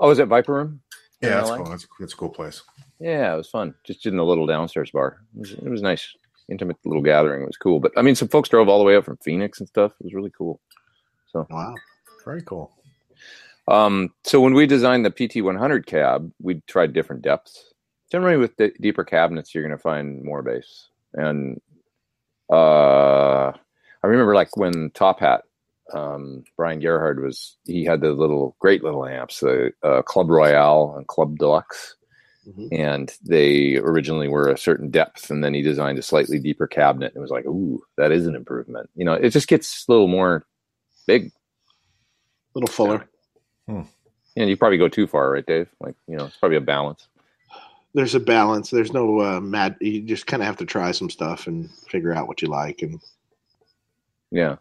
[0.00, 0.80] Oh, was it Viper Room?
[1.20, 1.56] Yeah, that's LA?
[1.58, 1.66] cool.
[1.70, 2.62] That's, that's a cool place.
[3.00, 3.74] Yeah, it was fun.
[3.84, 5.18] Just in the little downstairs bar.
[5.36, 6.14] It was, it was nice,
[6.48, 7.42] intimate little gathering.
[7.42, 7.80] It was cool.
[7.80, 9.92] But I mean, some folks drove all the way up from Phoenix and stuff.
[10.00, 10.60] It was really cool.
[11.32, 11.74] So, Wow.
[12.24, 12.72] Very cool.
[13.68, 17.72] um, so when we designed the PT100 cab, we tried different depths.
[18.10, 20.88] Generally, with the deeper cabinets, you're going to find more bass.
[21.14, 21.60] And
[22.52, 25.42] uh, I remember like when Top Hat,
[25.92, 30.94] um, Brian Gerhard was, he had the little, great little amps, the uh, Club Royale
[30.96, 31.96] and Club Deluxe.
[32.46, 32.68] Mhm.
[32.72, 37.06] and they originally were a certain depth and then he designed a slightly deeper cabinet.
[37.14, 38.90] And it was like ooh that is an improvement.
[38.94, 40.44] You know it just gets a little more
[41.06, 41.28] big.
[41.28, 41.30] A
[42.54, 43.08] little fuller.
[43.66, 43.86] and
[44.36, 45.70] you probably go too far right dave?
[45.80, 47.08] Like you know it's probably a balance
[47.94, 48.70] There's a balance.
[48.70, 49.76] There's no uh, mad.
[49.80, 52.82] You just kind of have to try some stuff and figure out what you like.
[52.82, 53.00] And
[54.30, 54.56] yeah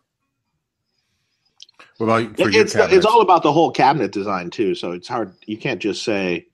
[1.97, 2.93] What about for It- your it's cabinets?
[2.97, 4.76] it's all about the whole cabinet design too.
[4.76, 5.34] So it's hard.
[5.47, 6.47] You can't just say,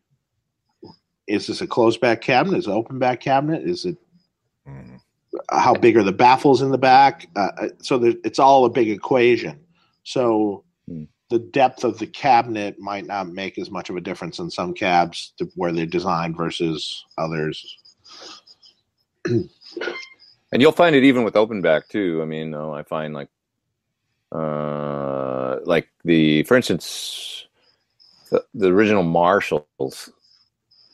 [1.27, 2.57] "Is this a closed back cabinet?
[2.59, 3.63] Is it an open back cabinet?
[3.67, 3.97] Is it
[4.67, 4.99] Mhm.
[5.51, 8.69] how big are the baffles in the back?" Uh, uh, so there, it's all a
[8.69, 9.59] big equation.
[10.03, 11.03] So Hmm.
[11.29, 14.73] The depth of the cabinet might not make as much of a difference in some
[14.73, 17.77] cabs to where they're designed versus others.
[19.25, 19.49] and
[20.61, 23.27] you'll find it even with open back too i mean i find like
[24.31, 27.45] uh like the for instance
[28.31, 30.09] the, the original marshalls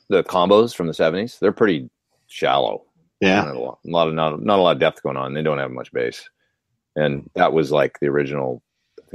[0.10, 1.90] the combos from the 70s they're pretty
[2.28, 2.84] shallow
[3.22, 5.34] Yeah, a lot, a lot of not, not a lot of depth going on.
[5.34, 6.30] They don't have much bass,
[6.96, 8.62] and that was like the original.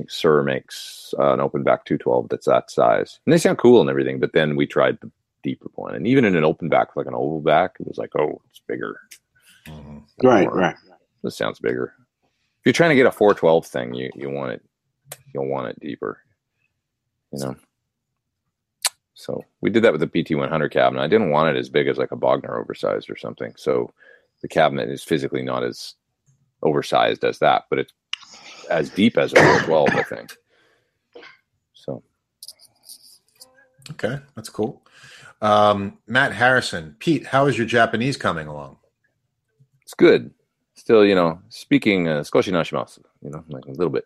[0.01, 3.83] Think Suhr makes uh, an open back 212 that's that size, and they sound cool
[3.83, 4.19] and everything.
[4.19, 5.11] But then we tried the
[5.43, 8.17] deeper one, and even in an open back, like an oval back, it was like,
[8.19, 8.99] oh, it's bigger.
[9.67, 10.03] Mhm.
[10.23, 10.57] right, More.
[10.57, 10.75] right.
[11.23, 11.93] This sounds bigger.
[12.23, 14.65] If you're trying to get a 412 thing, you you want it,
[15.35, 16.21] you'll want it deeper.
[17.33, 17.57] You know.
[19.13, 21.03] So we did that with the PT100 cabinet.
[21.03, 23.53] I didn't want it as big as like a Bogner oversized or something.
[23.59, 23.93] So
[24.41, 25.95] the cabinet is physically not as
[26.63, 27.93] oversized as that, but it's
[28.71, 30.37] as deep as a 412, I think.
[31.75, 32.03] So
[33.91, 34.83] Okay, that's cool.
[35.43, 38.77] Um, Matt Harrison, Pete, how is your Japanese coming along?
[39.83, 40.33] it's good.
[40.75, 44.05] Still, you know, speaking uh, skoshi nashimasu, you know, like a little bit,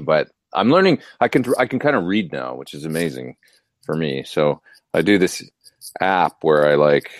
[0.00, 1.00] but I'm learning.
[1.20, 3.36] I can I can kind of read now, which is amazing
[3.84, 4.24] for me.
[4.24, 4.62] So
[4.94, 5.48] I do this
[6.00, 7.10] app where I like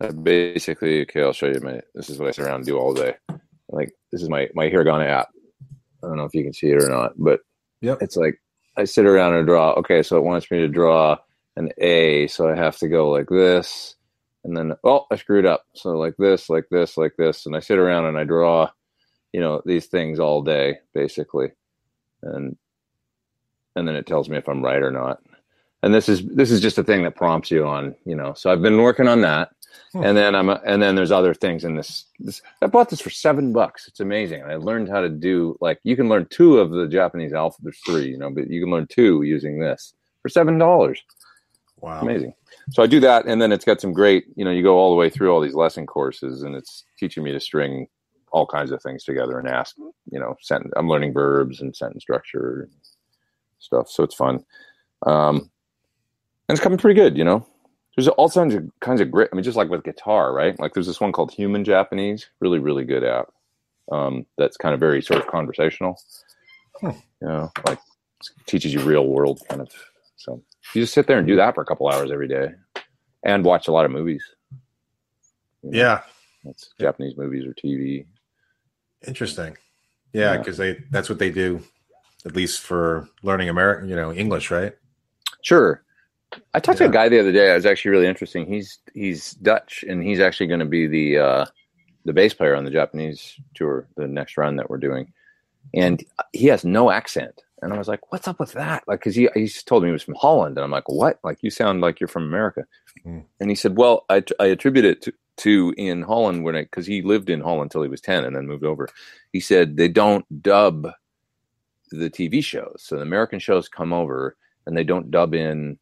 [0.00, 1.02] I basically.
[1.02, 1.80] Okay, I'll show you my.
[1.94, 3.14] This is what I sit around and do all day.
[3.68, 5.28] Like this is my my Hiragana app.
[6.02, 7.40] I don't know if you can see it or not, but
[7.82, 7.98] Yep.
[8.02, 8.40] it's like
[8.76, 9.72] I sit around and draw.
[9.74, 11.16] Okay, so it wants me to draw
[11.56, 13.96] an A, so I have to go like this,
[14.44, 15.64] and then oh, I screwed up.
[15.74, 18.70] So like this, like this, like this, and I sit around and I draw,
[19.32, 21.52] you know, these things all day basically,
[22.22, 22.56] and
[23.76, 25.20] and then it tells me if I'm right or not.
[25.82, 28.34] And this is this is just a thing that prompts you on, you know.
[28.34, 29.50] So I've been working on that,
[29.92, 30.04] Hmm.
[30.04, 32.06] and then I'm and then there's other things in this.
[32.18, 33.88] This I bought this for seven bucks.
[33.88, 34.42] It's amazing.
[34.42, 37.64] And I learned how to do like you can learn two of the Japanese alphabet.
[37.64, 41.00] There's three, you know, but you can learn two using this for seven dollars
[41.80, 42.00] Wow.
[42.00, 42.34] amazing.
[42.72, 44.26] So I do that, and then it's got some great.
[44.36, 47.24] You know, you go all the way through all these lesson courses, and it's teaching
[47.24, 47.86] me to string
[48.32, 49.76] all kinds of things together and ask.
[50.10, 50.72] You know, sentence.
[50.76, 52.72] I'm learning verbs and sentence structure and
[53.58, 54.44] stuff, so it's fun.
[55.06, 55.50] Um,
[56.48, 57.16] and it's coming pretty good.
[57.16, 57.46] You know,
[58.04, 59.28] there's all kinds of kinds of grit.
[59.32, 60.58] I mean, just like with guitar, right?
[60.58, 63.28] Like there's this one called Human Japanese, really really good app.
[63.92, 66.00] Um, that's kind of very sort of conversational.
[66.80, 66.90] Hmm.
[67.20, 67.78] You know, like
[68.46, 69.68] teaches you real world kind of.
[70.16, 70.42] So
[70.74, 72.52] you just sit there and do that for a couple hours every day,
[73.24, 74.22] and watch a lot of movies.
[75.62, 76.00] You know, Yeah.
[76.44, 78.06] that's Japanese movies or TV.
[79.06, 79.56] Interesting.
[80.12, 80.38] Yeah, Yeah.
[80.38, 81.62] because they that's what they do
[82.26, 84.74] at least for learning American, you know, English, right?
[85.42, 85.82] Sure.
[86.54, 86.86] I talked Yeah.
[86.86, 87.50] to a guy the other day.
[87.50, 88.46] It was actually really interesting.
[88.46, 91.46] He's he's Dutch, and he's actually going to be the uh,
[92.04, 95.12] the bass player on the Japanese tour, the next run that we're doing.
[95.74, 96.02] And
[96.32, 99.28] he has no accent, and I was like, "What's up with that?" Like, because he
[99.34, 101.18] he's told me he was from Holland, and I'm like, "What?
[101.22, 102.64] Like, you sound like you're from America."
[103.04, 103.20] Hmm.
[103.40, 106.86] And he said, "Well, I, I attribute it to, to in Holland when I because
[106.86, 108.88] he lived in Holland until he was ten and then moved over.
[109.32, 110.90] He said they don't dub
[111.90, 114.36] the TV shows, so the American shows come over
[114.66, 115.78] and they don't dub in,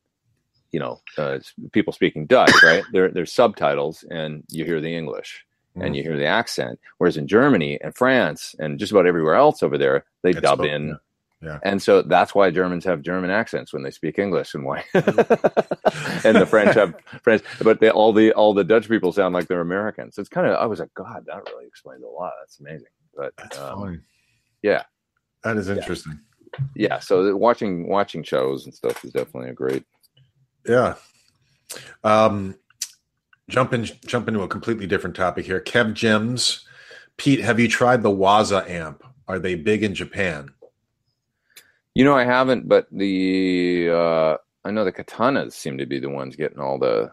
[0.73, 1.39] you know, uh,
[1.73, 2.83] people speaking Dutch, right?
[2.93, 5.45] There, there's subtitles and you hear the English
[5.81, 6.79] and you hear the accent.
[6.99, 10.59] Whereas in Germany and France and just about everywhere else over there, they It's dub
[10.59, 10.89] both, in.
[10.89, 10.95] yeah.
[11.41, 11.59] Yeah.
[11.63, 16.35] And so that's why Germans have German accents when they speak English, and why, and
[16.37, 19.61] the French have French, but they, all the all the Dutch people sound like they're
[19.61, 20.19] Americans.
[20.19, 22.33] It's kind of I was like, God, that really explains a lot.
[22.41, 22.89] That's amazing.
[23.17, 24.03] But That's um, fine.
[24.63, 24.83] yeah.
[25.45, 26.19] That is interesting.
[26.75, 29.85] yeah, so the- watching watching shows and stuff is definitely a great.
[30.69, 30.95] Yeah.
[32.05, 32.57] Um,
[33.49, 35.61] jump in, jump into a completely different topic here.
[35.61, 36.67] Kev Gems,
[37.17, 39.03] Pete, have you tried the Waza amp?
[39.27, 40.51] Are they big in Japan?
[41.95, 46.09] You know, I haven't, but the uh, I know the katanas seem to be the
[46.09, 47.11] ones getting all the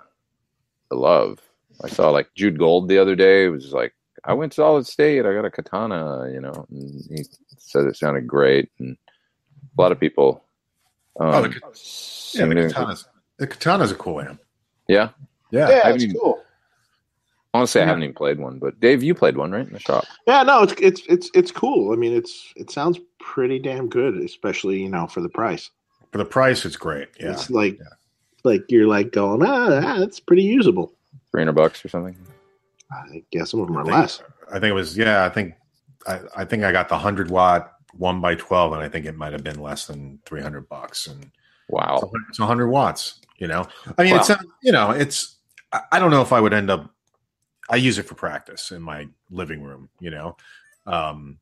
[0.89, 1.39] the love.
[1.83, 3.45] I saw like Jude Gold the other day.
[3.45, 5.25] It was like I went to Solid State.
[5.25, 6.29] I got a katana.
[6.31, 7.23] You know, and he
[7.57, 8.95] said it sounded great, and
[9.77, 10.43] a lot of people.
[11.19, 13.07] Um, Oh, the Yeah, seem the katana's
[13.37, 14.41] the katana's a cool amp.
[14.87, 15.09] yeah.
[15.51, 15.69] Yeah.
[15.69, 16.41] Yeah, I it's mean- cool.
[17.53, 20.03] Honestly, I haven't even played one, but Dave, you played one, right, in the shop?
[20.27, 21.93] Yeah, no, it's it's it's it's cool.
[21.93, 25.69] I mean, it's it sounds pretty damn good, especially you know for the price.
[26.11, 27.07] For the price, it's great.
[27.17, 27.31] Yeah.
[27.31, 27.85] It's like Yeah.
[28.43, 30.91] like you're like going, ah, ah, it's pretty usable.
[31.31, 32.17] Three hundred bucks or something.
[32.91, 34.21] I guess some of them are I think- less.
[34.49, 35.23] I think it was yeah.
[35.23, 35.53] I think
[36.05, 39.15] I, I think I got the hundred watt one by twelve, and I think it
[39.15, 41.07] might have been less than three hundred bucks.
[41.07, 41.31] And
[41.69, 42.11] Wow.
[42.29, 43.21] it's hundred watts.
[43.37, 43.67] You know,
[43.97, 44.19] I mean, Wow.
[44.21, 44.31] it's
[44.61, 45.35] you know, it's.
[45.91, 46.89] I, don't know if I would end up.
[47.69, 49.89] I use it for practice in my living room.
[49.99, 50.37] You know,
[50.85, 51.37] um,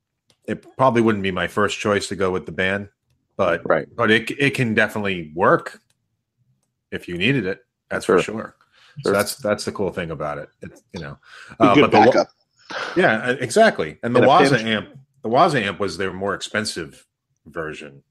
[0.46, 2.90] it probably wouldn't be my first choice to go with the band,
[3.38, 3.88] but Right.
[3.96, 5.80] but it it can definitely work
[6.92, 7.64] if you needed it.
[7.90, 8.18] That's Sure.
[8.18, 8.56] for sure.
[9.04, 9.14] So Sure.
[9.14, 10.50] that's that's the cool thing about it.
[10.62, 11.18] It's, you know,
[11.60, 12.28] Uh, but the backup.
[12.96, 14.00] yeah, exactly.
[14.02, 17.06] And the Waza amp, the Waza amp was their more expensive
[17.46, 18.04] version.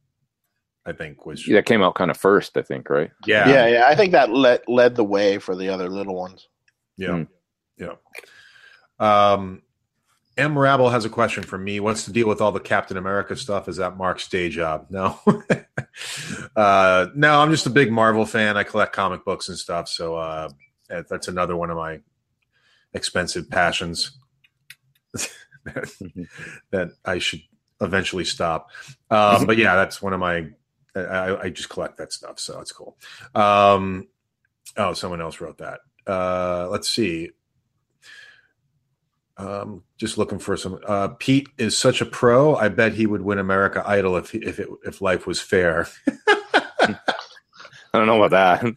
[0.85, 3.11] I think was That came out kind of first, I think, right?
[3.27, 3.85] yeah, yeah, yeah.
[3.87, 6.49] I think that led led the way for the other little ones.
[6.97, 7.23] yeah, Hmm.
[7.79, 7.95] yeah.
[8.99, 9.63] Um,
[10.37, 11.79] M Rabble has a question for me.
[11.81, 13.69] What's the deal with all the Captain America stuff?
[13.69, 14.87] Is that Mark's day job?
[14.91, 15.21] No,
[16.57, 17.39] uh, no.
[17.41, 18.57] I'm just a big Marvel fan.
[18.57, 19.89] I collect comic books and stuff.
[19.89, 20.49] So uh,
[20.89, 22.01] that's another one of my
[22.95, 24.19] expensive passions
[25.65, 26.17] that,
[26.71, 27.43] that I should
[27.81, 28.69] eventually stop.
[29.11, 30.49] Um, but yeah, that's one of my.
[30.95, 32.97] I, I just collect that stuff, so it's cool.
[33.35, 34.09] Um,
[34.77, 35.81] oh, someone else wrote that.
[36.07, 37.31] Uh, let's see.
[39.37, 40.79] Um, just looking for some.
[40.87, 42.55] Uh, Pete is such a pro.
[42.55, 45.89] I bet he would win America Idol if if it, if life was fair.
[47.95, 48.75] I don't know about that.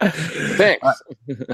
[0.56, 1.02] Thanks.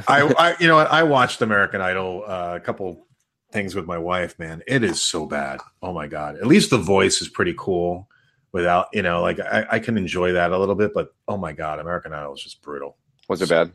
[0.09, 0.91] I, I you know what?
[0.91, 3.07] I watched American Idol uh, a couple
[3.53, 4.39] things with my wife.
[4.39, 5.61] Man, it is so bad.
[5.83, 6.37] Oh my god!
[6.37, 8.09] At least the voice is pretty cool.
[8.55, 11.53] Without you know, like I, I can enjoy that a little bit, but oh my
[11.53, 12.97] god, American Idol is just brutal.
[13.29, 13.73] Was it bad?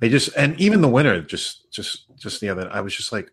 [0.00, 2.68] They just and even the winner just just just the other.
[2.72, 3.30] I was just like,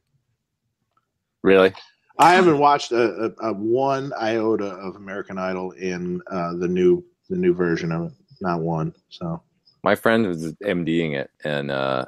[1.42, 1.74] Really?
[2.20, 7.04] I haven't watched a, a, a one iota of American Idol in uh, the new
[7.30, 8.14] the new version of it.
[8.40, 8.94] Not one.
[9.10, 9.42] So
[9.84, 12.06] My friend was MDing it and uh,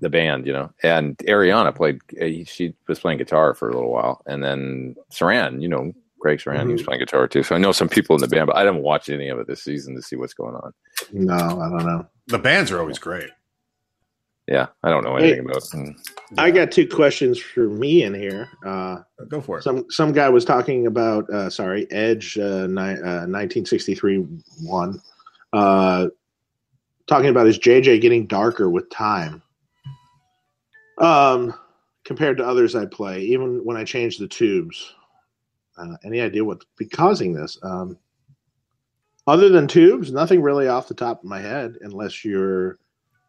[0.00, 2.00] the band, you know, and Ariana played.
[2.20, 5.92] uh, She was playing guitar for a little while, and then Saran, you know,
[6.24, 7.42] Greg Saran, he was playing guitar too.
[7.42, 9.46] So I know some people in the band, but I didn't watch any of it
[9.46, 10.72] this season to see what's going on.
[11.12, 12.06] no, I don't know.
[12.28, 13.28] the bands are always great.
[14.48, 15.62] Yeah, I don't know anything about.
[15.64, 15.94] Mm.
[16.38, 18.48] I got two questions for me in here.
[18.64, 19.64] Uh, Go for it.
[19.64, 24.18] some some guy was talking about uh, sorry Edge uh, ni- uh, 1963
[24.62, 24.98] one,
[25.52, 26.08] uh,
[27.06, 29.42] talking about his JJ getting darker with time.
[30.98, 31.52] Um,
[32.04, 34.94] compared to others I play, even when I change the tubes.
[35.76, 37.58] Uh, any idea what be causing this?
[37.62, 37.98] Um,
[39.26, 41.76] other than tubes, nothing really off the top of my head.
[41.80, 42.78] Unless you're,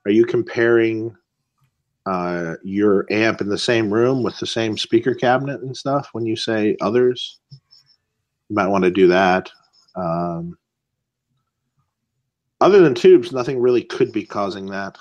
[0.06, 1.16] are you comparing
[2.06, 6.26] uh, your amp in the same room with the same speaker cabinet and stuff when
[6.26, 9.50] you say others you might want to do that
[9.96, 10.56] um,
[12.62, 14.98] other than tubes nothing really could be causing that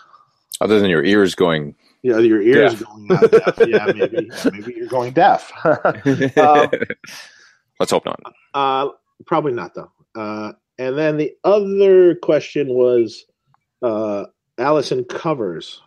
[0.63, 1.75] Other than your ears going.
[2.03, 2.85] yeah your ears Deaf.
[2.89, 3.69] going out deaf.
[3.69, 5.53] yeah maybe maybe you're going deaf
[6.39, 6.71] um,
[7.81, 8.21] Let's hope not.
[8.53, 8.91] Uh,
[9.27, 9.91] probably not though.
[10.15, 13.25] Uh, and then the other question was
[13.83, 14.25] uh,
[14.59, 15.81] Allison covers.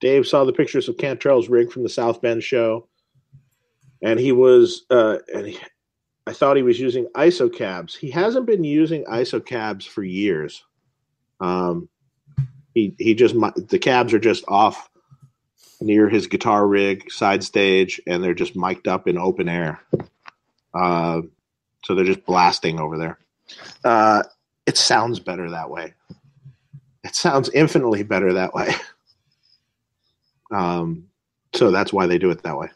[0.00, 2.88] Dave saw the pictures of Cantrell's rig from the South Bend show,
[4.02, 5.58] and he was uh, and he,
[6.26, 7.94] I thought he was using ISO cabs.
[7.94, 10.64] He hasn't been using ISO cabs for years.
[11.40, 11.88] Um,
[12.74, 13.34] he he just
[13.68, 14.88] the cabs are just off
[15.82, 19.80] near his guitar rig side stage, and they're just mic'd up in open air.
[20.74, 21.22] Uh,
[21.84, 23.18] so they're just blasting over there.
[23.84, 24.22] Uh,
[24.66, 25.94] it sounds better that way.
[27.02, 28.72] It sounds infinitely better that way.
[30.52, 31.04] Um,
[31.54, 32.68] so that's why they do it that way.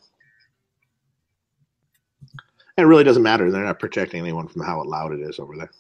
[2.76, 3.50] And it really doesn't matter.
[3.50, 5.70] They're not protecting anyone from how loud it is over there.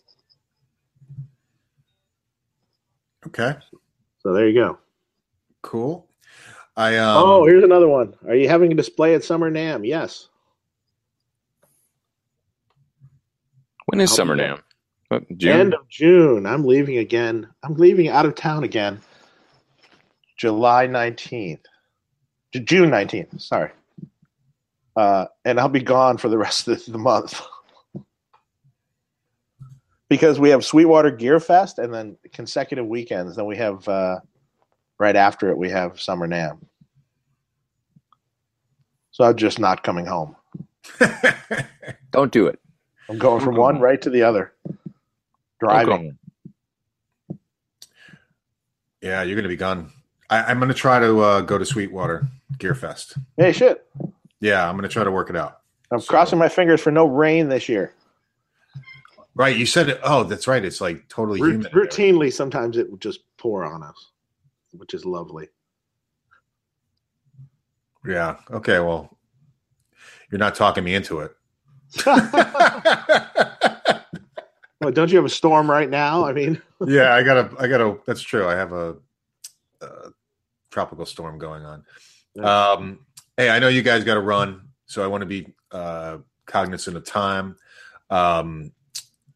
[3.26, 3.54] Okay.
[4.20, 4.78] So there you go.
[5.62, 6.06] Cool.
[6.76, 8.14] I um, oh, here's another one.
[8.26, 9.86] Are you having a display at Summer NAMM?
[9.86, 10.28] Yes.
[13.86, 14.60] When is Summer NAMM?
[15.36, 15.60] June?
[15.60, 16.46] End of June.
[16.46, 17.48] I'm leaving again.
[17.62, 19.00] I'm leaving out of town again.
[20.36, 21.60] July 19th.
[22.52, 23.40] June 19th.
[23.40, 23.70] Sorry.
[24.96, 27.40] Uh, and I'll be gone for the rest of the month.
[30.08, 33.36] because we have Sweetwater Gear Fest and then consecutive weekends.
[33.36, 34.20] Then we have, uh,
[34.98, 36.58] right after it, we have Summer NAMM.
[39.10, 40.34] So I'm just not coming home.
[42.10, 42.58] Don't do it.
[43.08, 44.54] I'm going from one right to the other.
[45.60, 46.18] Driving.
[49.00, 49.90] Yeah, you're going to be gone.
[50.30, 52.26] I, am going to try to uh, go to Sweetwater
[52.58, 53.18] Gear Fest.
[53.36, 53.86] Hey, shit.
[54.40, 55.60] Yeah, I'm going to try to work it out.
[55.90, 56.06] I'm so.
[56.06, 57.94] crossing my fingers for no rain this year.
[59.34, 60.00] Right, you said it.
[60.02, 60.64] Oh, that's right.
[60.64, 61.72] It's like totally R- humid.
[61.72, 64.10] Routinely, sometimes it would just pour on us,
[64.72, 65.48] which is lovely.
[68.06, 68.36] Yeah.
[68.50, 68.78] Okay.
[68.78, 69.16] Well,
[70.30, 71.34] you're not talking me into it.
[74.80, 76.24] Well, don't you have a storm right now?
[76.24, 77.98] I mean, yeah, I got a, I got a.
[78.06, 78.46] That's true.
[78.46, 78.96] I have a,
[79.80, 80.10] a
[80.70, 81.84] tropical storm going on.
[82.34, 82.70] Yeah.
[82.70, 83.00] Um,
[83.36, 86.96] hey, I know you guys got to run, so I want to be uh, cognizant
[86.96, 87.56] of time.
[88.10, 88.72] Um,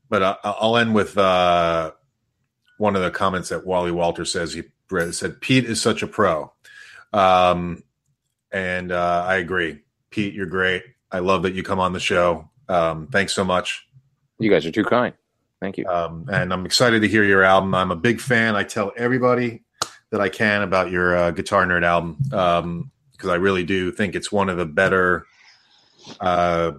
[0.08, 1.92] but I, I'll end with uh,
[2.78, 4.54] one of the comments that Wally Walter says.
[4.54, 4.64] He
[5.10, 6.52] said, "Pete is such a pro,"
[7.12, 7.82] um,
[8.52, 9.80] and uh, I agree.
[10.10, 10.82] Pete, you're great.
[11.10, 12.48] I love that you come on the show.
[12.68, 13.86] Um, thanks so much.
[14.38, 15.14] You guys are too kind.
[15.60, 15.86] Thank you.
[15.86, 17.74] Um, and I'm excited to hear your album.
[17.74, 18.54] I'm a big fan.
[18.54, 19.62] I tell everybody
[20.10, 24.14] that I can about your uh, Guitar Nerd album because um, I really do think
[24.14, 25.26] it's one of the better
[26.20, 26.72] uh,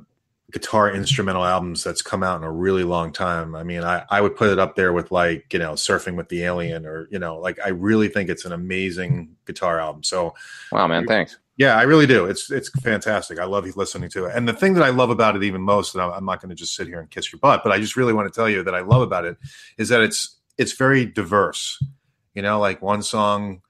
[0.52, 3.56] guitar instrumental albums that's come out in a really long time.
[3.56, 6.30] I mean, I, I would put it up there with like, you know, Surfing with
[6.30, 10.04] the Alien or, you know, like I really think it's an amazing guitar album.
[10.04, 10.34] So,
[10.72, 11.38] wow, man, thanks.
[11.60, 12.26] Yeah, I really do.
[12.26, 13.38] It's it's fantastic.
[13.38, 14.36] I love you listening to it.
[14.36, 16.56] And the thing that I love about it even most, and I'm not going to
[16.56, 18.64] just sit here and kiss your butt, but I just really want to tell you
[18.64, 19.38] that I love about it
[19.78, 21.78] is that it's it's very diverse.
[22.34, 23.62] You know, like one song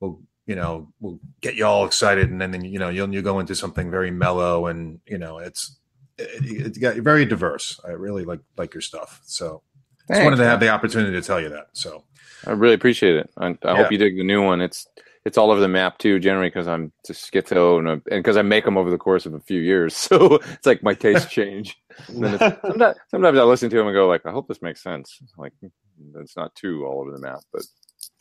[0.00, 3.22] will you know will get you all excited, and then, then you know you'll you
[3.22, 5.78] go into something very mellow, and you know it's
[6.18, 7.80] it, it's got very diverse.
[7.88, 9.22] I really like like your stuff.
[9.24, 9.62] So
[10.10, 11.68] I just wanted to have the opportunity to tell you that.
[11.72, 12.04] So
[12.46, 13.30] I really appreciate it.
[13.38, 13.76] I, I yeah.
[13.76, 14.60] hope you dig the new one.
[14.60, 14.86] It's
[15.24, 16.18] it's all over the map too.
[16.18, 19.40] Generally, because I'm just schizo and because I make them over the course of a
[19.40, 21.80] few years, so it's like my taste change.
[22.06, 25.18] sometimes, sometimes I listen to them and go like, I hope this makes sense.
[25.36, 25.52] Like
[26.16, 27.62] it's not too all over the map, but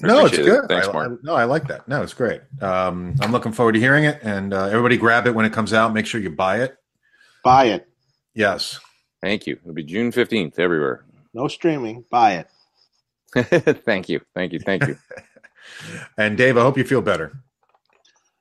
[0.02, 0.66] no, it's good.
[0.66, 0.68] It.
[0.68, 1.12] Thanks, I, Mark.
[1.12, 1.88] I, no, I like that.
[1.88, 2.42] No, it's great.
[2.62, 5.74] Um, I'm looking forward to hearing it, and uh, everybody grab it when it comes
[5.74, 5.94] out.
[5.94, 6.76] Make sure you buy it.
[7.44, 7.88] Buy it.
[8.34, 8.80] Yes.
[9.22, 9.58] Thank you.
[9.62, 11.06] It'll be June 15th everywhere.
[11.34, 12.06] No streaming.
[12.10, 12.46] Buy
[13.36, 13.84] it.
[13.86, 14.22] thank you.
[14.34, 14.60] Thank you.
[14.60, 14.98] Thank you.
[16.18, 17.42] And Dave, I hope you feel better.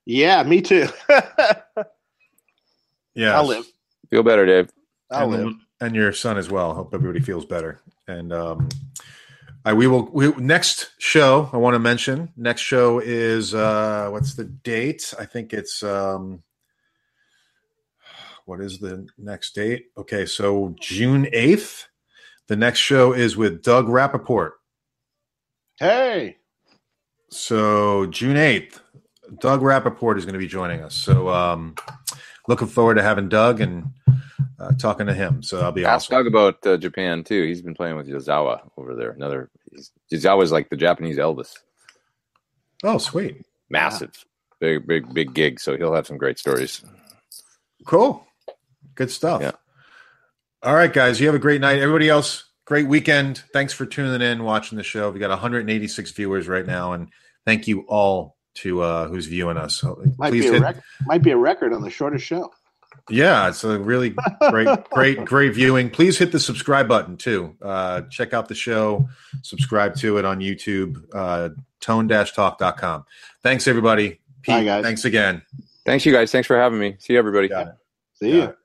[0.05, 0.89] Yeah, me too.
[3.15, 3.67] yeah, I'll live.
[4.11, 4.71] Feel better, Dave.
[5.11, 5.55] I'll and, live.
[5.81, 6.75] And your son as well.
[6.75, 7.81] Hope everybody feels better.
[8.07, 8.69] And um,
[9.65, 10.09] I, we will.
[10.13, 12.33] We, next show I want to mention.
[12.37, 15.13] Next show is uh, what's the date?
[15.19, 16.43] I think it's um,
[18.47, 19.89] what is the next date?
[19.99, 21.87] Okay, so June eighth.
[22.47, 24.53] The next show is with Doug Rappoport.
[25.79, 26.38] Hey.
[27.31, 28.81] So June 8th,
[29.41, 30.95] Doug Rappoport is going to be joining us.
[30.95, 31.75] So um,
[32.47, 33.93] looking forward to having Doug and
[34.59, 35.43] uh, talking to him.
[35.43, 36.17] So I'll be Ask awesome.
[36.17, 37.45] Doug about uh, Japan too.
[37.45, 39.11] He's been playing with Yazawa over there.
[39.11, 39.51] Another
[40.13, 41.55] Yazawa is like the Japanese Elvis.
[42.85, 44.25] Oh, sweet, massive,
[44.61, 45.61] big, big, big gig.
[45.61, 46.83] So he'll have some great stories.
[47.87, 48.27] Cool,
[48.95, 49.43] good stuff.
[49.43, 49.53] Yeah.
[50.63, 51.21] All right, guys.
[51.21, 51.79] You have a great night.
[51.79, 53.39] Everybody else, great weekend.
[53.55, 55.11] Thanks for tuning in, watching the show.
[55.11, 57.09] We got 186 viewers right now, and
[57.47, 59.81] thank you all to uh, who's viewing us.
[59.81, 62.53] So might be a hit, rec- might be a record on the shortest show.
[63.09, 64.15] Yeah, it's a really
[64.51, 65.89] great, great, great viewing.
[65.89, 67.57] Please hit the subscribe button too.
[67.63, 69.09] Uh, check out the show,
[69.41, 71.49] subscribe to it on YouTube, uh,
[71.81, 73.05] tone-talk.com.
[73.43, 74.21] Thanks, everybody.
[74.43, 74.85] Pete, Bye, guys.
[74.85, 75.41] thanks again.
[75.87, 76.31] Thanks, you guys.
[76.31, 76.97] Thanks for having me.
[76.99, 77.49] See you, everybody.
[77.49, 77.67] See Got
[78.21, 78.43] you.
[78.43, 78.57] it.